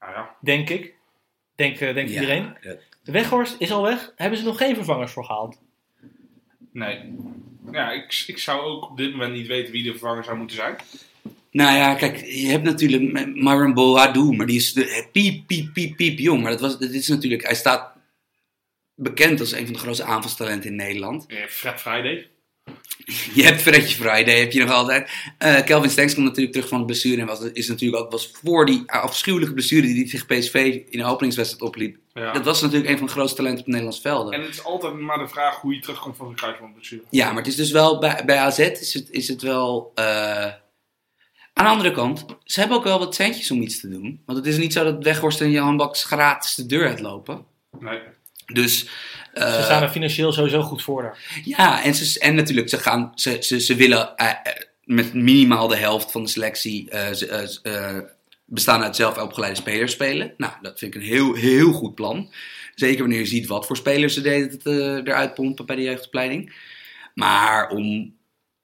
Nou 0.00 0.12
ja. 0.12 0.34
denk 0.40 0.68
ik. 0.68 0.94
Denk, 1.54 1.80
eh, 1.80 1.94
denkt 1.94 2.12
ja, 2.12 2.20
iedereen. 2.20 2.56
De 3.02 3.12
Weghorst 3.12 3.56
is 3.58 3.72
al 3.72 3.82
weg. 3.82 4.12
Hebben 4.16 4.38
ze 4.38 4.44
nog 4.44 4.56
geen 4.56 4.74
vervangers 4.74 5.12
voor 5.12 5.24
gehaald? 5.24 5.58
Nee. 6.72 7.14
Ja, 7.72 7.90
ik, 7.90 8.24
ik 8.26 8.38
zou 8.38 8.60
ook 8.60 8.90
op 8.90 8.96
dit 8.96 9.10
moment 9.10 9.32
niet 9.32 9.46
weten 9.46 9.72
wie 9.72 9.82
de 9.82 9.90
vervanger 9.90 10.24
zou 10.24 10.36
moeten 10.36 10.56
zijn. 10.56 10.76
Nou 11.50 11.76
ja, 11.76 11.94
kijk, 11.94 12.24
je 12.24 12.46
hebt 12.46 12.64
natuurlijk 12.64 13.26
Myron 13.34 13.74
Boadu, 13.74 14.32
maar 14.32 14.46
die 14.46 14.56
is 14.56 14.72
de, 14.72 15.08
piep, 15.12 15.46
piep, 15.46 15.72
piep, 15.72 15.96
piep 15.96 16.18
jong. 16.18 16.42
Maar 16.42 16.50
dat, 16.50 16.60
was, 16.60 16.78
dat 16.78 16.90
is 16.90 17.08
natuurlijk, 17.08 17.42
hij 17.42 17.54
staat 17.54 17.92
bekend 18.94 19.40
als 19.40 19.52
een 19.52 19.64
van 19.64 19.72
de 19.72 19.78
grootste 19.78 20.04
aanvalstalenten 20.04 20.70
in 20.70 20.76
Nederland. 20.76 21.26
Fred 21.48 21.80
Friday. 21.80 22.28
Je 23.34 23.42
hebt 23.42 23.60
Fredje 23.60 23.96
Friday, 23.96 24.38
heb 24.38 24.52
je 24.52 24.60
nog 24.60 24.70
altijd. 24.70 25.10
Eh 25.38 25.64
Kelvin 25.64 25.90
Stenks 25.90 26.14
komt 26.14 26.26
natuurlijk 26.26 26.52
terug 26.52 26.68
van 26.68 26.78
de 26.78 26.84
blessure 26.84 27.20
en 27.20 27.26
was, 27.26 27.40
is 27.52 27.68
natuurlijk 27.68 28.02
ook, 28.02 28.10
was 28.10 28.30
voor 28.42 28.66
die 28.66 28.82
afschuwelijke 28.86 29.54
blessure 29.54 29.86
die 29.86 29.94
hij 29.94 30.08
zich 30.08 30.26
PSV 30.26 30.82
in 30.88 30.98
de 30.98 31.04
openingswedstrijd 31.04 31.62
opliep. 31.62 31.96
Ja. 32.14 32.32
Dat 32.32 32.44
was 32.44 32.60
natuurlijk 32.60 32.90
een 32.90 32.98
van 32.98 33.06
de 33.06 33.12
grootste 33.12 33.36
talenten 33.36 33.60
op 33.60 33.64
het 33.66 33.74
Nederlands 33.74 34.00
velden. 34.00 34.32
En 34.32 34.40
het 34.40 34.50
is 34.50 34.64
altijd 34.64 34.94
maar 34.94 35.18
de 35.18 35.28
vraag 35.28 35.60
hoe 35.60 35.74
je 35.74 35.80
terugkomt 35.80 36.16
van 36.16 36.28
een 36.28 36.34
kruisbandblessure. 36.34 37.02
Ja, 37.10 37.26
maar 37.26 37.36
het 37.36 37.46
is 37.46 37.56
dus 37.56 37.70
wel, 37.70 37.98
bij, 37.98 38.22
bij 38.26 38.38
AZ 38.38 38.58
is 38.58 38.94
het, 38.94 39.10
is 39.10 39.28
het 39.28 39.42
wel... 39.42 39.92
eh, 39.94 40.46
aan 41.52 41.64
de 41.64 41.70
andere 41.70 41.92
kant, 41.92 42.24
ze 42.44 42.60
hebben 42.60 42.78
ook 42.78 42.84
wel 42.84 42.98
wat 42.98 43.14
centjes 43.14 43.50
om 43.50 43.62
iets 43.62 43.80
te 43.80 43.88
doen. 43.88 44.22
Want 44.26 44.38
het 44.38 44.46
is 44.46 44.56
niet 44.56 44.72
zo 44.72 44.84
dat 44.84 45.04
Weghorst 45.04 45.40
en 45.40 45.50
Jan 45.50 45.76
Baks 45.76 46.04
gratis 46.04 46.54
de 46.54 46.66
deur 46.66 46.88
uitlopen. 46.88 47.44
Nee. 47.78 47.98
Dus... 48.46 48.88
eh, 49.34 49.54
Ze 49.54 49.62
staan 49.62 49.82
er 49.82 49.88
financieel 49.88 50.32
sowieso 50.32 50.62
goed 50.62 50.82
voor 50.82 51.02
daar. 51.02 51.40
Ja, 51.44 51.82
en, 51.84 51.94
ze, 51.94 52.20
en 52.20 52.34
natuurlijk, 52.34 52.68
ze, 52.68 52.78
gaan, 52.78 53.12
ze, 53.14 53.36
ze, 53.40 53.60
ze 53.60 53.74
willen 53.74 54.16
eh, 54.16 54.28
eh, 54.28 54.36
met 54.84 55.14
minimaal 55.14 55.68
de 55.68 55.76
helft 55.76 56.12
van 56.12 56.22
de 56.22 56.28
selectie 56.28 56.90
eh, 56.90 57.42
eh, 57.42 57.48
eh, 57.62 58.02
bestaan 58.44 58.82
uit 58.82 58.96
zelf 58.96 59.18
opgeleide 59.18 59.56
spelers 59.58 59.92
spelen. 59.92 60.34
Nou, 60.36 60.52
dat 60.62 60.78
vind 60.78 60.94
ik 60.94 61.00
een 61.00 61.06
heel, 61.06 61.34
heel 61.34 61.72
goed 61.72 61.94
plan. 61.94 62.30
Zeker 62.74 63.00
wanneer 63.00 63.18
je 63.18 63.26
ziet 63.26 63.46
wat 63.46 63.66
voor 63.66 63.76
spelers 63.76 64.14
ze 64.14 64.20
deden 64.20 64.50
het, 64.50 64.66
eh, 64.66 64.74
eruit 64.94 65.34
pompen 65.34 65.66
bij 65.66 65.76
de 65.76 65.82
jeugdopleiding. 65.82 66.54
Maar 67.14 67.68
om 67.70 68.14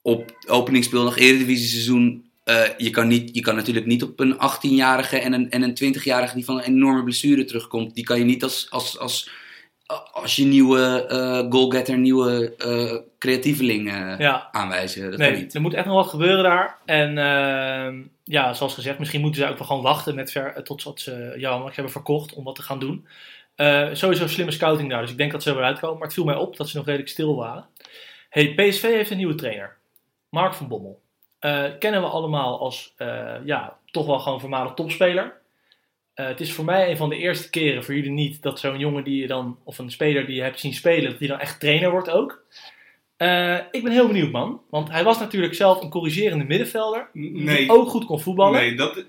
op 0.03 0.33
openingsspeel 0.47 1.03
nog 1.05 1.17
Eredivisie 1.17 1.69
seizoen 1.69 2.26
eh, 2.47 2.63
je, 2.77 2.91
kan 2.91 3.07
niet, 3.09 3.35
je 3.35 3.41
kan 3.41 3.55
natuurlijk 3.57 3.87
niet 3.87 4.03
op 4.03 4.21
een 4.21 4.35
18-jarige 4.35 5.19
en 5.19 5.33
een, 5.33 5.51
en 5.51 5.63
een 5.63 5.95
20-jarige 5.95 6.35
die 6.35 6.45
van 6.45 6.57
een 6.57 6.65
enorme 6.65 7.03
blessure 7.03 7.45
terugkomt. 7.45 7.95
Die 7.95 8.05
kan 8.05 8.19
je 8.19 8.25
niet 8.25 8.43
als, 8.43 8.67
als, 8.71 8.99
als, 8.99 9.31
als 10.13 10.37
je 10.37 10.45
nieuwe 10.45 11.07
eh 11.07 11.47
goalgetter, 11.51 11.99
nieuwe 11.99 12.55
eh 12.59 12.97
creatieveling 13.19 13.91
Ja. 14.19 14.49
aanwijzen. 14.53 15.11
Dat 15.11 15.21
kan 15.21 15.31
Nee, 15.33 15.41
niet. 15.43 15.55
er 15.55 15.61
moet 15.61 15.75
echt 15.75 15.87
nog 15.87 15.95
wat 15.95 16.07
gebeuren 16.09 16.43
daar. 16.45 16.79
En 16.85 17.15
ja, 18.25 18.55
zoals 18.55 18.75
gezegd, 18.75 18.99
misschien 18.99 19.21
moeten 19.21 19.43
ze 19.43 19.49
ook 19.49 19.59
wel 19.59 19.67
gewoon 19.67 19.83
wachten 19.83 20.15
met 20.15 20.31
ver, 20.31 20.63
tot 20.65 20.83
wat 20.83 21.01
ze 21.01 21.35
Jan 21.37 21.61
Max 21.63 21.75
hebben 21.75 21.93
verkocht 21.93 22.35
om 22.35 22.45
wat 22.45 22.55
te 22.55 22.63
gaan 22.63 22.79
doen. 22.79 23.07
Sowieso 23.93 24.27
slimme 24.27 24.53
scouting 24.53 24.91
daar, 24.91 25.01
dus 25.01 25.11
ik 25.11 25.17
denk 25.19 25.33
dat 25.33 25.43
ze 25.43 25.51
er 25.51 25.57
wel 25.57 25.65
uitkomen. 25.65 25.95
Maar 25.97 26.05
het 26.07 26.15
viel 26.15 26.25
mij 26.25 26.35
op 26.37 26.57
dat 26.57 26.69
ze 26.69 26.77
nog 26.77 26.87
redelijk 26.87 27.11
stil 27.11 27.37
waren. 27.37 27.67
Hey, 28.31 28.55
PSV 28.55 28.83
heeft 28.83 29.11
een 29.11 29.17
nieuwe 29.17 29.35
trainer. 29.35 29.77
Mark 30.31 30.55
van 30.55 30.69
Bommel. 30.69 31.01
Eh, 31.39 31.65
kennen 31.79 32.01
we 32.01 32.07
allemaal 32.07 32.59
als, 32.61 32.95
eh, 32.97 33.35
ja, 33.45 33.79
toch 33.91 34.07
wel 34.07 34.19
gewoon 34.19 34.41
voormalig 34.41 34.75
topspeler. 34.75 35.41
Eh, 36.15 36.27
het 36.27 36.41
is 36.41 36.53
voor 36.53 36.65
mij 36.65 36.91
een 36.91 36.97
van 36.97 37.09
de 37.09 37.17
eerste 37.17 37.51
keren, 37.51 37.85
voor 37.85 37.95
jullie 37.95 38.11
niet, 38.11 38.43
dat 38.43 38.59
zo'n 38.59 38.79
jongen 38.79 39.05
die 39.05 39.21
je 39.21 39.27
dan, 39.27 39.59
of 39.65 39.79
een 39.79 39.91
speler 39.91 40.27
die 40.27 40.37
je 40.37 40.43
hebt 40.43 40.61
zien 40.61 40.75
spelen, 40.75 41.11
dat 41.11 41.19
die 41.19 41.29
dan 41.29 41.39
echt 41.39 41.61
trainer 41.61 41.91
wordt 41.91 42.11
ook. 42.11 42.45
Ik 43.71 43.83
ben 43.83 43.93
heel 43.93 44.07
benieuwd, 44.07 44.31
man. 44.31 44.61
Want 44.71 44.91
hij 44.91 45.05
was 45.05 45.19
natuurlijk 45.19 45.55
zelf 45.55 45.83
een 45.83 45.91
corrigerende 45.91 46.45
middenvelder. 46.45 47.09
Nee, 47.13 47.57
Die 47.57 47.71
ook 47.71 47.89
goed 47.89 48.05
kon 48.05 48.21
voetballen. 48.21 48.61
nee 48.61 48.75
dat, 48.75 49.05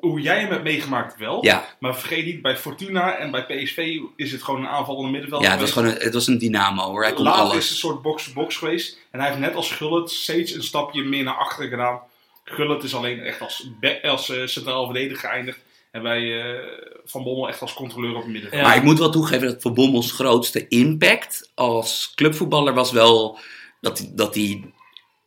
hoe 0.00 0.20
jij 0.20 0.40
hem 0.40 0.50
hebt 0.50 0.62
meegemaakt 0.62 1.16
wel. 1.18 1.44
Ja, 1.44 1.64
Maar 1.78 1.96
vergeet 1.96 2.24
niet, 2.24 2.42
bij 2.42 2.56
Fortuna 2.56 3.16
en 3.16 3.30
bij 3.30 3.44
PSV 3.44 3.98
is 4.16 4.32
het 4.32 4.42
gewoon 4.42 4.60
een 4.60 4.68
aanvallende 4.68 5.10
middenvelder. 5.10 5.46
ja 5.46 5.52
het, 5.52 5.60
was 5.62 5.72
gewoon 5.72 5.88
een, 5.88 5.98
het 5.98 6.14
was 6.14 6.26
een 6.26 6.38
dynamo 6.38 6.82
hoor. 6.82 7.02
Hij 7.02 7.12
kon 7.12 7.24
Laat 7.24 7.34
is 7.34 7.40
alles. 7.50 7.70
een 7.70 7.76
soort 7.76 8.02
box-to-box 8.02 8.56
geweest. 8.56 8.98
En 9.10 9.20
hij 9.20 9.28
heeft 9.28 9.40
net 9.40 9.54
als 9.54 9.70
Gullit 9.70 10.10
steeds 10.10 10.52
een 10.52 10.62
stapje 10.62 11.02
meer 11.04 11.24
naar 11.24 11.34
achteren 11.34 11.70
gedaan. 11.70 12.00
Gullit 12.44 12.82
is 12.82 12.94
alleen 12.94 13.20
echt 13.20 13.40
als, 13.40 13.68
als 14.02 14.28
eh, 14.30 14.46
centraal 14.46 14.84
verdediger 14.84 15.28
geëindigd. 15.28 15.58
En 15.90 16.02
bij 16.02 16.42
eh, 16.42 16.58
Van 17.04 17.22
Bommel 17.22 17.48
echt 17.48 17.60
als 17.60 17.74
controleur 17.74 18.14
op 18.14 18.22
het 18.22 18.32
middenveld. 18.32 18.60
Ja. 18.62 18.68
Maar 18.68 18.76
ik 18.76 18.82
moet 18.82 18.98
wel 18.98 19.10
toegeven 19.10 19.46
dat 19.46 19.62
Van 19.62 19.74
Bommels 19.74 20.12
grootste 20.12 20.68
impact 20.68 21.50
als 21.54 22.12
clubvoetballer 22.14 22.74
was 22.74 22.92
wel 22.92 23.38
dat 23.80 24.10
dat 24.12 24.34
hij 24.34 24.73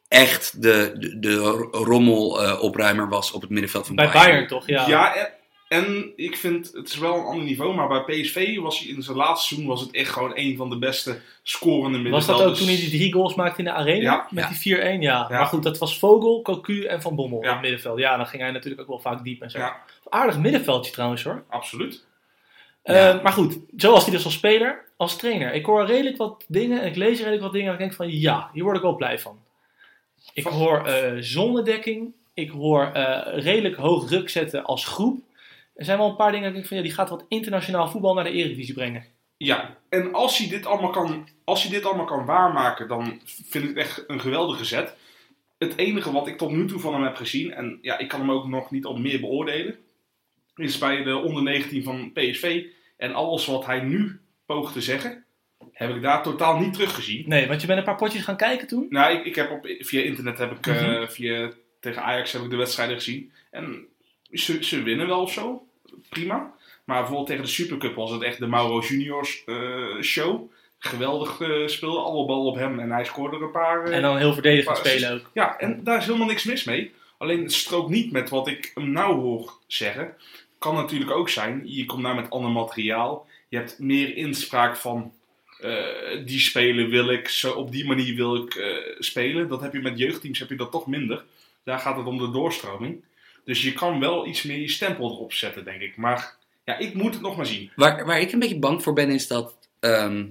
echt 0.08 0.62
de, 0.62 0.94
de, 0.98 1.20
de 1.20 1.36
rommel-opruimer 1.72 3.10
was 3.10 3.32
op 3.32 3.42
het 3.42 3.50
middenveld 3.50 3.86
van 3.88 3.96
Bij 3.96 4.12
Bayern 4.12 4.48
toch, 4.48 4.68
ja. 4.68 4.88
Ja, 4.88 5.16
en, 5.16 5.30
en 5.68 6.14
ik 6.16 6.38
vind 6.38 6.72
het 6.74 6.88
is 6.88 6.98
wel 6.98 7.16
een 7.16 7.26
ander 7.26 7.46
niveau, 7.46 7.76
maar 7.76 7.88
bij 7.88 8.04
PSV 8.22 8.58
was 8.60 8.80
hij 8.80 8.88
in 8.88 9.02
zijn 9.04 9.18
laatste 9.18 9.48
seizoen 9.48 9.70
was 9.70 9.82
het 9.82 9.92
echt 9.92 10.10
gewoon 10.10 10.32
een 10.36 10.58
van 10.58 10.70
de 10.70 10.78
beste 10.78 11.20
scorende 11.44 11.98
Was 11.98 12.02
middenvelders. 12.02 12.26
dat 12.40 12.48
ook 12.50 12.56
toen 12.56 12.68
hij 12.68 12.76
die 12.76 12.90
drie 12.90 13.14
goals 13.14 13.36
maakte 13.36 13.60
in 13.60 13.66
de 13.66 13.72
arena? 13.72 14.02
Ja, 14.02 14.28
met 14.30 14.64
ja. 14.64 14.78
die 14.78 14.98
4-1, 14.98 15.00
ja. 15.00 15.00
Ja. 15.00 15.28
Maar 15.30 15.46
goed, 15.46 15.64
dat 15.64 15.78
was 15.78 16.00
Vogel, 16.00 16.42
Cocu 16.42 16.84
en 16.86 17.02
Van 17.02 17.16
Bommel 17.16 17.40
Ja. 17.42 17.46
in 17.48 17.52
het 17.54 17.62
middenveld. 17.62 18.00
Ja, 18.00 18.18
dan 18.18 18.28
ging 18.28 18.42
hij 18.42 18.52
natuurlijk 18.52 18.82
ook 18.82 18.88
wel 18.88 19.00
vaak 19.00 19.24
diep 19.24 19.42
en 19.42 19.50
zo. 19.52 19.58
Ja, 19.60 19.78
Aardig 20.10 20.38
middenveldje 20.38 20.92
trouwens 20.92 21.24
hoor. 21.24 21.44
absoluut. 21.50 22.06
Ja. 22.84 23.14
Eh, 23.14 23.24
maar 23.24 23.32
goed, 23.34 23.58
zoals 23.76 24.04
hij 24.06 24.14
dus 24.14 24.26
als 24.26 24.34
speler, 24.34 24.86
als 24.98 25.18
trainer. 25.18 25.54
Ik 25.54 25.66
hoor 25.66 25.86
redelijk 25.86 26.18
wat 26.18 26.46
dingen 26.48 26.82
en 26.82 26.88
ik 26.88 26.96
lees 26.96 27.18
redelijk 27.18 27.42
wat 27.42 27.52
dingen 27.52 27.68
en 27.68 27.74
ik 27.74 27.80
denk 27.80 27.94
van 27.94 28.20
ja, 28.20 28.50
hier 28.54 28.64
word 28.64 28.76
ik 28.76 28.82
wel 28.82 28.96
blij 28.96 29.20
van. 29.20 29.40
Ik 30.34 30.44
hoor 30.44 30.86
eh 30.86 31.16
zonnedekking, 31.20 32.14
ik 32.34 32.50
hoor 32.50 32.92
eh, 32.94 33.44
redelijk 33.44 33.76
hoog 33.76 34.08
druk 34.08 34.30
zetten 34.30 34.64
als 34.64 34.86
groep. 34.86 35.20
Er 35.76 35.86
zijn 35.86 35.98
wel 35.98 36.10
een 36.10 36.16
paar 36.16 36.32
dingen 36.32 36.44
dat 36.44 36.50
ik 36.50 36.56
denk 36.56 36.68
van 36.68 36.78
ja, 36.78 36.84
die 36.84 36.94
gaat 36.94 37.10
wat 37.10 37.26
internationaal 37.28 37.90
voetbal 37.90 38.14
naar 38.14 38.24
de 38.24 38.32
Eredivisie 38.32 38.74
brengen. 38.74 39.06
Ja, 39.38 39.78
en 39.90 40.14
als 40.14 40.38
hij 40.38 40.50
dit 40.50 40.66
allemaal 40.66 40.90
kan, 40.90 41.28
als 41.44 41.64
hij 41.64 41.72
dit 41.72 41.86
allemaal 41.86 42.06
kan 42.06 42.26
waarmaken, 42.26 42.88
dan 42.88 43.22
vind 43.26 43.64
ik 43.64 43.70
het 43.70 43.78
echt 43.78 44.04
een 44.08 44.20
geweldige 44.20 44.66
zet. 44.66 44.96
Het 45.58 45.78
enige 45.78 46.12
wat 46.12 46.28
ik 46.28 46.38
tot 46.38 46.52
nu 46.52 46.66
toe 46.68 46.80
van 46.80 46.94
hem 46.94 47.04
heb 47.04 47.16
gezien, 47.16 47.54
en 47.54 47.80
ja, 47.82 47.98
ik 47.98 48.08
kan 48.08 48.20
hem 48.20 48.32
ook 48.32 48.48
nog 48.48 48.72
niet 48.72 48.86
op 48.86 48.98
meer 48.98 49.20
beoordelen, 49.20 49.76
is 50.56 50.78
bij 50.78 51.04
de 51.04 51.16
onder 51.16 51.44
19 51.44 51.84
van 51.84 52.12
PSV. 52.14 52.66
En 52.98 53.14
alles 53.14 53.46
wat 53.46 53.66
hij 53.66 53.82
nu 53.82 54.20
poogt 54.46 54.74
te 54.74 54.82
zeggen, 54.82 55.26
heb 55.72 55.96
ik 55.96 56.02
daar 56.02 56.24
totaal 56.24 56.60
niet 56.60 56.74
teruggezien. 56.74 57.24
Nee, 57.28 57.48
want 57.48 57.62
je 57.62 57.68
bent 57.68 57.80
een 57.80 57.86
paar 57.86 57.96
potjes 57.96 58.24
gaan 58.24 58.38
kijken 58.38 58.68
toen. 58.68 58.86
Nou, 58.90 59.14
ik, 59.18 59.26
ik 59.26 59.36
heb 59.36 59.52
op, 59.52 59.68
via 59.80 60.02
internet 60.02 60.38
heb 60.38 60.52
ik, 60.52 60.68
eh, 60.68 60.82
Mhm. 60.88 61.08
via, 61.08 61.52
tegen 61.80 62.04
Ajax 62.04 62.32
heb 62.32 62.42
ik 62.42 62.50
de 62.50 62.56
wedstrijden 62.56 62.96
gezien. 62.96 63.32
En 63.52 63.86
ze, 64.32 64.64
ze 64.64 64.84
winnen 64.84 65.08
wel 65.08 65.22
of 65.22 65.32
zo. 65.32 65.68
Prima. 66.10 66.54
Maar 66.86 66.98
bijvoorbeeld 66.98 67.28
tegen 67.28 67.44
de 67.44 67.50
Supercup 67.50 67.96
was 67.96 68.12
het 68.12 68.22
echt 68.22 68.40
de 68.40 68.48
Mauro 68.48 68.80
Juniors 68.80 69.44
eh, 69.46 70.02
show. 70.02 70.52
Geweldig 70.80 71.42
eh 71.42 71.68
speelde 71.68 72.00
alle 72.00 72.26
bal 72.26 72.46
op 72.46 72.56
hem 72.56 72.80
en 72.80 72.92
hij 72.92 73.06
scoorde 73.06 73.38
er 73.38 73.44
een 73.44 73.52
paar. 73.52 73.84
En 73.86 74.02
dan 74.02 74.18
heel 74.18 74.34
verdedigend 74.34 74.78
spelen 74.78 75.14
ook. 75.14 75.30
Ja, 75.34 75.58
en 75.58 75.84
daar 75.84 75.98
is 75.98 76.06
helemaal 76.06 76.28
niks 76.28 76.44
mis 76.44 76.64
mee. 76.64 76.92
Alleen 77.18 77.42
het 77.44 77.54
strookt 77.54 77.90
niet 77.90 78.12
met 78.12 78.30
wat 78.30 78.48
ik 78.48 78.72
hem 78.74 78.92
nou 78.92 79.16
hoor 79.16 79.54
zeggen. 79.68 80.14
Kan 80.58 80.76
natuurlijk 80.76 81.12
ook 81.12 81.30
zijn, 81.30 81.62
je 81.66 81.86
komt 81.86 82.02
nou 82.02 82.16
met 82.16 82.30
ander 82.30 82.52
materiaal. 82.52 83.28
Je 83.50 83.58
hebt 83.58 83.80
meer 83.80 84.16
inspraak 84.16 84.76
van 84.76 85.14
die 86.26 86.40
spelen 86.40 86.90
wil 86.90 87.10
ik, 87.10 87.28
zo 87.28 87.52
op 87.52 87.72
die 87.72 87.86
manier 87.86 88.16
wil 88.16 88.36
ik 88.36 88.56
eh, 88.56 88.76
spelen. 89.00 89.48
Dat 89.48 89.62
heb 89.62 89.74
je 89.74 89.80
met 89.80 89.98
jeugdteams 89.98 90.40
heb 90.40 90.50
je 90.50 90.56
dat 90.56 90.72
toch 90.72 90.88
minder. 90.88 91.24
Daar 91.64 91.80
gaat 91.80 91.98
het 91.98 92.06
om 92.06 92.18
de 92.18 92.32
doorstroming. 92.32 93.04
Dus 93.46 93.62
je 93.62 93.74
kan 93.74 94.00
wel 94.00 94.28
iets 94.28 94.44
meer 94.44 94.60
je 94.60 94.70
stempel 94.70 95.12
erop 95.12 95.34
zetten, 95.34 95.66
denk 95.66 95.82
ik. 95.82 95.96
Maar 95.96 96.36
ja, 96.66 96.78
ik 96.78 96.94
moet 96.94 97.14
het 97.14 97.22
nog 97.22 97.38
maar 97.38 97.46
zien. 97.46 97.72
Waar, 97.76 98.06
waar 98.06 98.22
ik 98.22 98.32
een 98.32 98.40
beetje 98.40 98.60
bang 98.60 98.84
voor 98.84 98.94
ben, 98.94 99.10
is 99.10 99.28
dat. 99.28 99.56
ehm, 99.80 100.26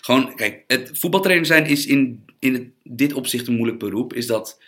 gewoon, 0.00 0.34
kijk, 0.34 0.64
het 0.66 0.90
voetbaltrainer 0.92 1.46
zijn 1.46 1.66
is 1.66 1.86
in, 1.86 2.24
in 2.38 2.74
dit 2.82 3.12
opzicht 3.12 3.46
een 3.46 3.56
moeilijk 3.56 3.78
beroep. 3.78 4.14
Is 4.14 4.26
dat 4.26 4.60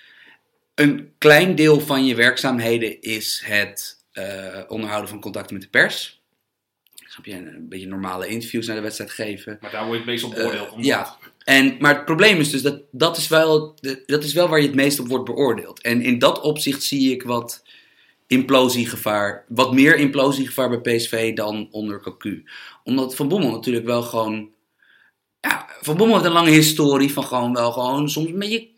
een 0.75 1.12
klein 1.18 1.55
deel 1.55 1.81
van 1.81 2.05
je 2.05 2.14
werkzaamheden 2.14 3.01
is 3.03 3.42
het 3.44 4.05
eh, 4.12 4.61
onderhouden 4.68 5.11
van 5.11 5.20
contacten 5.20 5.55
met 5.55 5.62
de 5.62 5.70
pers. 5.70 6.19
Snap 7.12 7.25
je? 7.25 7.35
Een 7.35 7.66
beetje 7.68 7.87
normale 7.87 8.27
interviews 8.27 8.66
naar 8.66 8.77
de 8.77 8.83
wedstrijd 8.83 9.11
geven. 9.11 9.59
Maar 9.61 9.70
daar 9.70 9.81
word 9.87 9.92
je 9.92 9.96
het 10.03 10.07
meest 10.07 10.25
op 10.25 10.33
Eh, 10.35 10.37
beoordeeld. 10.38 10.85
ja. 10.85 11.16
En, 11.44 11.77
maar 11.79 11.94
het 11.94 12.05
probleem 12.05 12.38
is 12.40 12.51
dus 12.51 12.62
dat 12.62 12.81
dat 12.90 13.16
is, 13.16 13.29
wel, 13.29 13.75
dat 14.07 14.25
is 14.25 14.33
wel 14.33 14.49
waar 14.49 14.61
je 14.61 14.66
het 14.66 14.75
meest 14.77 15.01
op 15.01 15.09
wordt 15.09 15.25
beoordeeld. 15.25 15.81
En 15.81 16.03
in 16.03 16.18
dat 16.18 16.40
opzicht 16.40 16.83
zie 16.83 17.12
ik 17.12 17.23
wat 17.23 17.62
implosiegevaar, 18.27 19.44
wat 19.49 19.73
meer 19.73 19.96
implosiegevaar 19.96 20.81
bij 20.81 20.96
PSV 20.96 21.35
dan 21.35 21.68
onder 21.70 22.01
Cocu. 22.01 22.44
Omdat 22.85 23.16
Van 23.16 23.29
Bommel 23.29 23.51
natuurlijk 23.51 23.87
wel 23.87 24.03
gewoon, 24.03 24.49
ja, 25.40 25.66
Van 25.81 25.96
Bommel 25.96 26.14
heeft 26.16 26.27
een 26.29 26.33
lange 26.35 26.51
historie 26.51 27.12
van 27.12 27.25
gewoon 27.25 27.53
wel 27.55 27.73
gewoon 27.73 28.09
soms 28.11 28.29
een 28.29 28.38
beetje 28.38 28.68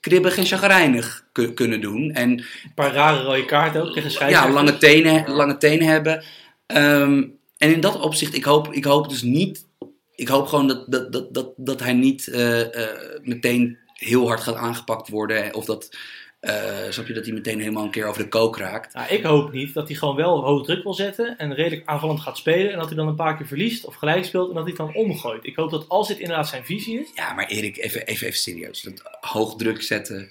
kribbig 0.00 0.36
en 0.38 0.46
chagrijnig 0.46 1.26
ku- 1.32 1.52
kunnen 1.54 1.80
doen. 1.80 2.10
En 2.10 2.30
Een 2.30 2.44
paar 2.74 2.92
rare 2.92 3.22
rode 3.22 3.44
kaarten 3.44 3.82
ook 3.82 3.92
tegen 3.94 4.28
ja, 4.28 4.50
lange 4.50 4.76
tenen, 4.78 5.30
lange 5.30 5.56
tenen 5.56 5.86
hebben. 5.86 6.24
Ehm, 6.66 7.22
en 7.62 7.72
in 7.72 7.80
dat 7.80 8.00
opzicht, 8.00 8.34
ik 8.34 8.44
hoop, 8.44 8.72
ik 8.72 8.84
hoop 8.84 9.08
dus 9.08 9.22
niet. 9.22 9.66
Ik 10.14 10.28
hoop 10.28 10.46
gewoon 10.46 10.68
dat, 10.68 10.84
dat, 10.92 11.12
dat, 11.12 11.34
dat, 11.34 11.52
dat 11.56 11.80
hij 11.80 11.92
niet 11.92 12.28
eh, 12.28 12.60
eh, 12.60 13.20
meteen 13.22 13.78
heel 13.92 14.26
hard 14.26 14.40
gaat 14.40 14.54
aangepakt 14.54 15.08
worden. 15.08 15.54
Of 15.54 15.64
dat, 15.64 15.96
eh 16.40 16.90
snap 16.90 17.06
je, 17.06 17.12
dat 17.12 17.24
hij 17.24 17.34
meteen 17.34 17.58
helemaal 17.58 17.84
een 17.84 17.90
keer 17.90 18.06
over 18.06 18.22
de 18.22 18.28
kook 18.28 18.58
raakt. 18.58 18.94
Nou, 18.94 19.08
ik 19.08 19.22
hoop 19.22 19.52
niet 19.52 19.74
dat 19.74 19.88
hij 19.88 19.96
gewoon 19.96 20.16
wel 20.16 20.44
hoog 20.44 20.64
druk 20.64 20.82
wil 20.82 20.94
zetten 20.94 21.38
en 21.38 21.54
redelijk 21.54 21.86
aanvallend 21.86 22.20
gaat 22.20 22.36
spelen. 22.36 22.72
En 22.72 22.78
dat 22.78 22.86
hij 22.86 22.96
dan 22.96 23.08
een 23.08 23.14
paar 23.14 23.36
keer 23.36 23.46
verliest 23.46 23.84
of 23.84 23.94
gelijk 23.94 24.24
speelt 24.24 24.48
en 24.48 24.54
dat 24.54 24.66
hij 24.66 24.74
dan 24.74 24.94
omgooit. 24.94 25.46
Ik 25.46 25.56
hoop 25.56 25.70
dat 25.70 25.88
als 25.88 26.08
dit 26.08 26.18
inderdaad 26.18 26.48
zijn 26.48 26.64
visie 26.64 27.00
is. 27.00 27.10
Ja, 27.14 27.32
maar 27.32 27.46
Erik, 27.46 27.78
even, 27.78 28.06
even, 28.06 28.26
even 28.26 28.38
serieus. 28.38 28.82
Dat 28.82 29.02
hoog 29.20 29.56
druk 29.56 29.82
zetten. 29.82 30.30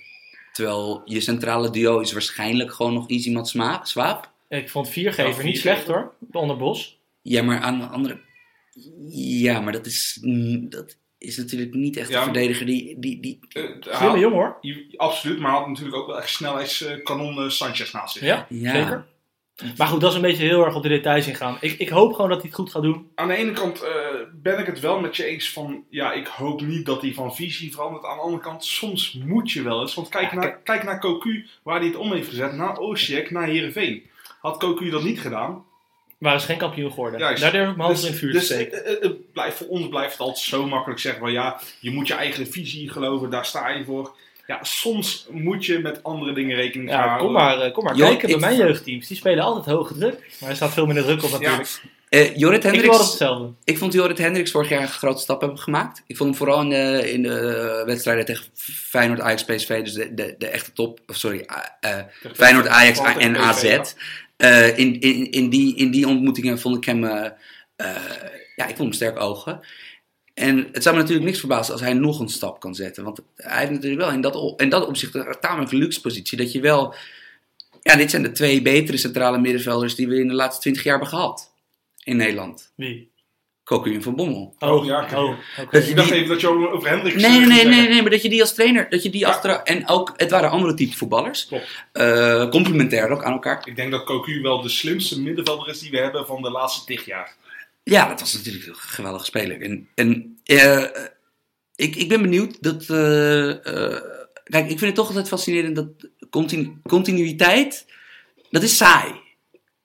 Terwijl 0.51 1.01
je 1.05 1.21
centrale 1.21 1.69
duo 1.69 1.99
is 1.99 2.11
waarschijnlijk 2.11 2.73
gewoon 2.73 2.93
nog 2.93 3.07
iets 3.07 3.25
iemand 3.25 3.47
sma- 3.47 3.83
swaap. 3.83 4.29
Ik 4.49 4.69
vond 4.69 4.89
viergever 4.89 5.43
niet 5.43 5.57
slecht 5.57 5.87
hoor, 5.87 6.13
onder 6.31 6.57
Bos. 6.57 6.99
Ja, 7.21 7.43
maar 7.43 7.59
aan 7.59 7.79
de 7.79 7.85
andere. 7.85 8.19
Ja, 9.09 9.59
maar 9.61 9.73
dat 9.73 9.85
is, 9.85 10.19
dat 10.59 10.97
is 11.17 11.37
natuurlijk 11.37 11.73
niet 11.73 11.97
echt 11.97 12.09
Ja, 12.09 12.17
een 12.17 12.23
verdediger 12.23 12.65
die. 12.65 12.99
die, 12.99 13.19
die 13.21 13.39
Eh, 13.49 13.63
Slimme 13.63 13.91
haal- 13.97 14.17
jongen 14.19 14.37
hoor. 14.37 14.57
je- 14.61 14.93
Absoluut, 14.97 15.39
maar 15.39 15.49
hij 15.51 15.59
had 15.59 15.67
natuurlijk 15.69 15.97
ook 15.97 16.07
wel 16.07 16.17
echt 16.17 16.29
snelheidskanon 16.29 17.37
eh, 17.37 17.49
Sanchez 17.49 17.91
naast 17.91 18.13
zich. 18.13 18.23
Ja, 18.23 18.45
ja, 18.49 18.71
zeker. 18.75 19.09
Maar 19.77 19.87
goed, 19.87 20.01
dat 20.01 20.09
is 20.09 20.15
een 20.15 20.21
beetje 20.21 20.43
heel 20.45 20.65
erg 20.65 20.75
op 20.75 20.83
de 20.83 20.89
details 20.89 21.27
ingaan. 21.27 21.57
Ik, 21.61 21.79
ik 21.79 21.89
hoop 21.89 22.13
gewoon 22.13 22.29
dat 22.29 22.37
hij 22.41 22.47
het 22.47 22.59
goed 22.59 22.71
gaat 22.71 22.81
doen. 22.81 23.07
Aan 23.15 23.27
de 23.27 23.35
ene 23.35 23.51
kant 23.51 23.81
eh, 23.83 23.91
ben 24.41 24.59
ik 24.59 24.65
het 24.65 24.79
wel 24.79 24.99
met 24.99 25.15
je 25.15 25.25
eens 25.25 25.51
van, 25.51 25.83
ja, 25.89 26.13
ik 26.13 26.27
hoop 26.27 26.61
niet 26.61 26.85
dat 26.85 27.01
hij 27.01 27.13
van 27.13 27.35
visie 27.35 27.71
verandert. 27.71 28.05
Aan 28.05 28.15
de 28.17 28.21
andere 28.23 28.43
kant, 28.43 28.65
soms 28.65 29.13
moet 29.13 29.51
je 29.51 29.61
wel 29.61 29.81
eens. 29.81 29.93
Want 29.93 30.09
kijk, 30.09 30.31
Ja, 30.31 30.37
naar, 30.37 30.57
kijk 30.61 30.83
naar 30.83 30.99
Cocu, 30.99 31.47
waar 31.63 31.77
hij 31.77 31.87
het 31.87 31.95
om 31.95 32.11
heeft 32.13 32.29
gezet, 32.29 32.53
naar 32.53 32.77
Osijek, 32.77 33.31
naar 33.31 33.47
Heerenveen. 33.47 34.03
Had 34.39 34.57
Cocu 34.59 34.89
dat 34.89 35.03
niet 35.03 35.19
gedaan, 35.19 35.65
Waren 36.21 36.39
ze 36.39 36.45
geen 36.45 36.57
kampioen 36.57 36.89
geworden. 36.89 37.19
Juist. 37.19 37.41
Daar 37.41 37.51
durf 37.51 37.69
ik 37.69 37.75
mijn 37.75 37.87
hand 37.89 38.01
in 38.03 38.09
het 38.09 38.17
vuur 38.19 38.31
te 38.31 38.37
dus 38.37 38.45
steken. 38.45 38.85
eh, 38.85 38.93
eh, 38.93 39.01
het 39.01 39.31
blijft, 39.33 39.57
voor 39.57 39.67
ons 39.67 39.87
blijft 39.89 40.11
het 40.11 40.19
altijd 40.21 40.39
zo 40.45 40.67
makkelijk 40.67 40.99
zeggen 40.99 41.21
van, 41.21 41.31
ja, 41.31 41.59
je 41.79 41.91
moet 41.91 42.07
je 42.07 42.13
eigen 42.13 42.47
visie 42.47 42.89
geloven, 42.89 43.29
daar 43.29 43.45
sta 43.45 43.69
je 43.69 43.83
voor. 43.85 44.15
Ja, 44.47 44.59
soms 44.63 45.27
moet 45.29 45.65
je 45.65 45.79
met 45.79 46.03
andere 46.03 46.33
dingen 46.33 46.55
rekening 46.55 46.89
gaan 46.89 46.99
Ja, 46.99 47.05
houden. 47.07 47.25
kom 47.27 47.35
maar, 47.35 47.59
eh, 47.61 47.73
kom 47.73 47.83
maar 47.83 47.95
kijken 47.95 48.21
bij 48.27 48.35
ik- 48.35 48.39
mijn 48.39 48.55
jeugdteams. 48.57 49.07
Die 49.07 49.17
spelen 49.17 49.43
altijd 49.43 49.65
hoge 49.75 49.93
druk. 49.97 50.35
Maar 50.39 50.49
er 50.49 50.55
staat 50.55 50.73
veel 50.73 50.85
minder 50.85 51.03
druk 51.03 51.23
op 51.23 51.31
natuurlijk. 51.31 51.69
Eh 52.09 52.35
Jorrit 52.35 52.57
Ik 52.57 52.71
wil 52.71 52.71
Hendricks, 52.81 53.07
hetzelfde. 53.09 53.49
ik 53.63 53.77
vond 53.77 53.93
Jorrit 53.93 54.17
Hendricks 54.17 54.51
vorig 54.51 54.69
jaar 54.69 54.81
een 54.81 54.87
grote 54.87 55.21
stap 55.21 55.39
hebben 55.41 55.59
gemaakt. 55.59 56.03
Ik 56.07 56.17
vond 56.17 56.29
hem 56.29 56.37
vooral 56.37 56.61
in 56.61 56.69
de, 56.69 57.11
in 57.11 57.21
de 57.23 57.83
wedstrijden 57.85 58.25
tegen 58.25 58.45
Feyenoord, 58.89 59.19
Ajax, 59.19 59.43
PSV, 59.45 59.83
dus 59.83 59.93
de, 59.93 60.13
de, 60.13 60.35
de 60.37 60.47
echte 60.47 60.73
top, 60.73 60.99
of 61.07 61.15
sorry, 61.15 61.45
eh, 61.79 61.97
eh, 61.99 62.05
Feyenoord, 62.33 62.67
Ajax 62.67 62.99
en 63.17 63.37
AZ. 63.37 63.77
Eh, 64.41 64.77
in, 64.77 64.99
in, 65.31 65.49
die, 65.49 65.75
in 65.75 65.91
die 65.91 66.07
ontmoetingen 66.07 66.59
vond 66.59 66.77
ik 66.77 66.85
hem, 66.85 67.03
eh, 67.03 67.25
eh, 67.75 67.95
ja, 68.55 68.63
ik 68.63 68.75
vond 68.75 68.77
hem 68.77 68.93
sterk 68.93 69.19
ogen. 69.19 69.59
En 70.33 70.67
het 70.71 70.83
zou 70.83 70.95
me 70.95 71.01
natuurlijk 71.01 71.27
niks 71.27 71.39
verbazen 71.39 71.73
als 71.73 71.81
hij 71.81 71.93
nog 71.93 72.19
een 72.19 72.29
stap 72.29 72.59
kan 72.59 72.75
zetten. 72.75 73.03
Want 73.03 73.19
hij 73.35 73.59
heeft 73.59 73.71
natuurlijk 73.71 74.01
wel 74.01 74.11
in 74.11 74.21
dat, 74.21 74.61
in 74.61 74.69
dat 74.69 74.87
opzicht 74.87 75.15
een 75.15 75.37
tamelijk 75.39 75.71
luxe 75.71 76.01
positie. 76.01 76.37
Dat 76.37 76.51
je 76.51 76.59
wel, 76.59 76.95
ja, 77.81 77.95
dit 77.95 78.09
zijn 78.09 78.23
de 78.23 78.31
twee 78.31 78.61
betere 78.61 78.97
centrale 78.97 79.37
middenvelders 79.37 79.95
die 79.95 80.07
we 80.07 80.19
in 80.19 80.27
de 80.27 80.33
laatste 80.33 80.61
twintig 80.61 80.83
jaar 80.83 80.97
hebben 80.97 81.17
gehad. 81.17 81.53
In 82.03 82.17
Nederland. 82.17 82.71
Wie? 82.75 83.10
En 83.71 84.01
Van 84.03 84.15
Bommel. 84.15 84.55
Oh, 84.59 84.69
Oh, 84.71 84.85
ja. 84.85 85.07
Oh. 85.15 85.37
Dat 85.71 85.83
je 85.83 85.89
Ik 85.89 85.95
dacht 85.95 86.07
die- 86.09 86.17
even 86.17 86.29
dat 86.29 86.41
je 86.41 86.47
over 86.47 86.89
Hendricks 86.89 87.21
Nee, 87.21 87.39
nee, 87.39 87.47
nee, 87.47 87.65
nee, 87.65 87.87
nee, 87.87 88.01
maar 88.01 88.11
dat 88.11 88.21
je 88.21 88.29
die 88.29 88.41
als 88.41 88.53
trainer, 88.53 88.89
dat 88.89 89.03
je 89.03 89.09
die 89.09 89.19
Ja. 89.19 89.27
achter. 89.27 89.49
En 89.63 89.87
ook, 89.87 90.13
het 90.17 90.31
waren 90.31 90.49
andere 90.49 90.73
type 90.73 90.95
voetballers. 90.97 91.45
Klopt. 91.47 91.67
Eh, 91.91 92.49
complementair 92.49 93.09
ook 93.09 93.23
aan 93.23 93.31
elkaar. 93.31 93.61
Ik 93.67 93.75
denk 93.75 93.91
dat 93.91 94.03
Cocu 94.03 94.41
wel 94.41 94.61
de 94.61 94.69
slimste 94.69 95.21
middenvelder 95.21 95.67
is 95.69 95.79
die 95.79 95.91
we 95.91 95.97
hebben 95.97 96.25
van 96.25 96.41
de 96.41 96.49
laatste 96.51 96.85
tig 96.85 97.05
jaar. 97.05 97.35
Ja, 97.83 98.07
dat 98.07 98.19
was 98.19 98.33
natuurlijk 98.33 98.65
een 98.67 98.75
geweldige 98.75 99.25
speler. 99.25 99.61
En, 99.61 99.87
en 99.95 100.39
eh, 100.45 100.83
ik, 101.75 101.95
ik 101.95 102.09
ben 102.09 102.21
benieuwd 102.21 102.57
dat. 102.63 102.89
eh, 102.89 103.49
eh, 103.49 104.01
kijk, 104.43 104.63
ik 104.63 104.77
vind 104.79 104.81
het 104.81 104.95
toch 104.95 105.07
altijd 105.07 105.27
fascinerend 105.27 105.75
dat 105.75 105.87
continu- 106.29 106.77
continuïteit. 106.87 107.85
Dat 108.49 108.63
is 108.63 108.77
saai. 108.77 109.11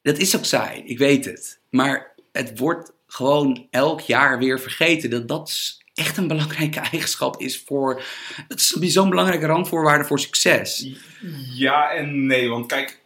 Dat 0.02 0.18
is 0.18 0.36
ook 0.36 0.44
saai, 0.44 0.82
ik 0.84 0.98
weet 0.98 1.24
het. 1.24 1.58
Maar 1.70 2.12
het 2.32 2.58
wordt 2.58 2.92
gewoon 3.16 3.66
elk 3.70 4.00
jaar 4.00 4.38
weer 4.38 4.60
vergeten 4.60 5.10
dat 5.10 5.28
dat 5.28 5.76
echt 5.94 6.16
een 6.16 6.28
belangrijke 6.28 6.80
eigenschap 6.90 7.40
is 7.40 7.62
voor. 7.66 8.02
Dat 8.48 8.58
is 8.58 8.92
zo'n 8.92 9.10
belangrijke 9.10 9.46
randvoorwaarde 9.46 10.04
voor 10.04 10.20
succes. 10.20 10.90
Ja 11.54 11.90
en 11.90 12.26
nee, 12.26 12.48
want 12.48 12.66
kijk, 12.66 13.00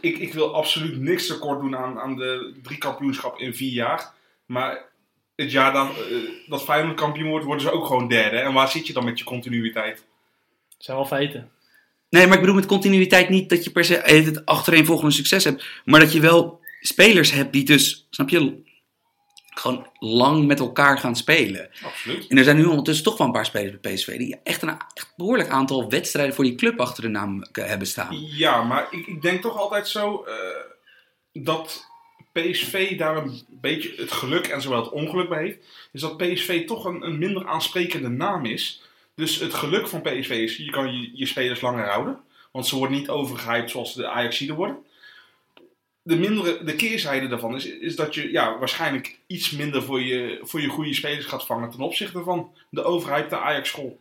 ik, 0.00 0.18
ik 0.18 0.32
wil 0.32 0.54
absoluut 0.54 1.00
niks 1.00 1.26
tekort 1.26 1.60
doen 1.60 1.76
aan, 1.76 1.98
aan 1.98 2.16
de 2.16 2.58
drie 2.62 2.78
kampioenschap 2.78 3.38
in 3.38 3.54
vier 3.54 3.72
jaar. 3.72 4.12
Maar 4.46 4.84
het 5.36 5.50
jaar 5.50 5.72
dat, 5.72 5.88
eh, 5.88 6.16
dat 6.46 6.64
Feyenoord 6.64 6.96
kampioen 6.96 7.28
wordt, 7.28 7.44
worden 7.44 7.64
ze 7.64 7.72
ook 7.72 7.86
gewoon 7.86 8.08
derde. 8.08 8.36
En 8.36 8.52
waar 8.52 8.68
zit 8.68 8.86
je 8.86 8.92
dan 8.92 9.04
met 9.04 9.18
je 9.18 9.24
continuïteit? 9.24 10.04
zijn 10.78 10.96
wel 10.96 11.06
feiten. 11.06 11.50
Nee, 12.10 12.24
maar 12.24 12.34
ik 12.34 12.40
bedoel 12.40 12.54
met 12.54 12.66
continuïteit 12.66 13.28
niet 13.28 13.48
dat 13.48 13.64
je 13.64 13.70
per 13.70 13.84
se 13.84 13.94
het 13.94 14.46
achtereenvolgende 14.46 15.12
succes 15.12 15.44
hebt. 15.44 15.64
Maar 15.84 16.00
dat 16.00 16.12
je 16.12 16.20
wel 16.20 16.60
spelers 16.80 17.32
hebt 17.32 17.52
die 17.52 17.64
dus, 17.64 18.06
snap 18.10 18.28
je, 18.28 18.62
gewoon 19.54 19.86
lang 19.98 20.46
met 20.46 20.60
elkaar 20.60 20.98
gaan 20.98 21.16
spelen. 21.16 21.70
Absoluut. 21.84 22.26
En 22.26 22.38
er 22.38 22.44
zijn 22.44 22.56
nu 22.56 22.64
ondertussen 22.64 23.04
toch 23.04 23.16
wel 23.16 23.26
een 23.26 23.32
paar 23.32 23.46
spelers 23.46 23.80
bij 23.80 23.94
PSV 23.94 24.18
die 24.18 24.36
echt 24.42 24.62
een 24.62 24.76
echt 24.94 25.12
behoorlijk 25.16 25.48
aantal 25.48 25.90
wedstrijden 25.90 26.34
voor 26.34 26.44
die 26.44 26.54
club 26.54 26.80
achter 26.80 27.02
de 27.02 27.08
naam 27.08 27.42
eh, 27.42 27.64
hebben 27.64 27.86
staan. 27.86 28.16
Ja, 28.36 28.62
maar 28.62 28.86
ik, 28.90 29.06
ik 29.06 29.22
denk 29.22 29.42
toch 29.42 29.56
altijd 29.56 29.88
zo 29.88 30.24
eh, 30.24 30.34
dat 31.32 31.86
PSV 32.32 32.96
daar 32.98 33.16
een 33.16 33.42
beetje 33.48 33.92
het 33.96 34.12
geluk 34.12 34.46
en 34.46 34.62
zowel 34.62 34.82
het 34.82 34.92
ongeluk 34.92 35.28
bij 35.28 35.42
heeft. 35.42 35.58
Is 35.92 36.00
dat 36.00 36.16
PSV 36.16 36.66
toch 36.66 36.84
een, 36.84 37.02
een 37.02 37.18
minder 37.18 37.46
aansprekende 37.46 38.08
naam 38.08 38.44
is. 38.44 38.82
Dus 39.14 39.38
het 39.40 39.54
geluk 39.54 39.88
van 39.88 40.02
PSV 40.02 40.30
is, 40.30 40.56
je 40.56 40.70
kan 40.70 41.00
je, 41.00 41.10
je 41.14 41.26
spelers 41.26 41.60
langer 41.60 41.88
houden. 41.88 42.18
Want 42.52 42.66
ze 42.66 42.76
worden 42.76 42.96
niet 42.96 43.08
overgehyped 43.08 43.70
zoals 43.70 43.94
de 43.94 44.08
Ajaxiden 44.08 44.56
worden. 44.56 44.83
De, 46.06 46.16
mindere, 46.16 46.64
de 46.64 46.74
keerzijde 46.74 47.26
daarvan 47.26 47.54
is, 47.54 47.66
is 47.66 47.96
dat 47.96 48.14
je 48.14 48.30
ja, 48.32 48.58
waarschijnlijk 48.58 49.18
iets 49.26 49.50
minder 49.50 49.82
voor 49.82 50.00
je, 50.00 50.38
voor 50.42 50.60
je 50.60 50.68
goede 50.68 50.94
spelers 50.94 51.26
gaat 51.26 51.46
vangen 51.46 51.70
ten 51.70 51.80
opzichte 51.80 52.22
van 52.22 52.52
de 52.70 52.82
overhypte 52.82 53.38
Ajax-school. 53.38 53.98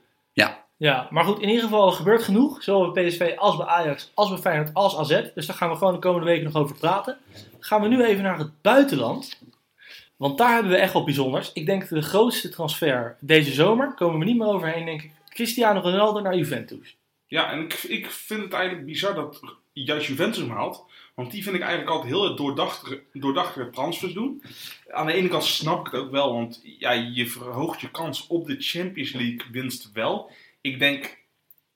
Ja, 0.83 1.07
maar 1.09 1.23
goed, 1.23 1.39
in 1.39 1.47
ieder 1.47 1.63
geval 1.63 1.87
er 1.87 1.93
gebeurt 1.93 2.23
genoeg. 2.23 2.63
Zowel 2.63 2.91
bij 2.91 3.07
PSV 3.07 3.33
als 3.37 3.57
bij 3.57 3.65
Ajax, 3.65 4.11
als 4.13 4.29
bij 4.29 4.37
Feyenoord, 4.37 4.73
als 4.73 4.97
AZ. 4.97 5.21
Dus 5.35 5.45
daar 5.45 5.55
gaan 5.55 5.69
we 5.69 5.75
gewoon 5.75 5.93
de 5.93 5.99
komende 5.99 6.25
weken 6.25 6.43
nog 6.43 6.55
over 6.55 6.75
praten. 6.75 7.17
Gaan 7.59 7.81
we 7.81 7.87
nu 7.87 8.03
even 8.03 8.23
naar 8.23 8.37
het 8.37 8.61
buitenland. 8.61 9.39
Want 10.17 10.37
daar 10.37 10.53
hebben 10.53 10.71
we 10.71 10.77
echt 10.77 10.93
wat 10.93 11.05
bijzonders. 11.05 11.53
Ik 11.53 11.65
denk 11.65 11.87
de 11.87 12.01
grootste 12.01 12.49
transfer 12.49 13.17
deze 13.19 13.51
zomer, 13.51 13.93
komen 13.93 14.19
we 14.19 14.25
niet 14.25 14.37
meer 14.37 14.47
overheen, 14.47 14.85
denk 14.85 15.01
ik. 15.01 15.11
Cristiano 15.29 15.79
Ronaldo 15.79 16.19
naar 16.21 16.35
Juventus. 16.35 16.97
Ja, 17.27 17.51
en 17.51 17.59
ik, 17.59 17.73
ik 17.73 18.09
vind 18.09 18.41
het 18.41 18.53
eigenlijk 18.53 18.85
bizar 18.85 19.15
dat 19.15 19.39
juist 19.73 20.07
Juventus 20.07 20.37
hem 20.37 20.49
haalt. 20.49 20.85
Want 21.13 21.31
die 21.31 21.43
vind 21.43 21.55
ik 21.55 21.61
eigenlijk 21.61 21.91
altijd 21.91 22.11
heel 22.13 22.25
erg 22.25 22.35
doordachtige, 22.35 23.01
doordachtige 23.13 23.69
transfers 23.69 24.13
doen. 24.13 24.43
Aan 24.89 25.05
de 25.05 25.13
ene 25.13 25.27
kant 25.27 25.43
snap 25.43 25.85
ik 25.87 25.91
het 25.91 26.01
ook 26.01 26.11
wel, 26.11 26.33
want 26.33 26.61
ja, 26.63 26.91
je 26.91 27.27
verhoogt 27.27 27.81
je 27.81 27.91
kans 27.91 28.27
op 28.27 28.45
de 28.47 28.55
Champions 28.59 29.11
League 29.11 29.41
winst 29.51 29.91
wel. 29.93 30.31
Ik 30.61 30.79
denk, 30.79 31.17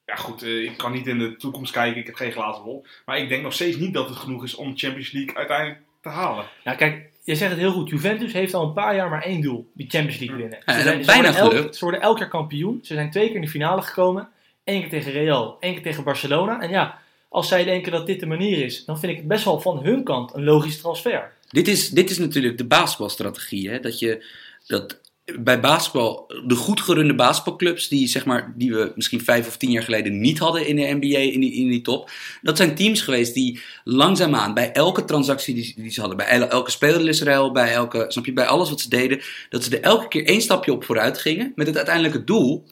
ja 0.05 0.15
goed, 0.15 0.43
eh, 0.43 0.63
ik 0.63 0.77
kan 0.77 0.91
niet 0.91 1.07
in 1.07 1.19
de 1.19 1.35
toekomst 1.35 1.71
kijken, 1.71 1.99
ik 1.99 2.05
heb 2.05 2.15
geen 2.15 2.31
glazen 2.31 2.63
bol. 2.63 2.85
Maar 3.05 3.17
ik 3.17 3.29
denk 3.29 3.43
nog 3.43 3.53
steeds 3.53 3.77
niet 3.77 3.93
dat 3.93 4.09
het 4.09 4.17
genoeg 4.17 4.43
is 4.43 4.55
om 4.55 4.71
de 4.71 4.77
Champions 4.77 5.11
League 5.11 5.35
uiteindelijk 5.35 5.81
te 6.01 6.09
halen. 6.09 6.45
Ja, 6.63 6.75
kijk, 6.75 7.09
je 7.23 7.35
zegt 7.35 7.51
het 7.51 7.59
heel 7.59 7.71
goed. 7.71 7.89
Juventus 7.89 8.33
heeft 8.33 8.53
al 8.53 8.63
een 8.67 8.73
paar 8.73 8.95
jaar 8.95 9.09
maar 9.09 9.23
één 9.23 9.41
doel: 9.41 9.71
die 9.73 9.89
Champions 9.89 10.19
League 10.19 10.37
winnen. 10.37 10.59
Ja, 10.65 10.73
Ze 10.73 10.81
zijn, 10.81 10.97
dat 10.97 11.05
ze 11.05 11.11
bijna 11.11 11.29
worden 11.31 11.41
elk, 11.41 11.51
gelukt. 11.51 11.75
ze 11.75 11.83
worden 11.83 12.01
elk 12.01 12.17
jaar 12.17 12.29
kampioen. 12.29 12.79
Ze 12.83 12.93
zijn 12.93 13.11
twee 13.11 13.25
keer 13.25 13.35
in 13.35 13.41
de 13.41 13.47
finale 13.47 13.81
gekomen. 13.81 14.29
Eén 14.63 14.81
keer 14.81 14.89
tegen 14.89 15.11
Real, 15.11 15.57
één 15.59 15.73
keer 15.73 15.83
tegen 15.83 16.03
Barcelona. 16.03 16.61
En 16.61 16.69
ja, 16.69 16.99
als 17.29 17.47
zij 17.47 17.63
denken 17.63 17.91
dat 17.91 18.05
dit 18.05 18.19
de 18.19 18.25
manier 18.25 18.65
is, 18.65 18.85
dan 18.85 18.99
vind 18.99 19.11
ik 19.11 19.17
het 19.17 19.27
best 19.27 19.45
wel 19.45 19.59
van 19.59 19.83
hun 19.83 20.03
kant 20.03 20.35
een 20.35 20.43
logisch 20.43 20.77
transfer. 20.77 21.31
Dit 21.49 21.67
is, 21.67 21.89
dit 21.89 22.09
is 22.09 22.17
natuurlijk 22.17 22.57
de 22.57 22.65
basketbalstrategie. 22.65 23.69
Hè? 23.69 23.79
Dat 23.79 23.99
je 23.99 24.25
dat 24.67 24.99
bij 25.39 25.59
basketbal, 25.59 26.33
de 26.45 26.55
goed 26.55 26.81
gerunde 26.81 27.15
basketbalclubs, 27.15 27.87
die, 27.87 28.07
zeg 28.07 28.25
maar, 28.25 28.53
die 28.55 28.73
we 28.73 28.91
misschien 28.95 29.21
vijf 29.21 29.47
of 29.47 29.57
tien 29.57 29.71
jaar 29.71 29.83
geleden 29.83 30.19
niet 30.19 30.39
hadden 30.39 30.67
in 30.67 30.75
de 30.75 30.81
NBA, 30.81 31.17
in 31.17 31.39
die, 31.39 31.53
in 31.53 31.69
die 31.69 31.81
top. 31.81 32.09
Dat 32.41 32.57
zijn 32.57 32.75
teams 32.75 33.01
geweest 33.01 33.33
die 33.33 33.61
langzaamaan 33.83 34.53
bij 34.53 34.71
elke 34.71 35.05
transactie 35.05 35.53
die, 35.53 35.73
die 35.77 35.91
ze 35.91 35.99
hadden, 35.99 36.17
bij 36.17 36.27
el- 36.27 36.47
elke 36.47 36.71
spelerlisruil, 36.71 37.51
bij 37.51 37.73
elke, 37.73 38.05
snap 38.07 38.25
je, 38.25 38.33
bij 38.33 38.45
alles 38.45 38.69
wat 38.69 38.81
ze 38.81 38.89
deden, 38.89 39.21
dat 39.49 39.63
ze 39.63 39.77
er 39.77 39.83
elke 39.83 40.07
keer 40.07 40.25
één 40.25 40.41
stapje 40.41 40.71
op 40.71 40.83
vooruit 40.83 41.17
gingen. 41.17 41.51
Met 41.55 41.67
het 41.67 41.75
uiteindelijke 41.75 42.23
doel 42.23 42.63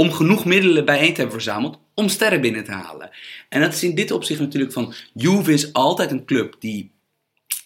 om 0.00 0.12
genoeg 0.12 0.44
middelen 0.44 0.84
bijeen 0.84 1.14
te 1.14 1.20
hebben 1.20 1.40
verzameld 1.40 1.78
om 1.94 2.08
sterren 2.08 2.40
binnen 2.40 2.64
te 2.64 2.72
halen. 2.72 3.10
En 3.48 3.60
dat 3.60 3.74
is 3.74 3.82
in 3.82 3.94
dit 3.94 4.10
opzicht 4.10 4.40
natuurlijk 4.40 4.72
van, 4.72 4.94
Juve 5.14 5.52
is 5.52 5.72
altijd 5.72 6.10
een 6.10 6.24
club 6.24 6.56
die 6.58 6.90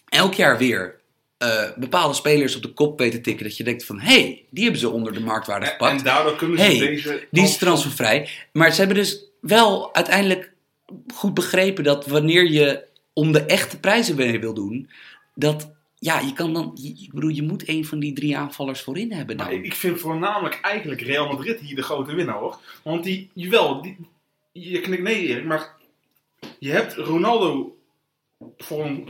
elk 0.09 0.33
jaar 0.33 0.57
weer 0.57 1.01
eh, 1.37 1.71
bepaalde 1.75 2.13
spelers 2.13 2.55
op 2.55 2.61
de 2.61 2.73
kop 2.73 2.99
weten 2.99 3.21
tikken. 3.21 3.45
Dat 3.45 3.57
je 3.57 3.63
denkt 3.63 3.85
van, 3.85 3.99
hé, 3.99 4.21
hey, 4.21 4.45
die 4.49 4.63
hebben 4.63 4.81
ze 4.81 4.89
onder 4.89 5.13
de 5.13 5.19
marktwaarde 5.19 5.65
gepakt. 5.65 5.97
en 5.97 6.03
daardoor 6.03 6.35
kunnen 6.35 6.57
ze 6.57 6.63
Hey, 6.63 6.77
deze... 6.77 7.27
die 7.31 7.43
is 7.43 7.57
transfervrij. 7.57 8.29
Maar 8.51 8.71
ze 8.71 8.79
hebben 8.79 8.97
dus 8.97 9.25
wel 9.41 9.95
uiteindelijk 9.95 10.53
goed 11.13 11.33
begrepen 11.33 11.83
dat 11.83 12.07
wanneer 12.07 12.51
je 12.51 12.83
om 13.13 13.31
de 13.31 13.45
echte 13.45 13.79
prijzen 13.79 14.15
mee 14.15 14.39
wil 14.39 14.53
doen, 14.53 14.89
dat 15.35 15.71
ja, 16.03 16.19
je 16.19 16.33
kan 16.33 16.53
dan, 16.53 16.71
je- 16.81 17.03
ik 17.03 17.13
bedoel, 17.13 17.29
je 17.29 17.41
moet 17.43 17.67
een 17.67 17.85
van 17.85 17.99
die 17.99 18.13
drie 18.13 18.37
aanvallers 18.37 18.81
voorin 18.81 19.11
hebben 19.13 19.35
Maar 19.35 19.45
dan. 19.49 19.55
ik 19.55 19.65
ik 19.65 19.73
vind 19.75 19.99
voornamelijk 19.99 20.59
eigenlijk 20.61 21.01
Real 21.01 21.27
Madrid 21.27 21.59
hier 21.59 21.75
de 21.75 21.83
grote 21.83 22.15
winnaar 22.15 22.35
hoor. 22.37 22.59
Want 22.83 23.03
die, 23.03 23.29
jawel, 23.33 23.81
die, 23.81 23.97
je 24.51 24.79
knikt 24.81 25.01
nee 25.03 25.27
Erik, 25.27 25.45
maar 25.45 25.73
je 26.59 26.71
hebt 26.71 26.93
Ronaldo 26.93 27.75
voor 28.57 28.85
een 28.85 29.07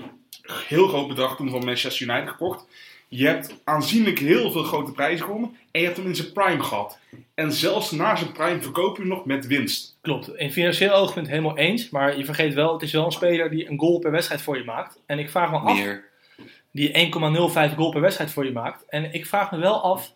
heel 0.67 0.87
groot 0.87 1.07
bedrag 1.07 1.35
toen 1.35 1.49
van 1.49 1.65
Manchester 1.65 2.07
United 2.09 2.29
gekocht. 2.29 2.65
Je 3.07 3.25
hebt 3.27 3.55
aanzienlijk 3.63 4.19
heel 4.19 4.51
veel 4.51 4.63
grote 4.63 4.91
prijzen 4.91 5.25
gewonnen. 5.25 5.57
En 5.71 5.79
je 5.79 5.85
hebt 5.85 5.97
hem 5.97 6.07
in 6.07 6.15
zijn 6.15 6.31
prime 6.31 6.63
gehad. 6.63 6.99
En 7.33 7.51
zelfs 7.51 7.91
na 7.91 8.15
zijn 8.15 8.31
prime 8.31 8.61
verkoop 8.61 8.95
je 8.95 9.01
hem 9.01 9.11
nog 9.11 9.25
met 9.25 9.47
winst. 9.47 9.97
Klopt, 10.01 10.35
in 10.35 10.51
financieel 10.51 10.93
oogpunt 10.93 11.27
helemaal 11.27 11.57
eens. 11.57 11.89
Maar 11.89 12.17
je 12.17 12.25
vergeet 12.25 12.53
wel, 12.53 12.73
het 12.73 12.81
is 12.81 12.91
wel 12.91 13.05
een 13.05 13.11
speler 13.11 13.49
die 13.49 13.69
een 13.69 13.79
goal 13.79 13.99
per 13.99 14.11
wedstrijd 14.11 14.41
voor 14.41 14.57
je 14.57 14.63
maakt. 14.63 14.99
En 15.05 15.19
ik 15.19 15.29
vraag 15.29 15.51
me 15.51 15.57
af, 15.57 15.77
Meer. 15.77 16.11
Die 16.73 17.11
1,05 17.69 17.75
goal 17.75 17.89
per 17.89 18.01
wedstrijd 18.01 18.31
voor 18.31 18.45
je 18.45 18.51
maakt. 18.51 18.85
En 18.87 19.13
ik 19.13 19.25
vraag 19.25 19.51
me 19.51 19.57
wel 19.57 19.81
af 19.81 20.13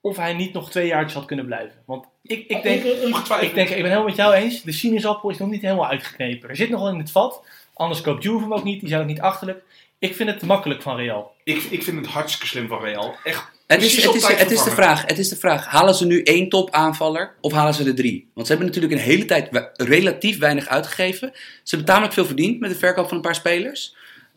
of 0.00 0.16
hij 0.16 0.32
niet 0.34 0.52
nog 0.52 0.70
twee 0.70 0.86
jaartjes 0.86 1.14
had 1.14 1.24
kunnen 1.24 1.46
blijven. 1.46 1.82
Want 1.86 2.06
ik, 2.22 2.44
ik 2.48 2.62
denk, 2.62 2.84
On- 2.84 3.04
ongetwijfeld. 3.12 3.48
Ik 3.48 3.54
denk, 3.54 3.68
ik 3.68 3.74
ben 3.76 3.84
helemaal 3.84 4.04
met 4.04 4.16
jou 4.16 4.34
eens. 4.34 4.62
De 4.62 4.72
sinaasappel 4.72 5.30
is 5.30 5.38
nog 5.38 5.50
niet 5.50 5.62
helemaal 5.62 5.88
uitgeknepen. 5.88 6.48
Er 6.48 6.56
zit 6.56 6.70
nog 6.70 6.80
wel 6.80 6.90
in 6.92 6.98
het 6.98 7.10
vat. 7.10 7.44
Anders 7.74 8.00
koopt 8.00 8.22
Juve 8.22 8.40
hem 8.42 8.52
ook 8.54 8.64
niet. 8.64 8.80
Die 8.80 8.88
zijn 8.88 9.00
ook 9.00 9.06
niet 9.06 9.20
achterlijk. 9.20 9.62
Ik 9.98 10.14
vind 10.14 10.30
het 10.30 10.42
makkelijk 10.42 10.82
van 10.82 10.96
Real. 10.96 11.34
ik, 11.44 11.62
ik 11.62 11.82
vind 11.82 11.96
het 11.96 12.06
hartstikke 12.06 12.46
slim 12.46 12.68
van 12.68 12.82
Real. 12.82 13.14
Echt 13.24 13.50
Het 13.66 13.82
is, 13.82 14.04
het, 14.04 14.14
is, 14.14 14.26
het, 14.26 14.50
is 14.50 14.62
de 14.62 14.70
vraag, 14.70 15.06
het 15.06 15.18
is 15.18 15.28
de 15.28 15.36
vraag, 15.36 15.66
halen 15.66 15.94
ze 15.94 16.06
nu 16.06 16.22
één 16.22 16.48
top 16.48 16.70
aanvaller 16.70 17.34
of 17.40 17.52
halen 17.52 17.74
ze 17.74 17.84
er 17.84 17.94
drie? 17.94 18.30
Want 18.34 18.46
ze 18.46 18.52
hebben 18.52 18.72
natuurlijk 18.72 19.00
een 19.00 19.08
hele 19.08 19.24
tijd 19.24 19.70
relatief 19.76 20.38
weinig 20.38 20.66
uitgegeven. 20.66 21.30
Ze 21.34 21.74
hebben 21.74 21.86
tamelijk 21.86 22.12
veel 22.14 22.26
verdiend 22.26 22.60
met 22.60 22.70
de 22.70 22.76
verkoop 22.76 23.08
van 23.08 23.16
een 23.16 23.22
paar 23.22 23.34
spelers. 23.34 23.96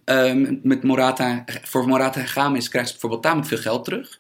Ehm, 0.10 0.56
met 0.64 0.84
Morata, 0.84 1.44
voor 1.64 1.88
Morata 1.88 2.20
en 2.20 2.28
Games 2.28 2.68
krijgen 2.70 2.92
ze 2.92 2.92
bijvoorbeeld 3.00 3.24
tamelijk 3.24 3.48
veel 3.48 3.58
geld 3.58 3.84
terug. 3.86 4.20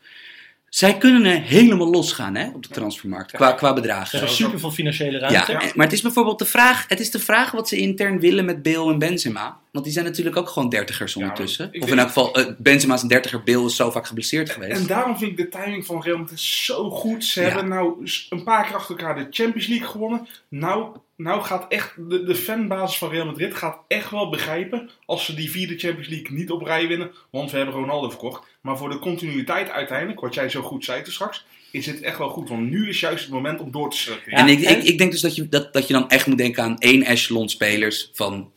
Zij 0.69 0.97
kunnen 0.97 1.25
er 1.25 1.41
helemaal 1.41 1.89
losgaan 1.89 2.35
hè, 2.35 2.47
op 2.53 2.63
de 2.67 2.73
transfermarkt, 2.73 3.31
qua, 3.31 3.51
qua 3.51 3.67
Ze 3.67 3.73
bedragen. 3.73 4.17
hebben 4.17 4.35
super 4.35 4.59
veel 4.59 4.71
financiële 4.71 5.19
Ja, 5.19 5.29
ruimte. 5.29 5.51
en- 5.53 5.71
maar 5.75 5.85
het 5.85 5.95
is 5.95 6.01
bijvoorbeeld 6.01 6.39
de 6.39 6.45
vraag, 6.45 6.85
het 6.87 6.99
is 6.99 7.11
de 7.11 7.19
vraag 7.19 7.51
wat 7.51 7.67
ze 7.67 7.77
intern 7.77 8.19
willen 8.19 8.45
met 8.45 8.63
Bale 8.63 8.91
en 8.91 8.99
Benzema. 8.99 9.57
Want 9.71 9.85
die 9.85 9.93
zijn 9.93 10.05
natuurlijk 10.05 10.37
ook 10.37 10.49
gewoon 10.49 10.69
dertigers 10.69 11.15
ondertussen. 11.15 11.69
of 11.79 11.89
in 11.91 11.97
elk 11.99 12.07
geval, 12.07 12.35
eh, 12.35 12.45
Benzema 12.57 12.93
is 12.93 13.01
een 13.01 13.07
dertiger, 13.07 13.43
Bill 13.43 13.65
is 13.65 13.75
zo 13.75 13.91
vaak 13.91 14.07
geblesseerd 14.07 14.49
geweest. 14.49 14.79
En 14.79 14.87
daarom 14.87 15.17
vind 15.17 15.31
ik 15.31 15.37
de 15.37 15.49
timing 15.59 15.85
van 15.85 16.01
Real 16.01 16.17
Madrid 16.17 16.39
zo 16.39 16.89
goed. 16.89 17.25
Ze 17.25 17.41
Ja. 17.41 17.47
hebben 17.47 17.67
nou 17.67 18.07
een 18.29 18.43
paar 18.43 18.65
keer 18.65 18.75
achter 18.75 18.97
elkaar 18.99 19.15
de 19.15 19.27
Champions 19.29 19.67
League 19.67 19.87
gewonnen. 19.87 20.27
Nou, 20.49 20.95
nou 21.17 21.41
gaat 21.41 21.65
echt 21.71 21.93
de, 22.09 22.23
de 22.23 22.35
fanbasis 22.35 22.97
van 22.97 23.09
Real 23.09 23.25
Madrid 23.25 23.53
gaat 23.55 23.77
echt 23.87 24.11
wel 24.11 24.29
begrijpen 24.29 24.89
als 25.05 25.25
ze 25.25 25.33
die 25.33 25.51
vierde 25.51 25.77
Champions 25.77 26.07
League 26.07 26.37
niet 26.37 26.51
op 26.51 26.61
rij 26.61 26.87
winnen. 26.87 27.11
Want 27.29 27.51
we 27.51 27.57
hebben 27.57 27.75
Ronaldo 27.75 28.09
verkocht. 28.09 28.43
Maar 28.61 28.77
voor 28.77 28.89
de 28.89 28.99
continuïteit 28.99 29.69
uiteindelijk, 29.69 30.19
wat 30.19 30.33
jij 30.33 30.49
zo 30.49 30.61
goed 30.61 30.85
zei 30.85 31.01
toen 31.01 31.13
straks, 31.13 31.45
is 31.71 31.85
het 31.85 32.01
echt 32.01 32.17
wel 32.17 32.29
goed. 32.29 32.49
Want 32.49 32.69
nu 32.69 32.89
is 32.89 32.99
juist 32.99 33.23
het 33.23 33.33
moment 33.33 33.59
om 33.61 33.71
door 33.71 33.89
te 33.89 33.97
zetten. 33.97 34.31
en 34.31 34.47
ik, 34.47 34.61
en- 34.61 34.77
ik, 34.77 34.83
ik 34.83 34.97
denk 34.97 35.11
dus 35.11 35.21
dat 35.21 35.35
je, 35.35 35.49
dat, 35.49 35.73
dat 35.73 35.87
je 35.87 35.93
dan 35.93 36.09
echt 36.09 36.27
moet 36.27 36.37
denken 36.37 36.63
aan 36.63 36.77
één 36.77 37.03
echelon 37.03 37.49
spelers 37.49 38.09
van... 38.13 38.51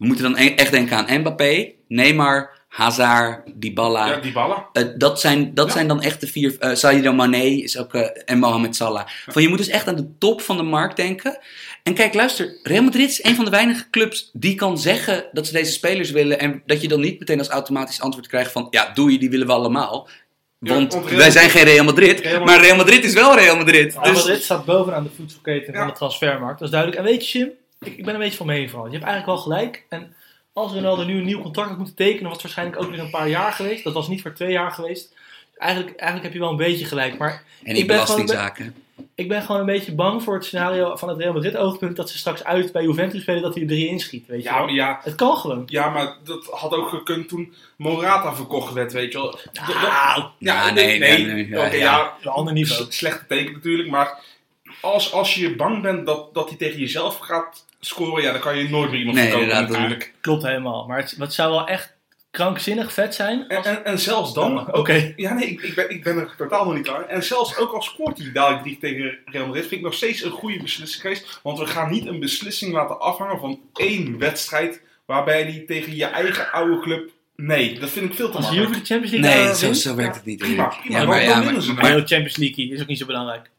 We 0.00 0.06
moeten 0.06 0.24
dan 0.32 0.36
e- 0.42 0.54
echt 0.54 0.70
denken 0.70 0.96
aan 0.96 1.20
Mbappé, 1.20 1.72
Neymar, 1.88 2.58
Hazard, 2.68 3.42
Dybala. 3.54 4.06
Ja, 4.22 4.32
ballen. 4.32 4.64
Eh, 4.72 4.84
dat 4.96 5.20
zijn, 5.20 5.54
dat 5.54 5.66
Ja. 5.66 5.72
zijn 5.72 5.88
dan 5.88 6.02
echt 6.02 6.20
de 6.20 6.26
vier. 6.26 6.56
eh 6.58 6.74
Sadio 6.74 7.12
Mané 7.12 7.36
is 7.42 7.78
ook, 7.78 7.94
eh, 7.94 8.06
en 8.24 8.38
Mohamed 8.38 8.76
Salah. 8.76 9.06
Van, 9.26 9.42
je 9.42 9.48
moet 9.48 9.58
dus 9.58 9.68
echt 9.68 9.88
aan 9.88 9.96
de 9.96 10.08
top 10.18 10.40
van 10.40 10.56
de 10.56 10.62
markt 10.62 10.96
denken. 10.96 11.38
En 11.82 11.94
kijk, 11.94 12.14
luister. 12.14 12.58
Real 12.62 12.82
Madrid 12.82 13.08
is 13.08 13.24
een 13.24 13.34
van 13.34 13.44
de 13.44 13.50
weinige 13.50 13.90
clubs 13.90 14.30
die 14.32 14.54
kan 14.54 14.78
zeggen 14.78 15.24
dat 15.32 15.46
ze 15.46 15.52
deze 15.52 15.72
spelers 15.72 16.10
willen. 16.10 16.38
En 16.38 16.62
dat 16.66 16.80
je 16.82 16.88
dan 16.88 17.00
niet 17.00 17.18
meteen 17.18 17.38
als 17.38 17.48
automatisch 17.48 18.00
antwoord 18.00 18.26
krijgt 18.26 18.52
van... 18.52 18.66
Ja, 18.70 18.90
doe 18.94 19.12
je, 19.12 19.18
die 19.18 19.30
willen 19.30 19.46
we 19.46 19.52
allemaal. 19.52 20.08
Want 20.58 21.04
wij 21.10 21.30
zijn 21.30 21.50
geen 21.50 21.64
Real 21.64 21.84
Madrid. 21.84 22.20
Real 22.20 22.44
Maar 22.44 22.60
Real 22.60 22.76
Madrid 22.76 23.04
is 23.04 23.12
wel 23.12 23.36
Real 23.38 23.56
Madrid. 23.56 23.92
Real 23.92 24.04
Dus, 24.04 24.12
Madrid 24.24 24.42
staat 24.42 24.64
bovenaan 24.64 25.02
de 25.02 25.10
voedselketen 25.16 25.72
Ja. 25.72 25.78
van 25.78 25.88
de 25.88 25.94
transfermarkt. 25.94 26.58
Dat 26.58 26.68
is 26.68 26.74
duidelijk. 26.74 27.02
En 27.02 27.08
weet 27.10 27.28
je, 27.28 27.38
Jim, 27.38 27.50
ik, 27.80 27.96
ik 27.96 28.04
ben 28.04 28.14
een 28.14 28.20
beetje 28.20 28.36
van 28.36 28.46
mening 28.46 28.70
van. 28.70 28.84
Je 28.84 28.90
hebt 28.96 29.04
eigenlijk 29.04 29.26
wel 29.26 29.36
gelijk. 29.56 29.84
En 29.88 30.14
als 30.52 30.72
Ronaldo 30.72 31.04
nu 31.04 31.18
een 31.18 31.24
nieuw 31.24 31.40
contract 31.42 31.68
had 31.68 31.78
moeten 31.78 31.96
tekenen, 31.96 32.22
was 32.24 32.32
het 32.32 32.42
waarschijnlijk 32.42 32.82
ook 32.82 32.90
weer 32.90 32.98
een 33.00 33.10
paar 33.10 33.28
jaar 33.28 33.52
geweest. 33.52 33.84
Dat 33.84 33.92
was 33.94 34.08
niet 34.08 34.22
voor 34.22 34.32
twee 34.32 34.52
jaar 34.52 34.70
geweest. 34.70 35.14
Eigenlijk, 35.56 35.96
eigenlijk 35.96 36.22
heb 36.24 36.32
je 36.32 36.38
wel 36.38 36.50
een 36.50 36.66
beetje 36.66 36.84
gelijk. 36.84 37.18
Maar 37.18 37.44
en 37.62 37.72
ik 37.74 37.76
in 37.80 37.86
ben 37.86 37.98
gewoon- 37.98 38.06
belastingzaken. 38.26 38.74
ik 39.14 39.28
ben 39.28 39.42
gewoon 39.42 39.60
een 39.60 39.66
beetje 39.66 39.94
bang 39.94 40.22
voor 40.22 40.34
het 40.34 40.44
scenario 40.44 40.96
van 40.96 41.08
het 41.08 41.18
Real 41.18 41.32
Madrid 41.32 41.56
oogpunt 41.56 41.96
dat 41.96 42.10
ze 42.10 42.18
straks 42.18 42.44
uit 42.44 42.72
bij 42.72 42.82
Juventus 42.82 43.22
spelen 43.22 43.42
dat 43.42 43.52
hij 43.54 43.62
er 43.62 43.68
drie 43.68 43.86
inschiet. 43.88 44.26
Weet 44.26 44.42
je 44.42 44.48
Ja, 44.48 44.54
wel? 44.56 44.64
maar 44.64 44.74
ja, 44.74 45.00
Het 45.02 45.14
kan 45.14 45.36
gewoon. 45.36 45.62
ja, 45.66 45.88
maar 45.90 46.16
dat 46.24 46.46
had 46.50 46.72
ook 46.72 46.88
gekund 46.88 47.28
toen 47.28 47.54
Morata 47.76 48.34
verkocht 48.34 48.72
werd, 48.72 48.92
weet 48.92 49.12
je 49.12 49.18
wel. 49.18 49.38
Nou, 49.52 50.24
Ja, 50.38 50.70
nee, 50.70 50.98
nee, 50.98 51.24
nee, 51.26 51.48
ja, 51.48 51.66
Oké, 51.66 51.76
ja. 51.76 51.78
ja, 51.96 52.14
een 52.22 52.30
ander 52.30 52.52
niveau. 52.52 52.86
Slechte 52.88 53.26
teken 53.26 53.52
natuurlijk, 53.52 53.88
maar 53.90 54.18
als, 54.80 55.12
als 55.12 55.34
je 55.34 55.56
bang 55.56 55.82
bent 55.82 56.06
dat, 56.06 56.34
dat 56.34 56.48
hij 56.48 56.58
tegen 56.58 56.78
jezelf 56.78 57.18
gaat 57.18 57.66
scoren, 57.80 58.22
ja, 58.22 58.32
dan 58.32 58.40
kan 58.40 58.58
je 58.58 58.68
nooit 58.68 58.90
meer 58.90 58.98
iemand 58.98 59.16
Nee, 59.16 59.26
verkopen 59.28 59.48
inderdaad, 59.48 59.72
dat- 59.72 59.80
natuurlijk. 59.80 60.14
Klopt 60.20 60.42
helemaal. 60.42 60.86
Maar 60.86 60.98
het, 60.98 61.14
het 61.18 61.32
zou 61.34 61.50
wel 61.50 61.66
echt 61.66 61.94
krankzinnig 62.30 62.92
vet 62.92 63.14
zijn. 63.14 63.48
En, 63.48 63.56
als- 63.56 63.66
en, 63.66 63.84
en 63.84 63.98
zelfs 63.98 64.32
dan, 64.34 64.74
Oké. 64.74 65.12
ja 65.16 65.32
nee, 65.34 65.46
ik, 65.46 65.60
ik, 65.62 65.74
ben, 65.74 65.90
ik 65.90 66.02
ben 66.02 66.16
er 66.16 66.34
totaal 66.36 66.64
nog 66.64 66.74
niet 66.74 66.86
klaar. 66.86 67.06
En 67.06 67.22
zelfs 67.24 67.56
ook 67.56 67.72
al 67.72 67.82
scoort 67.82 68.18
hij 68.18 68.32
dadelijk 68.32 68.62
drie 68.62 68.78
tegen 68.78 69.18
Real 69.24 69.46
Madrid, 69.46 69.62
vind 69.66 69.74
ik 69.80 69.86
nog 69.86 69.94
steeds 69.94 70.22
een 70.22 70.30
goede 70.30 70.62
beslissing 70.62 71.00
geweest. 71.02 71.40
Want 71.42 71.58
we 71.58 71.66
gaan 71.66 71.90
niet 71.90 72.06
een 72.06 72.20
beslissing 72.20 72.72
laten 72.72 73.00
afhangen 73.00 73.38
van 73.38 73.60
één 73.74 74.18
wedstrijd 74.18 74.82
waarbij 75.04 75.42
hij 75.42 75.64
tegen 75.66 75.96
je 75.96 76.04
eigen 76.04 76.52
oude 76.52 76.78
club... 76.80 77.10
Nee, 77.36 77.78
dat 77.78 77.90
vind 77.90 78.10
ik 78.10 78.14
veel 78.16 78.30
te 78.30 78.36
Als 78.36 78.44
makkelijk. 78.44 78.68
Juve 78.68 78.80
de 78.80 78.86
Champions 78.86 79.16
League 79.26 79.64
Nee, 79.64 79.74
zo, 79.74 79.94
werkt 79.94 80.16
het 80.16 80.24
niet. 80.24 80.38
prima, 80.38 80.66
prima. 80.80 80.98
Ja, 81.00 81.06
maar, 81.06 81.22
ja, 81.22 81.42
maar, 81.42 81.52
Maar 81.54 81.74
maar, 81.74 81.84
heel 81.90 81.98
Champions 82.06 82.36
League 82.36 82.68
is 82.68 82.80
ook 82.80 82.86
niet 82.86 82.98
zo 82.98 83.06
belangrijk. 83.06 83.50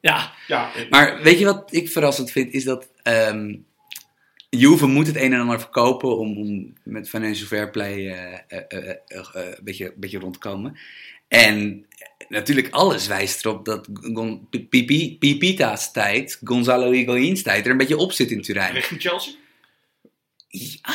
Ja, 0.00 0.32
Ja, 0.46 0.70
Maar 0.90 1.22
weet 1.22 1.38
je 1.38 1.44
wat 1.44 1.72
ik 1.72 1.88
verrassend 1.88 2.30
vind? 2.30 2.52
Is 2.52 2.64
dat 2.64 2.88
ehm 3.02 3.54
Juve 4.50 4.86
moet 4.86 5.06
het 5.06 5.16
een 5.16 5.32
en 5.32 5.40
ander 5.40 5.60
verkopen 5.60 6.18
om, 6.18 6.36
om 6.38 6.72
met 6.84 7.08
financial 7.08 7.46
fair 7.46 7.70
play 7.70 7.92
eh, 8.12 8.38
eh, 8.68 8.88
eh, 8.88 8.96
een 9.32 9.56
beetje, 9.64 9.84
een 9.86 9.92
beetje 9.96 10.18
rond 10.18 10.32
te 10.32 10.38
komen. 10.38 10.76
En 11.28 11.86
natuurlijk 12.28 12.70
alles 12.70 13.06
wijst 13.06 13.44
erop 13.44 13.64
dat 13.64 13.88
Gon- 13.92 14.48
Pipita's 15.18 15.92
tijd, 15.92 16.40
Gonzalo 16.44 16.90
Higuain's 16.90 17.42
tijd, 17.42 17.64
er 17.64 17.70
een 17.70 17.76
beetje 17.76 17.96
op 17.96 18.12
zit 18.12 18.30
in 18.30 18.42
Turijn. 18.42 18.72
richting 18.72 19.00
Chelsea. 19.00 19.32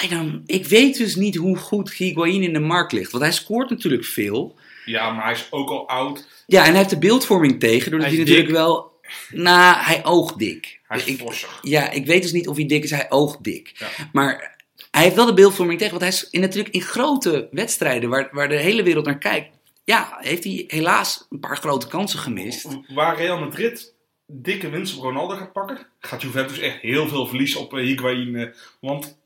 I 0.03 0.07
don't- 0.09 0.41
ik 0.45 0.65
weet 0.65 0.97
dus 0.97 1.15
niet 1.15 1.35
hoe 1.35 1.57
goed 1.57 1.93
Higuain 1.93 2.43
in 2.43 2.53
de 2.53 2.59
markt 2.59 2.91
ligt. 2.91 3.11
Want 3.11 3.23
hij 3.23 3.33
scoort 3.33 3.69
natuurlijk 3.69 4.05
veel. 4.05 4.55
Ja, 4.89 5.11
maar 5.11 5.23
hij 5.23 5.33
is 5.33 5.47
ook 5.49 5.69
al 5.69 5.87
oud. 5.89 6.27
Ja, 6.45 6.59
en 6.63 6.67
hij 6.69 6.77
heeft 6.77 6.89
de 6.89 6.97
beeldvorming 6.99 7.59
tegen, 7.59 7.91
doordat 7.91 8.09
Hij 8.09 8.17
natuurlijk 8.19 8.47
dik. 8.47 8.55
wel... 8.55 8.97
Nou, 9.31 9.77
hij 9.83 10.05
oogt 10.05 10.37
dik. 10.37 10.79
Hij 10.87 10.97
is 10.97 11.05
Ik- 11.05 11.19
vossig. 11.19 11.59
Ja, 11.61 11.89
ik 11.89 12.05
weet 12.05 12.21
dus 12.21 12.31
niet 12.31 12.47
of 12.47 12.55
hij 12.55 12.65
dik 12.65 12.83
is. 12.83 12.91
Hij 12.91 13.05
oogt 13.09 13.43
dik. 13.43 13.71
Ja. 13.77 13.87
Maar 14.11 14.55
hij 14.91 15.03
heeft 15.03 15.15
wel 15.15 15.25
de 15.25 15.33
beeldvorming 15.33 15.79
tegen. 15.79 15.99
Want 15.99 16.03
hij 16.13 16.21
is 16.21 16.29
in, 16.29 16.41
natuurlijk 16.41 16.73
in 16.75 16.81
grote 16.81 17.47
wedstrijden 17.51 18.09
waar, 18.09 18.29
waar 18.31 18.49
de 18.49 18.55
hele 18.55 18.83
wereld 18.83 19.05
naar 19.05 19.17
kijkt. 19.17 19.57
Ja, 19.83 20.17
heeft 20.19 20.43
hij 20.43 20.63
helaas 20.67 21.25
een 21.29 21.39
paar 21.39 21.57
grote 21.57 21.87
kansen 21.87 22.19
gemist. 22.19 22.67
Waar 22.87 23.17
Real 23.17 23.39
Madrid 23.39 23.93
dikke 24.25 24.69
winst 24.69 24.97
op 24.97 25.03
Ronaldo 25.03 25.35
gaat 25.35 25.53
pakken, 25.53 25.87
gaat 25.99 26.21
Juventus 26.21 26.59
echt 26.59 26.79
heel 26.81 27.07
veel 27.07 27.27
verliezen 27.27 27.59
op 27.59 27.73
eh, 27.73 27.79
Higuain. 27.83 28.35
eh, 28.35 28.47
want 28.81 29.17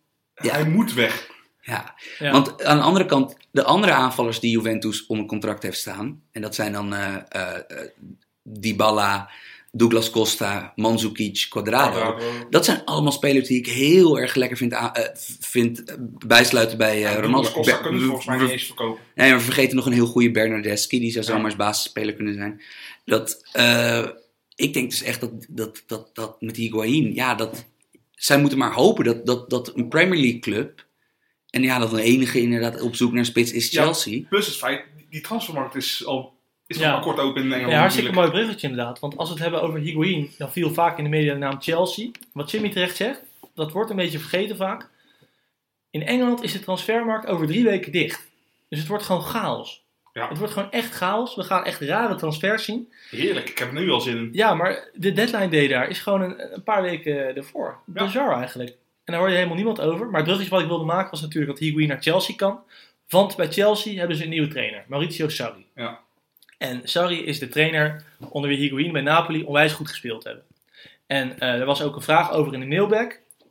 Ja. 0.41 0.51
hij 0.53 0.65
moet 0.65 0.93
weg. 0.93 1.29
Ja. 1.65 1.95
Ja. 2.19 2.31
Want 2.31 2.63
aan 2.63 2.77
de 2.77 2.83
andere 2.83 3.05
kant, 3.05 3.35
de 3.51 3.63
andere 3.63 3.91
aanvallers 3.91 4.39
die 4.39 4.51
Juventus 4.51 5.05
onder 5.05 5.25
contract 5.25 5.63
heeft 5.63 5.77
staan. 5.77 6.21
En 6.31 6.41
dat 6.41 6.55
zijn 6.55 6.71
dan 6.71 6.93
eh, 6.93 7.15
eh, 7.29 7.87
Dybala, 8.43 9.29
Douglas 9.71 10.09
Costa, 10.09 10.73
Mandzukic, 10.75 11.45
Quadrado. 11.49 11.91
Quadrado. 11.99 12.47
Dat 12.49 12.65
zijn 12.65 12.85
allemaal 12.85 13.11
spelers 13.11 13.47
die 13.47 13.57
ik 13.57 13.67
heel 13.67 14.19
erg 14.19 14.35
lekker 14.35 14.57
vind, 14.57 14.71
eh, 14.73 14.91
vind 15.39 15.83
bijsluiten 16.27 16.77
bij 16.77 16.99
Ja, 16.99 17.15
Ronaldo. 17.15 17.51
Costa 17.51 17.77
kunnen 17.77 17.99
ze 17.99 18.05
volgens 18.05 18.27
mij 18.27 18.37
niet 18.37 18.49
eens 18.49 18.65
verkopen. 18.65 19.03
Nee, 19.15 19.33
we 19.33 19.39
vergeten 19.39 19.75
nog 19.75 19.85
een 19.85 19.93
heel 19.93 20.07
goede 20.07 20.31
Bernardeschi. 20.31 20.99
Die 20.99 21.11
zou 21.11 21.25
Ja. 21.25 21.31
zomaar 21.31 21.55
basisspeler 21.55 22.13
kunnen 22.13 22.33
zijn. 22.33 22.61
Dat, 23.05 23.41
ik 24.55 24.73
denk 24.73 24.89
dus 24.89 25.03
echt 25.03 25.19
dat, 25.19 25.31
dat, 25.49 25.83
dat, 25.87 26.09
dat 26.13 26.41
met 26.41 26.55
Higuain... 26.55 27.13
Ja, 27.13 27.35
dat, 27.35 27.65
zij 28.11 28.39
moeten 28.39 28.57
maar 28.57 28.73
hopen 28.73 29.05
dat, 29.05 29.25
dat, 29.25 29.49
dat 29.49 29.71
een 29.75 29.87
Premier 29.87 30.19
League 30.19 30.39
club... 30.39 30.85
En 31.53 31.61
ja, 31.63 31.79
dat 31.79 31.93
een 31.93 31.99
enige 31.99 32.41
inderdaad 32.41 32.81
op 32.81 32.95
zoek 32.95 33.11
naar 33.13 33.25
spits 33.25 33.51
is 33.51 33.71
Ja. 33.71 33.83
Chelsea. 33.83 34.21
Plus 34.29 34.45
het 34.45 34.55
feit, 34.57 34.83
die 35.09 35.21
transfermarkt 35.21 35.75
is 35.75 36.05
al 36.05 36.33
is 36.67 36.77
Ja. 36.77 36.91
maar 36.91 37.01
kort 37.01 37.19
open 37.19 37.41
in 37.43 37.47
Engeland 37.51 37.71
Ja, 37.71 37.79
hartstikke 37.79 38.11
mooi 38.11 38.29
bruggetje 38.29 38.67
inderdaad. 38.67 38.99
Want 38.99 39.17
als 39.17 39.27
we 39.27 39.33
het 39.33 39.43
hebben 39.43 39.61
over 39.61 39.79
Higuain, 39.79 40.31
dan 40.37 40.51
viel 40.51 40.73
vaak 40.73 40.97
in 40.97 41.03
de 41.03 41.09
media 41.09 41.33
de 41.33 41.39
naam 41.39 41.61
Chelsea. 41.61 42.09
Wat 42.33 42.51
Jimmy 42.51 42.69
terecht 42.69 42.95
zegt, 42.95 43.21
dat 43.55 43.71
wordt 43.71 43.89
een 43.89 43.95
beetje 43.95 44.19
vergeten 44.19 44.55
vaak. 44.55 44.89
In 45.89 46.05
Engeland 46.05 46.43
is 46.43 46.51
de 46.51 46.59
transfermarkt 46.59 47.27
over 47.27 47.47
drie 47.47 47.63
weken 47.63 47.91
dicht. 47.91 48.27
Dus 48.69 48.79
het 48.79 48.87
wordt 48.87 49.03
gewoon 49.03 49.21
chaos. 49.21 49.83
Ja. 50.13 50.29
Het 50.29 50.37
wordt 50.37 50.53
gewoon 50.53 50.71
echt 50.71 50.93
chaos. 50.93 51.35
We 51.35 51.43
gaan 51.43 51.63
echt 51.65 51.81
rare 51.81 52.15
transfers 52.15 52.65
zien. 52.65 52.91
Heerlijk, 53.09 53.49
ik 53.49 53.57
heb 53.57 53.67
er 53.67 53.73
nu 53.73 53.89
al 53.89 54.01
zin 54.01 54.17
in. 54.17 54.29
Ja, 54.31 54.53
maar 54.53 54.89
de 54.93 55.11
deadline 55.11 55.49
day 55.49 55.67
daar 55.67 55.89
is 55.89 55.99
gewoon 55.99 56.21
een, 56.21 56.53
een 56.53 56.63
paar 56.63 56.81
weken 56.81 57.35
ervoor. 57.35 57.77
Ja. 57.93 58.03
Bizar 58.05 58.37
eigenlijk. 58.37 58.75
En 59.03 59.13
daar 59.13 59.19
hoor 59.19 59.29
je 59.29 59.35
helemaal 59.35 59.55
niemand 59.55 59.81
over. 59.81 60.05
Maar 60.05 60.15
het 60.15 60.23
bruggetje 60.23 60.51
wat 60.51 60.61
ik 60.61 60.67
wilde 60.67 60.85
maken 60.85 61.11
was 61.11 61.21
natuurlijk 61.21 61.51
dat 61.51 61.59
Higuain 61.59 61.87
naar 61.87 62.01
Chelsea 62.01 62.35
kan. 62.35 62.59
Want 63.09 63.35
bij 63.35 63.51
Chelsea 63.51 63.97
hebben 63.97 64.17
ze 64.17 64.23
een 64.23 64.29
nieuwe 64.29 64.47
trainer, 64.47 64.85
Mauricio 64.87 65.29
Sarri. 65.29 65.65
Ja. 65.75 65.99
En 66.57 66.81
Sarri 66.83 67.25
is 67.25 67.39
de 67.39 67.49
trainer 67.49 68.03
onder 68.29 68.49
wie 68.49 68.59
Higuain 68.59 68.91
bij 68.91 69.01
Napoli 69.01 69.43
onwijs 69.43 69.73
goed 69.73 69.89
gespeeld 69.89 70.23
hebben. 70.23 70.43
En 71.07 71.39
eh, 71.39 71.59
er 71.59 71.65
was 71.65 71.81
ook 71.81 71.95
een 71.95 72.01
vraag 72.01 72.31
over 72.31 72.53
in 72.53 72.59
de 72.59 72.65
mailbag. 72.65 73.07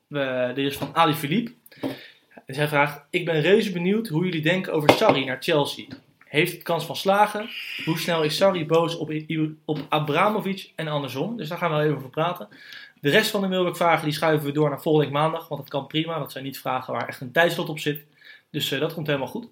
Uh, 0.09 0.55
dit 0.55 0.67
is 0.67 0.77
van 0.77 0.95
Ali 0.95 1.15
Philippe. 1.15 1.53
En 2.47 2.55
zij 2.55 2.69
vraagt, 2.69 3.05
ik 3.11 3.25
ben 3.25 3.41
reuze 3.41 3.73
benieuwd 3.73 4.09
hoe 4.09 4.25
jullie 4.25 4.43
denken 4.43 4.73
over 4.73 4.91
Sarri 4.91 5.25
naar 5.25 5.43
Chelsea. 5.43 5.85
Heeft 6.33 6.53
het 6.53 6.63
kans 6.63 6.85
van 6.85 6.97
slagen? 6.97 7.51
Hoe 7.85 7.99
snel 7.99 8.23
is 8.23 8.37
Sarri 8.37 8.67
boos 8.67 8.97
op, 8.97 9.13
op 9.65 9.87
Abramovic 9.89 10.73
en 10.75 10.89
andersom? 10.89 11.37
Dus 11.37 11.49
daar 11.49 11.59
gaan 11.59 11.77
we 11.77 11.83
even 11.83 11.97
over 11.97 12.11
praten. 12.11 12.49
De 13.01 13.11
rest 13.11 13.31
van 13.31 13.41
de 13.41 13.49
mailbag 13.49 13.77
vragen 13.77 14.05
die 14.05 14.13
schuiven 14.13 14.47
we 14.47 14.53
door 14.53 14.69
naar 14.69 14.83
volgende 14.83 15.07
week 15.07 15.17
maandag. 15.17 15.49
Want 15.49 15.61
dat 15.61 15.71
kan 15.71 15.87
prima. 15.87 16.19
Dat 16.19 16.33
zijn 16.33 16.45
niet 16.45 16.59
vragen 16.59 16.93
waar 16.93 17.09
echt 17.09 17.21
een 17.21 17.33
tijdslot 17.33 17.69
op 17.69 17.79
zit. 17.79 18.05
Dus 18.51 18.73
uh, 18.73 18.81
dat 18.81 18.95
komt 18.95 19.07
helemaal 19.07 19.29
goed. 19.29 19.49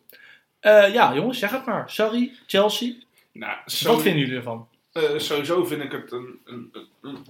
Uh, 0.61 0.93
ja, 0.93 1.15
jongens, 1.15 1.39
zeg 1.39 1.51
het 1.51 1.67
maar. 1.67 1.91
Sorry, 1.91 2.33
Chelsea. 2.47 2.93
Nou, 3.33 3.59
Wat 3.65 4.03
vinden 4.03 4.21
jullie 4.21 4.37
ervan? 4.37 4.69
Uh, 4.93 5.03
sowieso 5.17 5.65
vind 5.65 5.83
ik 5.83 5.93
het 5.93 6.13
een, 6.13 6.39
een, 6.45 6.71
een, 6.73 6.87
een, 7.01 7.27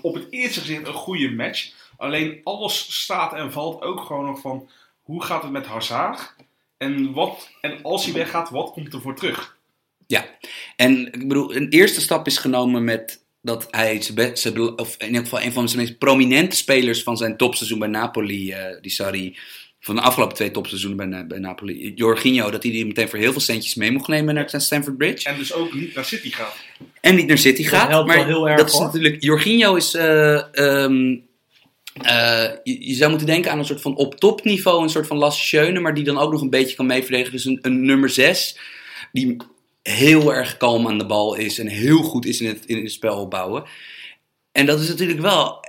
op 0.00 0.14
het 0.14 0.26
eerste 0.30 0.60
gezicht 0.60 0.86
een 0.86 0.92
goede 0.92 1.30
match. 1.30 1.72
Alleen 1.96 2.40
alles 2.44 3.02
staat 3.02 3.32
en 3.32 3.52
valt 3.52 3.82
ook 3.82 4.00
gewoon 4.00 4.24
nog 4.24 4.40
van 4.40 4.70
hoe 5.02 5.24
gaat 5.24 5.42
het 5.42 5.52
met 5.52 5.66
Hazard? 5.66 6.34
En, 6.78 7.12
wat, 7.12 7.50
en 7.60 7.82
als 7.82 8.04
hij 8.04 8.14
weggaat, 8.14 8.50
wat 8.50 8.70
komt 8.72 8.92
er 8.92 9.00
voor 9.00 9.16
terug? 9.16 9.56
Ja, 10.06 10.26
en 10.76 11.06
ik 11.06 11.28
bedoel, 11.28 11.54
een 11.54 11.68
eerste 11.68 12.00
stap 12.00 12.26
is 12.26 12.38
genomen 12.38 12.84
met 12.84 13.24
dat 13.42 13.66
hij, 13.70 13.96
of 14.76 14.94
in 14.98 15.06
ieder 15.06 15.22
geval 15.22 15.42
een 15.42 15.52
van 15.52 15.68
zijn 15.68 15.82
meest 15.82 15.98
prominente 15.98 16.56
spelers 16.56 17.02
van 17.02 17.16
zijn 17.16 17.36
topseizoen 17.36 17.78
bij 17.78 17.88
Napoli, 17.88 18.52
uh, 18.52 18.80
die 18.80 18.90
Sarri, 18.90 19.36
van 19.80 19.94
de 19.94 20.00
afgelopen 20.00 20.34
twee 20.34 20.50
topseizoenen 20.50 21.10
bij, 21.10 21.26
bij 21.26 21.38
Napoli, 21.38 21.92
Jorginho, 21.94 22.50
dat 22.50 22.62
hij 22.62 22.72
die 22.72 22.86
meteen 22.86 23.08
voor 23.08 23.18
heel 23.18 23.32
veel 23.32 23.40
centjes 23.40 23.74
mee 23.74 23.92
mocht 23.92 24.08
nemen 24.08 24.34
naar 24.34 24.54
Stamford 24.56 24.96
Bridge. 24.96 25.28
En 25.28 25.38
dus 25.38 25.52
ook 25.52 25.74
niet 25.74 25.94
naar 25.94 26.04
City 26.04 26.30
gaat. 26.30 26.56
En 27.00 27.14
niet 27.14 27.26
naar 27.26 27.38
City 27.38 27.62
dat 27.62 27.72
gaat. 27.72 27.88
helpt 27.88 28.08
maar 28.08 28.16
wel 28.16 28.26
heel 28.26 28.48
erg, 28.48 28.58
dat 28.58 28.68
is 28.68 28.74
hoor. 28.74 28.84
natuurlijk, 28.84 29.22
Jorginho 29.22 29.74
is, 29.74 29.94
uh, 29.94 30.42
um, 30.52 31.27
eh, 32.02 32.50
je, 32.62 32.94
zou 32.94 33.10
moeten 33.10 33.26
denken 33.28 33.50
aan 33.50 33.58
een 33.58 33.64
soort 33.64 33.80
van 33.80 33.96
op 33.96 34.14
topniveau, 34.14 34.82
een 34.82 34.90
soort 34.90 35.06
van 35.06 35.16
Lasse 35.16 35.42
Schöne, 35.42 35.80
maar 35.80 35.94
die 35.94 36.04
dan 36.04 36.18
ook 36.18 36.32
nog 36.32 36.40
een 36.40 36.50
beetje 36.50 36.76
kan 36.76 36.86
meeverdedigen. 36.86 37.32
Dus 37.32 37.44
een, 37.44 37.58
een 37.62 37.84
nummer 37.84 38.10
6, 38.10 38.58
die 39.12 39.36
heel 39.82 40.34
erg 40.34 40.56
kalm 40.56 40.88
aan 40.88 40.98
de 40.98 41.06
bal 41.06 41.34
is 41.34 41.58
en 41.58 41.66
heel 41.66 42.02
goed 42.02 42.26
is 42.26 42.40
in 42.40 42.48
het, 42.48 42.64
in 42.66 42.82
het 42.82 42.92
spel 42.92 43.20
opbouwen. 43.20 43.64
En 44.52 44.66
dat 44.66 44.80
is 44.80 44.88
natuurlijk 44.88 45.20
wel 45.20 45.64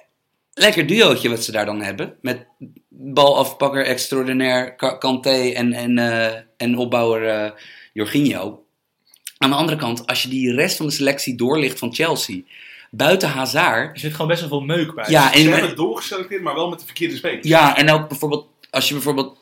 lekker 0.53 0.87
duootje 0.87 1.29
wat 1.29 1.43
ze 1.43 1.51
daar 1.51 1.65
dan 1.65 1.81
hebben. 1.81 2.15
Met 2.21 2.45
balafpakker 2.89 3.85
extraordinair 3.85 4.75
Ka- 4.75 4.97
Kanté 4.97 5.49
en, 5.49 5.73
en, 5.73 5.97
eh, 5.97 6.41
en 6.57 6.77
opbouwer 6.77 7.27
eh 7.27 7.51
Jorginho. 7.93 8.63
Aan 9.37 9.49
de 9.49 9.55
andere 9.55 9.77
kant, 9.77 10.05
als 10.07 10.23
je 10.23 10.29
die 10.29 10.53
rest 10.53 10.77
van 10.77 10.85
de 10.85 10.91
selectie 10.91 11.35
doorlicht 11.35 11.79
van 11.79 11.93
Chelsea, 11.93 12.41
buiten 12.91 13.29
Hazard... 13.29 13.93
Er 13.93 13.99
zit 13.99 14.11
gewoon 14.11 14.27
best 14.27 14.39
wel 14.39 14.49
veel 14.49 14.61
meuk 14.61 14.95
bij. 14.95 15.05
Ja, 15.07 15.31
Ze 15.31 15.37
en, 15.37 15.51
hebben 15.51 15.75
doorgeselecteerd, 15.75 16.41
maar 16.41 16.55
wel 16.55 16.69
met 16.69 16.79
de 16.79 16.85
verkeerde 16.85 17.15
spelers. 17.15 17.47
ja, 17.47 17.77
en 17.77 17.89
ook 17.89 18.07
bijvoorbeeld, 18.07 18.47
als 18.69 18.87
je 18.87 18.93
bijvoorbeeld 18.93 19.37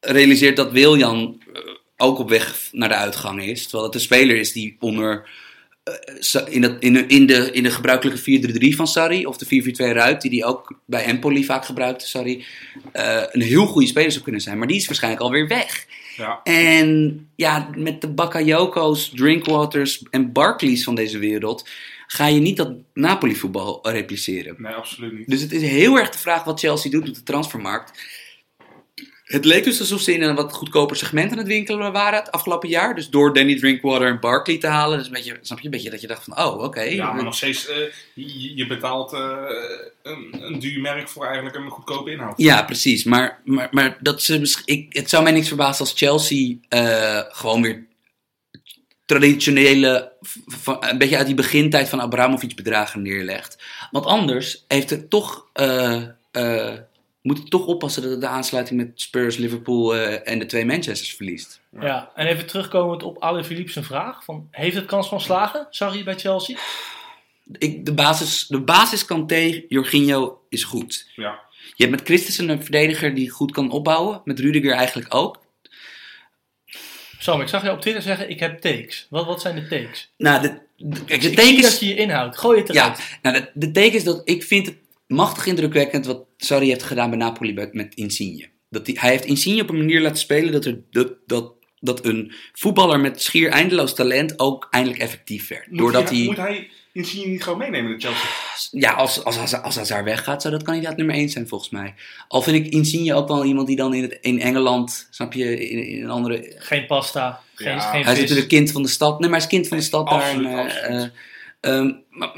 realiseert 0.00 0.56
dat 0.56 0.72
Wiljan 0.72 1.42
eh, 1.52 1.60
ook 1.96 2.18
op 2.18 2.28
weg 2.28 2.68
naar 2.72 2.88
de 2.88 2.94
uitgang 2.94 3.42
is, 3.42 3.62
terwijl 3.62 3.84
het 3.84 3.94
een 3.94 4.00
speler 4.00 4.36
is 4.36 4.52
die 4.52 4.76
onder 4.80 5.28
eh, 5.86 6.42
in, 6.48 6.60
dat, 6.60 6.76
in, 6.78 6.92
de, 6.92 7.06
in, 7.06 7.26
de, 7.26 7.50
in 7.52 7.62
de 7.62 7.70
gebruikelijke 7.70 8.72
4-3-3 8.72 8.76
van 8.76 8.86
Sarri, 8.86 9.26
of 9.26 9.36
de 9.36 9.64
4-4-2 9.92 9.92
Ruit, 9.92 10.20
die 10.20 10.30
die 10.30 10.44
ook 10.44 10.80
bij 10.86 11.04
Empoli 11.04 11.44
vaak 11.44 11.64
gebruikte, 11.64 12.08
Sarri, 12.08 12.44
eh, 12.92 13.22
een 13.30 13.42
heel 13.42 13.66
goede 13.66 13.86
speler 13.86 14.10
zou 14.10 14.24
kunnen 14.24 14.40
zijn. 14.40 14.58
Maar 14.58 14.66
die 14.66 14.76
is 14.76 14.86
waarschijnlijk 14.86 15.22
alweer 15.22 15.48
weg. 15.48 15.86
Ja. 16.16 16.40
En 16.42 17.28
ja, 17.36 17.68
met 17.74 18.00
de 18.00 18.08
Bakayoko's, 18.08 19.12
Drinkwaters 19.14 20.02
en 20.10 20.32
Barclays 20.32 20.84
van 20.84 20.94
deze 20.94 21.18
wereld 21.18 21.68
ga 22.06 22.26
je 22.26 22.40
niet 22.40 22.56
dat 22.56 22.72
Napoli-voetbal 22.94 23.90
repliceren. 23.90 24.54
Nee, 24.58 24.72
absoluut 24.72 25.12
niet. 25.12 25.28
Dus 25.28 25.40
het 25.40 25.52
is 25.52 25.62
heel 25.62 25.98
erg 25.98 26.10
de 26.10 26.18
vraag 26.18 26.44
wat 26.44 26.60
Chelsea 26.60 26.90
doet 26.90 27.08
op 27.08 27.14
de 27.14 27.22
transfermarkt. 27.22 27.92
Het 29.26 29.44
leek 29.44 29.64
dus 29.64 29.80
alsof 29.80 30.00
ze 30.00 30.14
in 30.14 30.22
een 30.22 30.34
wat 30.34 30.52
goedkoper 30.52 30.96
segment 30.96 31.32
aan 31.32 31.38
het 31.38 31.46
winkelen 31.46 31.92
waren 31.92 32.18
het 32.18 32.30
afgelopen 32.30 32.68
jaar. 32.68 32.94
Dus 32.94 33.10
door 33.10 33.34
Danny 33.34 33.58
Drinkwater 33.58 34.06
en 34.08 34.20
Barkley 34.20 34.58
te 34.58 34.66
halen. 34.66 34.98
Dus 34.98 35.06
een 35.06 35.12
beetje, 35.12 35.38
snap 35.40 35.58
je 35.58 35.64
een 35.64 35.70
beetje 35.70 35.90
dat 35.90 36.00
je 36.00 36.06
dacht 36.06 36.24
van, 36.24 36.38
oh 36.38 36.62
oké. 36.62 36.80
Ja, 36.80 37.12
maar 37.12 37.24
nog 37.24 37.34
steeds, 37.34 37.68
eh, 37.68 37.76
je, 38.56 38.66
betaalt 38.66 39.12
eh, 39.12 39.36
een, 40.02 40.36
een 40.40 40.58
duur 40.58 40.80
merk 40.80 41.08
voor 41.08 41.24
eigenlijk 41.24 41.56
een 41.56 41.70
goedkope 41.70 42.10
inhoud. 42.10 42.34
Ja, 42.36 42.62
precies. 42.62 43.04
Maar, 43.04 43.40
maar, 43.44 43.68
maar 43.70 43.96
dat 44.00 44.22
ze, 44.22 44.62
ik, 44.64 44.86
het 44.96 45.10
zou 45.10 45.22
mij 45.22 45.32
niks 45.32 45.48
verbazen 45.48 45.80
als 45.80 45.92
Chelsea 45.96 46.54
eh, 46.68 47.20
gewoon 47.28 47.62
weer 47.62 47.84
traditionele, 49.06 50.12
een 50.80 50.98
beetje 50.98 51.16
uit 51.16 51.26
die 51.26 51.34
begintijd 51.34 51.88
van 51.88 52.00
Abramovic 52.00 52.56
bedragen 52.56 53.02
neerlegt. 53.02 53.62
Want 53.90 54.06
anders 54.06 54.64
heeft 54.68 54.90
het 54.90 55.10
toch, 55.10 55.46
eh, 55.52 56.02
eh, 56.30 56.74
moet 57.22 57.38
het 57.38 57.50
toch 57.50 57.66
oppassen 57.66 58.02
dat 58.02 58.10
het 58.10 58.20
de 58.20 58.26
aansluiting 58.26 58.80
met 58.80 58.90
Spurs, 58.94 59.36
Liverpool 59.36 59.96
eh, 59.96 60.32
en 60.32 60.38
de 60.38 60.46
twee 60.46 60.64
Manchesters 60.64 61.14
verliest. 61.14 61.60
Ja, 61.80 62.10
en 62.14 62.26
even 62.26 62.46
terugkomend 62.46 63.02
op 63.02 63.22
Ale 63.22 63.44
Philippe 63.44 63.72
zijn 63.72 63.84
vraag. 63.84 64.24
Van, 64.24 64.48
heeft 64.50 64.76
het 64.76 64.86
kans 64.86 65.08
van 65.08 65.20
slagen, 65.20 65.66
Sarri 65.70 66.04
bij 66.04 66.18
Chelsea? 66.18 66.56
Ik, 67.58 67.84
de, 67.84 67.94
basis, 67.94 68.46
de 68.46 68.60
basis 68.60 69.04
Kanté, 69.04 69.64
Jorginho 69.68 70.40
is 70.48 70.64
goed. 70.64 71.10
Ja. 71.16 71.44
Je 71.74 71.84
hebt 71.84 71.90
met 71.90 72.06
Christensen 72.06 72.48
een 72.48 72.62
verdediger 72.62 73.14
die 73.14 73.30
goed 73.30 73.52
kan 73.52 73.70
opbouwen. 73.70 74.20
Met 74.24 74.40
Rudiger 74.40 74.72
eigenlijk 74.72 75.14
ook. 75.14 75.44
Sam, 77.26 77.40
ik 77.40 77.48
zag 77.48 77.62
je 77.62 77.70
op 77.70 77.80
Twitter 77.80 78.02
zeggen, 78.02 78.30
ik 78.30 78.40
heb 78.40 78.58
takes. 78.58 79.06
Wat, 79.10 79.26
wat 79.26 79.40
zijn 79.40 79.54
de 79.54 79.66
takes? 79.66 80.12
Nou, 80.16 80.42
de, 80.42 80.58
de, 80.76 81.04
kijk, 81.04 81.20
tekens... 81.20 81.62
dat 81.62 81.80
je 81.80 81.86
je 81.86 81.94
inhoudt. 81.94 82.38
Gooi 82.38 82.58
het 82.58 82.68
eruit. 82.68 82.98
Ja, 83.22 83.30
nou, 83.30 83.44
de, 83.54 83.70
de 83.70 83.80
is 83.80 84.04
dat 84.04 84.20
ik 84.24 84.42
vind 84.42 84.66
het 84.66 84.76
machtig 85.06 85.46
indrukwekkend 85.46 86.06
wat 86.06 86.24
Sarri 86.36 86.68
heeft 86.68 86.82
gedaan 86.82 87.10
bij 87.10 87.18
Napoli 87.18 87.68
met 87.72 87.94
Insigne. 87.94 88.48
Dat 88.70 88.86
die, 88.86 88.98
hij 89.00 89.10
heeft 89.10 89.24
Insigne 89.24 89.62
op 89.62 89.68
een 89.68 89.76
manier 89.76 90.00
laten 90.00 90.18
spelen 90.18 90.52
dat, 90.52 90.64
er, 90.64 90.80
dat, 90.90 91.12
dat, 91.26 91.52
dat 91.80 92.04
een 92.04 92.32
voetballer 92.52 93.00
met 93.00 93.22
schier 93.22 93.50
eindeloos 93.50 93.94
talent 93.94 94.38
ook 94.38 94.66
eindelijk 94.70 95.00
effectief 95.00 95.48
werd. 95.48 95.66
Doordat 95.70 96.08
hij, 96.08 96.18
hij, 96.18 96.26
moet 96.26 96.36
hij 96.36 96.70
Insigne 96.96 97.26
niet 97.26 97.42
gewoon 97.42 97.58
meenemen 97.58 97.92
in 97.92 98.00
Chelsea? 98.00 98.28
ja, 98.70 98.92
als, 98.92 99.24
als, 99.24 99.38
als, 99.38 99.62
als 99.62 99.76
Hazard 99.76 100.04
weggaat, 100.04 100.42
zou 100.42 100.54
dat 100.54 100.62
kandidaat 100.62 100.96
nummer 100.96 101.14
1 101.14 101.28
zijn 101.28 101.48
volgens 101.48 101.70
mij. 101.70 101.94
Al 102.28 102.42
vind 102.42 102.66
ik 102.66 102.72
Insigne 102.72 103.14
ook 103.14 103.28
wel 103.28 103.44
iemand 103.44 103.66
die 103.66 103.76
dan 103.76 103.94
in, 103.94 104.02
het, 104.02 104.18
in 104.20 104.40
Engeland, 104.40 105.08
snap 105.10 105.32
je, 105.32 105.68
in, 105.68 105.86
in 105.86 106.02
een 106.02 106.10
andere... 106.10 106.54
Geen 106.58 106.86
pasta, 106.86 107.40
geen, 107.54 107.74
Ja. 107.74 107.80
geen 107.80 108.04
Hij 108.04 108.12
is 108.12 108.20
natuurlijk 108.20 108.48
kind 108.48 108.72
van 108.72 108.82
de 108.82 108.88
stad. 108.88 109.20
Nee, 109.20 109.28
maar 109.30 109.38
hij 109.38 109.48
is 109.48 109.54
kind 109.54 109.68
van 109.68 109.76
de 109.76 109.82
stad 109.82 110.08
daar. 110.08 110.22
absoluut, 110.22 110.46
en, 110.46 110.52
eh, 110.52 110.64
absoluut. 110.64 111.12
eh, 111.60 111.76
ehm, 111.76 111.92
maar, 112.10 112.30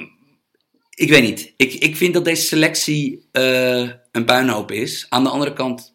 ik 0.95 1.09
weet 1.09 1.23
niet. 1.23 1.53
Ik, 1.57 1.73
ik 1.73 1.97
vind 1.97 2.15
dat 2.15 2.25
deze 2.25 2.43
selectie 2.43 3.29
eh, 3.33 3.89
een 4.13 4.25
puinhoop 4.25 4.71
is. 4.71 5.07
Aan 5.09 5.25
de 5.25 5.31
andere 5.31 5.53
kant, 5.53 5.95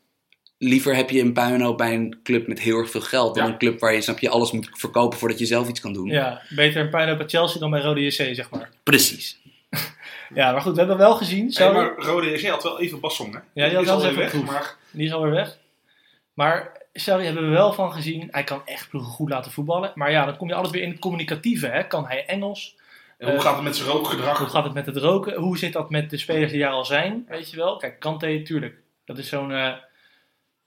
liever 0.63 0.95
heb 0.95 1.09
je 1.09 1.21
een 1.21 1.33
puinhoop 1.33 1.77
bij 1.77 1.93
een 1.93 2.19
club 2.23 2.47
met 2.47 2.59
heel 2.59 2.77
erg 2.77 2.89
veel 2.89 3.01
geld. 3.01 3.35
Dan 3.35 3.45
Ja. 3.45 3.51
een 3.51 3.57
club 3.57 3.79
waar 3.79 3.93
je, 3.93 4.01
snap 4.01 4.19
je, 4.19 4.29
alles 4.29 4.51
moet 4.51 4.69
verkopen 4.73 5.19
voordat 5.19 5.39
je 5.39 5.45
zelf 5.45 5.67
iets 5.69 5.79
kan 5.79 5.93
doen. 5.93 6.07
Ja, 6.07 6.41
beter 6.49 6.81
een 6.81 6.89
pijn 6.89 7.17
bij 7.17 7.27
Chelsea 7.27 7.59
dan 7.59 7.69
bij 7.71 7.81
Rode 7.81 8.01
JC, 8.01 8.11
zeg 8.35 8.49
maar. 8.49 8.69
Precies. 8.83 9.39
Ja, 10.33 10.51
maar 10.51 10.61
goed, 10.61 10.71
we 10.73 10.79
hebben 10.79 10.97
wel 10.97 11.15
gezien. 11.15 11.53
Maar 11.59 11.93
Rode 11.97 12.29
JC 12.29 12.47
had 12.47 12.63
wel 12.63 12.79
even 12.79 12.99
Basson, 12.99 13.31
hè? 13.33 13.39
Ja, 13.53 13.65
die 13.67 13.73
had 13.75 13.81
is 13.81 13.85
wel 13.85 13.95
alweer 13.95 14.09
even 14.23 14.39
weg, 14.39 14.43
maar 14.45 14.75
Die 14.91 15.05
is 15.05 15.13
alweer 15.13 15.31
weg. 15.31 15.57
Maar 16.33 16.71
Sarri 16.93 17.25
hebben 17.25 17.43
we 17.43 17.49
wel 17.49 17.73
van 17.73 17.93
gezien. 17.93 18.27
Hij 18.31 18.43
kan 18.43 18.61
echt 18.65 18.89
ploegen 18.89 19.11
goed 19.11 19.29
laten 19.29 19.51
voetballen. 19.51 19.91
Maar 19.95 20.11
ja, 20.11 20.25
dan 20.25 20.37
kom 20.37 20.47
je 20.47 20.53
altijd 20.53 20.73
weer 20.73 20.83
in 20.83 20.89
het 20.89 20.99
communicatieve. 20.99 21.67
Hè? 21.67 21.87
Kan 21.87 22.05
hij 22.07 22.25
Engels? 22.25 22.75
en 23.17 23.27
hoe 23.29 23.37
Eh, 23.37 23.43
gaat 23.43 23.55
het 23.55 23.63
met 23.63 23.75
zijn 23.75 23.89
rookgedrag? 23.89 24.37
Hoe 24.37 24.47
gaat 24.47 24.63
het 24.63 24.73
met 24.73 24.85
het 24.85 24.97
roken? 24.97 25.35
Hoe 25.35 25.57
zit 25.57 25.73
dat 25.73 25.89
met 25.89 26.09
de 26.09 26.17
spelers 26.17 26.51
die 26.51 26.61
daar 26.61 26.71
al 26.71 26.85
zijn? 26.85 27.25
Weet 27.29 27.49
je 27.51 27.57
wel? 27.57 27.77
Kijk, 27.77 27.99
Kante, 27.99 28.41
tuurlijk. 28.43 28.75
Dat 29.05 29.17
is 29.17 29.27
zo'n... 29.29 29.51
eh, 29.51 29.71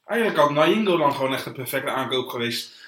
Eigenlijk 0.06 0.38
had 0.40 0.50
Naingo 0.50 0.96
dan 0.96 1.14
gewoon 1.14 1.34
echt 1.34 1.46
een 1.46 1.52
perfecte 1.52 1.90
aankoop 1.90 2.28
geweest. 2.28 2.84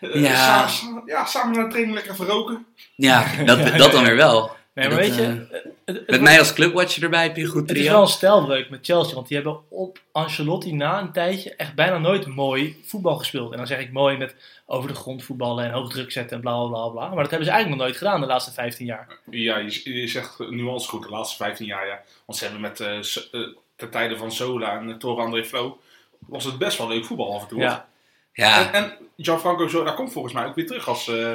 Eh, 0.00 0.14
Ja. 0.22 0.66
sa- 0.68 1.02
ja, 1.06 1.24
samen 1.24 1.54
naar 1.56 1.64
de 1.64 1.70
training 1.70 1.94
lekker 1.96 2.16
verroken. 2.16 2.66
Ja, 2.94 3.44
dat, 3.44 3.58
dat 3.78 3.92
dan 3.92 4.04
weer 4.04 4.16
wel. 4.16 4.50
Nee, 4.74 4.88
maar 4.88 4.96
Dat, 4.98 5.06
weet 5.08 5.16
je... 5.16 5.22
eh, 5.22 5.28
het- 5.28 5.64
het- 5.84 5.96
het 5.96 6.10
Met 6.10 6.20
mij 6.20 6.38
als 6.38 6.52
clubwatcher 6.52 7.02
erbij 7.02 7.22
heb 7.22 7.36
je 7.36 7.42
een 7.42 7.48
goed 7.48 7.60
Het 7.68 7.70
is 7.70 7.76
trio. 7.76 7.92
wel 7.92 8.02
een 8.02 8.08
stijlbreuk 8.08 8.70
met 8.70 8.86
Chelsea, 8.86 9.14
want 9.14 9.26
die 9.28 9.36
hebben 9.36 9.60
op 9.68 9.98
Ancelotti 10.12 10.72
na 10.72 11.00
een 11.00 11.12
tijdje 11.12 11.54
echt 11.56 11.74
bijna 11.74 11.98
nooit 11.98 12.26
mooi 12.26 12.82
voetbal 12.84 13.16
gespeeld. 13.16 13.50
En 13.52 13.56
dan 13.58 13.66
zeg 13.66 13.78
ik 13.80 13.92
mooi 13.92 14.16
met 14.16 14.34
over 14.66 14.88
de 14.88 14.94
grond 14.94 15.24
voetballen 15.24 15.64
en 15.64 15.70
hoog 15.70 15.90
druk 15.90 16.12
zetten 16.12 16.36
en 16.36 16.42
bla 16.42 16.52
bla 16.66 16.68
bla 16.68 16.88
bla. 16.88 17.08
Maar 17.08 17.22
dat 17.22 17.30
hebben 17.30 17.46
ze 17.48 17.52
eigenlijk 17.52 17.68
nog 17.68 17.86
nooit 17.88 17.96
gedaan 17.98 18.20
de 18.20 18.26
laatste 18.26 18.52
15 18.52 18.86
jaar. 18.86 19.18
Ja, 19.30 19.56
je, 19.58 19.94
je 20.00 20.06
zegt 20.06 20.38
nuance 20.50 20.88
goed, 20.88 21.02
de 21.02 21.08
laatste 21.10 21.36
15 21.36 21.66
jaar, 21.66 21.86
ja. 21.86 22.00
Want 22.26 22.38
ze 22.38 22.44
hebben 22.44 22.62
met, 22.62 22.80
eh 22.80 22.96
S- 23.00 23.30
eh, 23.30 23.40
ten 23.76 23.90
tijde 23.90 24.16
van 24.16 24.32
Sola 24.32 24.78
en 24.78 24.88
uh, 24.88 24.94
Torre 24.94 25.22
André 25.22 25.44
Flo, 25.44 25.80
was 26.26 26.44
het 26.44 26.58
best 26.58 26.78
wel 26.78 26.88
leuk 26.88 27.04
voetbal 27.04 27.34
af 27.34 27.42
en 27.42 27.48
toe. 27.48 27.60
Ja, 27.60 27.88
Ja, 28.32 28.72
En, 28.72 28.72
en 28.84 28.92
Gianfranco 29.16 29.68
Zola 29.68 29.92
komt 29.92 30.12
volgens 30.12 30.34
mij 30.34 30.46
ook 30.46 30.54
weer 30.54 30.66
terug 30.66 30.88
als... 30.88 31.08
eh, 31.08 31.32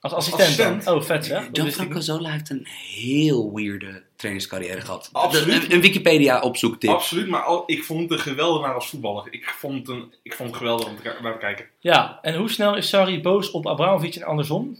als 0.00 0.12
assistent. 0.12 0.86
Oh, 0.86 1.02
vet 1.02 1.28
hè? 1.28 1.40
Gianfranco. 1.52 2.00
Zola 2.00 2.30
heeft 2.30 2.50
een 2.50 2.66
heel 2.66 3.52
weirde 3.54 4.02
trainerscarrière 4.16 4.80
gehad. 4.80 5.08
Absoluut. 5.12 5.64
Een, 5.64 5.72
een 5.72 5.80
Wikipedia 5.80 6.40
opzoektip. 6.40 6.90
Absoluut, 6.90 7.28
maar 7.28 7.42
al, 7.42 7.62
ik 7.66 7.84
vond 7.84 8.00
het 8.00 8.10
een 8.10 8.18
geweldenaar 8.18 8.74
als 8.74 8.88
voetballer. 8.88 9.26
Ik 9.30 9.44
vond 9.48 9.78
het, 9.78 9.88
een, 9.96 10.12
ik 10.22 10.34
vond 10.34 10.48
het 10.48 10.58
geweldig 10.58 10.86
om 10.88 10.96
te, 10.96 11.16
naar 11.22 11.32
te 11.32 11.38
kijken. 11.38 11.66
Ja, 11.78 12.18
en 12.22 12.34
hoe 12.36 12.50
snel 12.50 12.76
is 12.76 12.88
Sarri 12.88 13.20
boos 13.20 13.50
op 13.50 13.66
Abramovic 13.66 14.14
en 14.14 14.22
andersom? 14.22 14.78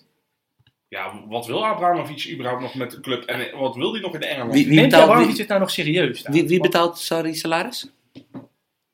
Ja, 0.88 1.12
wat 1.28 1.46
wil 1.46 1.66
Abramovic 1.66 2.28
überhaupt 2.32 2.62
nog 2.62 2.74
met 2.74 2.90
de 2.90 3.00
club? 3.00 3.24
En 3.24 3.58
wat 3.58 3.74
wil 3.76 3.92
hij 3.92 4.00
nog 4.00 4.14
in 4.14 4.20
de 4.20 4.26
Engeland? 4.26 4.52
Wie- 4.52 4.66
wie 4.66 4.74
Neemt 4.74 4.88
betaalt- 4.90 5.04
Abramovic 5.08 5.30
wie- 5.32 5.40
het 5.40 5.48
nou 5.48 5.60
nog 5.60 5.70
serieus? 5.70 6.22
daar? 6.22 6.32
Wie, 6.32 6.60
betaalt 6.60 6.98
Sarri 6.98 7.34
salaris? 7.34 7.86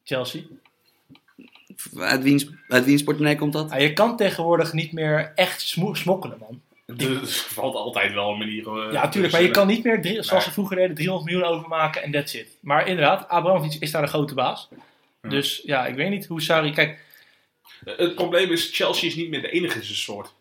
Chelsea. 0.09 0.43
Uit 1.99 2.23
wiens, 2.23 2.47
uit 2.69 2.85
wiens 2.85 3.03
portemonnee 3.03 3.39
komt 3.39 3.53
dat? 3.53 3.71
Ja, 3.71 3.77
je 3.77 3.93
kan 3.93 4.17
tegenwoordig 4.17 4.73
niet 4.73 4.93
meer 4.93 5.33
echt 5.35 5.61
smo- 5.61 5.95
smokkelen, 5.95 6.39
man. 6.39 6.61
Er 6.99 7.27
valt 7.27 7.75
altijd 7.75 8.13
wel 8.13 8.31
een 8.33 8.39
manier. 8.39 8.67
eh, 8.69 8.93
Ja, 8.93 9.03
natuurlijk, 9.03 9.33
maar 9.33 9.43
je 9.43 9.51
kan 9.51 9.67
niet 9.67 9.85
meer, 9.85 10.03
drie- 10.03 10.23
zoals 10.23 10.45
ze 10.45 10.51
vroeger 10.53 10.77
deden, 10.77 10.95
300 10.95 11.31
miljoen 11.31 11.49
overmaken 11.57 12.03
en 12.03 12.11
that's 12.13 12.35
it. 12.35 12.47
Maar 12.61 12.89
inderdaad, 12.89 13.29
Abramovic 13.29 13.77
is 13.81 13.91
daar 13.91 14.03
de 14.03 14.09
grote 14.09 14.35
baas. 14.35 14.69
Ja. 15.23 15.29
Dus 15.29 15.63
ja, 15.65 15.87
ik 15.87 15.95
weet 15.95 16.11
niet 16.11 16.27
hoe 16.27 16.43
Sarri... 16.43 16.73
Kijk, 16.73 17.05
Het 17.85 18.15
probleem 18.15 18.51
is, 18.51 18.71
Chelsea 18.73 19.09
is 19.09 19.15
niet 19.15 19.29
meer 19.29 19.41
de 19.43 19.51
enige 19.51 19.79
in 19.79 19.85
zijn 19.85 19.97
soort. 19.99 20.33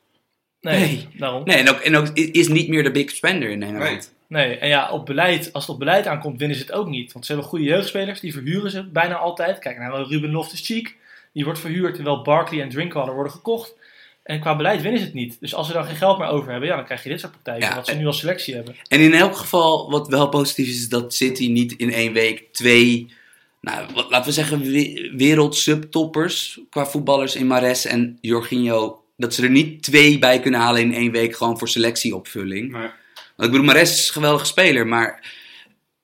nee, 0.61 0.80
Nee. 0.80 1.07
daarom. 1.13 1.43
Nee, 1.43 1.57
en 1.57 1.70
ook, 1.70 1.80
en 1.80 1.95
ook 1.95 2.07
is 2.13 2.47
niet 2.47 2.68
meer 2.68 2.84
de 2.84 2.91
big 2.91 3.09
spender 3.11 3.49
in 3.49 3.59
Nederland. 3.59 4.13
Nee, 4.28 4.57
en 4.57 4.67
ja, 4.67 4.91
op 4.91 5.05
beleid, 5.05 5.53
als 5.53 5.63
het 5.63 5.73
op 5.73 5.80
beleid 5.80 6.07
aankomt, 6.07 6.39
winnen 6.39 6.57
ze 6.57 6.63
het 6.63 6.71
ook 6.71 6.88
niet. 6.88 7.13
Want 7.13 7.25
ze 7.25 7.32
hebben 7.32 7.49
goede 7.49 7.65
jeugdspelers, 7.65 8.19
die 8.19 8.34
verhuren 8.34 8.71
ze 8.71 8.84
bijna 8.84 9.15
altijd. 9.15 9.59
Kijk 9.59 9.78
naar 9.78 10.01
Ruben 10.01 10.32
Loftus-Cheek, 10.32 10.95
die 11.34 11.43
wordt 11.43 11.59
verhuurd, 11.59 11.95
terwijl 11.95 12.21
Barkley 12.21 12.61
en 12.61 12.69
Drinkwater 12.69 13.13
worden 13.13 13.32
gekocht. 13.32 13.73
En 14.23 14.39
qua 14.39 14.55
beleid 14.55 14.82
winnen 14.82 14.99
ze 14.99 15.05
het 15.05 15.13
niet. 15.13 15.38
Dus 15.39 15.55
als 15.55 15.67
ze 15.67 15.73
dan 15.73 15.86
geen 15.86 15.95
geld 15.95 16.17
meer 16.17 16.28
over 16.28 16.51
hebben, 16.51 16.69
ja, 16.69 16.75
dan 16.75 16.86
krijg 16.86 17.03
je 17.03 17.09
dit 17.09 17.19
soort 17.19 17.32
praktijken, 17.32 17.67
Ja, 17.69 17.75
wat 17.75 17.88
ze 17.88 17.95
nu 17.95 18.05
als 18.05 18.19
selectie 18.19 18.55
hebben. 18.55 18.75
En 18.88 18.99
in 18.99 19.13
elk 19.13 19.36
geval, 19.36 19.91
wat 19.91 20.07
wel 20.07 20.30
positief 20.30 20.67
is, 20.67 20.75
is 20.78 20.89
dat 20.89 21.13
City 21.13 21.47
niet 21.51 21.71
in 21.71 21.93
één 21.93 22.13
week 22.13 22.43
twee, 22.51 23.07
nou, 23.61 23.86
wat, 23.93 24.09
laten 24.09 24.28
we 24.28 24.32
zeggen, 24.34 24.61
we- 24.61 25.13
wereldsubtoppers 25.17 26.59
qua 26.69 26.86
voetballers 26.86 27.36
in 27.36 27.47
Mares 27.47 27.86
en 27.86 28.17
Jorginho, 28.21 29.03
dat 29.17 29.34
ze 29.34 29.43
er 29.43 29.49
niet 29.49 29.84
twee 29.84 30.19
bij 30.19 30.39
kunnen 30.39 30.59
halen 30.59 30.82
in 30.82 30.93
één 30.93 31.11
week 31.11 31.36
gewoon 31.36 31.57
voor 31.57 31.69
selectieopvulling. 31.69 32.71
Nee. 32.71 32.88
Want 33.38 33.49
ik 33.49 33.55
bedoel, 33.55 33.73
Mares 33.73 33.91
is 33.91 34.07
een 34.07 34.13
geweldige 34.13 34.45
speler, 34.45 34.88
maar 34.88 35.35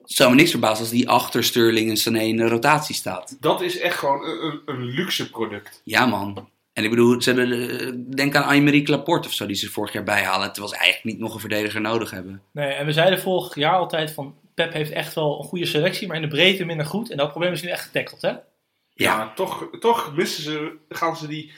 zou 0.03 0.29
me 0.29 0.35
niks 0.35 0.51
verbazen 0.51 0.79
als 0.79 0.89
die 0.89 1.09
achter 1.09 1.43
Sterling 1.43 1.89
en 1.89 1.97
Sané 1.97 2.19
in 2.19 2.37
de 2.37 2.47
rotatie 2.47 2.95
staat. 2.95 3.37
Dat 3.39 3.61
is 3.61 3.79
echt 3.79 3.97
gewoon 3.97 4.25
een, 4.25 4.43
een, 4.43 4.61
een 4.65 4.83
luxe 4.83 5.29
product. 5.29 5.81
Ja, 5.83 6.05
man. 6.05 6.49
En 6.73 6.83
ik 6.83 6.89
bedoel, 6.89 7.21
ze 7.21 7.31
hebben, 7.31 7.79
eh, 7.79 7.91
denk 8.15 8.35
aan 8.35 8.43
Aymeric 8.43 8.87
Laporte 8.87 9.27
of 9.27 9.33
zo, 9.33 9.45
die 9.45 9.55
ze 9.55 9.71
vorig 9.71 9.93
jaar 9.93 10.03
bijhalen. 10.03 10.51
Terwijl 10.51 10.73
ze 10.73 10.79
eigenlijk 10.79 11.05
niet 11.05 11.19
nog 11.19 11.33
een 11.33 11.39
verdediger 11.39 11.81
nodig 11.81 12.11
hebben. 12.11 12.41
Nee, 12.51 12.71
en 12.71 12.85
we 12.85 12.91
zeiden 12.91 13.19
vorig 13.19 13.55
jaar 13.55 13.75
altijd 13.75 14.11
van 14.11 14.35
Pep 14.53 14.73
heeft 14.73 14.91
echt 14.91 15.13
wel 15.13 15.39
een 15.39 15.47
goede 15.47 15.65
selectie, 15.65 16.07
maar 16.07 16.15
in 16.15 16.21
de 16.21 16.27
breedte 16.27 16.65
minder 16.65 16.85
goed. 16.85 17.09
En 17.09 17.17
dat 17.17 17.29
probleem 17.29 17.51
is 17.51 17.61
nu 17.61 17.69
echt 17.69 17.83
getackled, 17.83 18.21
hè? 18.21 18.33
Ja. 18.93 19.17
Maar 19.17 19.35
toch, 19.35 19.69
toch 19.79 20.15
missen 20.15 20.43
ze, 20.43 20.71
gaan 20.89 21.17
ze 21.17 21.27
die, 21.27 21.51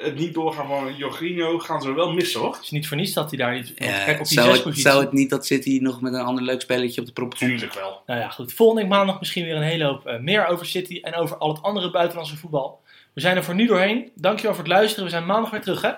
het 0.00 0.18
niet 0.18 0.34
doorgaan 0.34 0.66
van 0.66 0.96
Jorginho, 0.96 1.58
gaan 1.58 1.82
ze 1.82 1.92
wel 1.92 2.12
missen 2.12 2.40
hoor. 2.40 2.52
Het 2.52 2.62
is 2.62 2.70
niet 2.70 2.88
voor 2.88 2.96
niets 2.96 3.12
dat 3.12 3.30
hij 3.30 3.38
daar 3.38 3.54
niet... 3.54 3.74
Eh, 3.74 4.04
kijk, 4.04 4.20
op 4.20 4.26
die 4.26 4.34
zou, 4.34 4.46
het, 4.46 4.56
zespositie... 4.56 4.90
zou 4.90 5.04
het 5.04 5.12
niet 5.12 5.30
dat 5.30 5.46
City 5.46 5.78
nog 5.82 6.00
met 6.00 6.12
een 6.12 6.20
ander 6.20 6.44
leuk 6.44 6.60
spelletje 6.60 7.00
op 7.00 7.06
de 7.06 7.12
prop 7.12 7.34
komt? 7.34 7.50
Tuurlijk 7.50 7.74
wel. 7.74 8.02
Nou 8.06 8.20
ja, 8.20 8.28
goed. 8.28 8.52
Volgende 8.52 8.82
week 8.82 8.90
maandag 8.90 9.18
misschien 9.18 9.44
weer 9.44 9.56
een 9.56 9.62
hele 9.62 9.84
hoop 9.84 10.06
eh, 10.06 10.20
meer 10.20 10.46
over 10.46 10.66
City 10.66 10.98
en 11.02 11.14
over 11.14 11.36
al 11.36 11.48
het 11.48 11.62
andere 11.62 11.90
buitenlandse 11.90 12.36
voetbal. 12.36 12.80
We 13.14 13.20
zijn 13.20 13.36
er 13.36 13.44
voor 13.44 13.54
nu 13.54 13.66
doorheen. 13.66 14.10
Dankjewel 14.14 14.54
voor 14.54 14.64
het 14.64 14.72
luisteren. 14.72 15.04
We 15.04 15.10
zijn 15.10 15.26
maandag 15.26 15.50
weer 15.50 15.62
terug, 15.62 15.82
hè? 15.82 15.92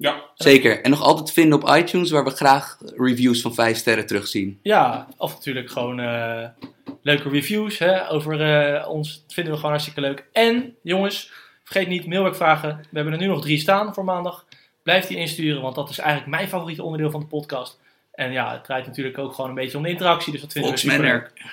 Ja, 0.00 0.22
Zeker. 0.34 0.82
En 0.82 0.90
nog 0.90 1.02
altijd 1.02 1.32
vinden 1.32 1.62
op 1.62 1.76
iTunes, 1.76 2.10
waar 2.10 2.24
we 2.24 2.30
graag 2.30 2.78
reviews 2.96 3.40
van 3.40 3.54
5 3.54 3.76
sterren 3.76 4.06
terugzien. 4.06 4.58
Ja, 4.62 5.08
of 5.16 5.34
natuurlijk 5.34 5.70
gewoon 5.70 6.00
eh, 6.00 6.48
leuke 7.02 7.28
reviews 7.28 7.78
hè, 7.78 8.10
over 8.10 8.40
eh, 8.40 8.88
ons. 8.88 9.22
Dat 9.22 9.34
vinden 9.34 9.52
we 9.52 9.58
gewoon 9.58 9.74
hartstikke 9.74 10.00
leuk. 10.00 10.28
En 10.32 10.74
jongens, 10.82 11.32
vergeet 11.70 11.88
niet 11.88 12.06
mailwerkvragen. 12.06 12.76
We 12.90 12.96
hebben 12.96 13.12
er 13.12 13.18
nu 13.20 13.26
nog 13.26 13.40
drie 13.42 13.58
staan 13.58 13.94
voor 13.94 14.04
maandag. 14.04 14.44
Blijf 14.82 15.06
die 15.06 15.16
insturen, 15.16 15.62
want 15.62 15.74
dat 15.74 15.90
is 15.90 15.98
eigenlijk 15.98 16.30
mijn 16.30 16.48
favoriete 16.48 16.82
onderdeel 16.82 17.10
van 17.10 17.20
de 17.20 17.26
podcast. 17.26 17.78
En 18.12 18.32
ja, 18.32 18.52
het 18.52 18.64
draait 18.64 18.86
natuurlijk 18.86 19.18
ook 19.18 19.32
gewoon 19.34 19.50
een 19.50 19.56
beetje 19.56 19.76
om 19.76 19.82
de 19.82 19.88
interactie. 19.88 20.32
Dus 20.32 20.40
dat 20.40 20.52
vinden 20.52 20.70
we 20.72 20.78
Volksmanner. 20.78 21.30
superleuk. 21.34 21.52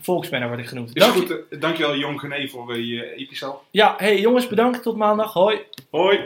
Volksmanner 0.00 0.48
word 0.48 0.60
ik 0.60 0.66
genoemd. 0.66 0.88
is 0.96 1.02
Dank 1.02 1.14
goed. 1.14 1.30
eh, 1.50 1.60
dankjewel 1.60 1.96
Jon 1.96 2.18
Gené 2.18 2.48
voor 2.48 2.78
je 2.78 3.14
uh, 3.14 3.20
episode. 3.20 3.56
Ja, 3.70 3.94
hey 3.98 4.20
jongens, 4.20 4.46
bedankt. 4.46 4.82
Tot 4.82 4.96
maandag. 4.96 5.32
Hoi. 5.32 5.58
Hoi. 5.90 6.20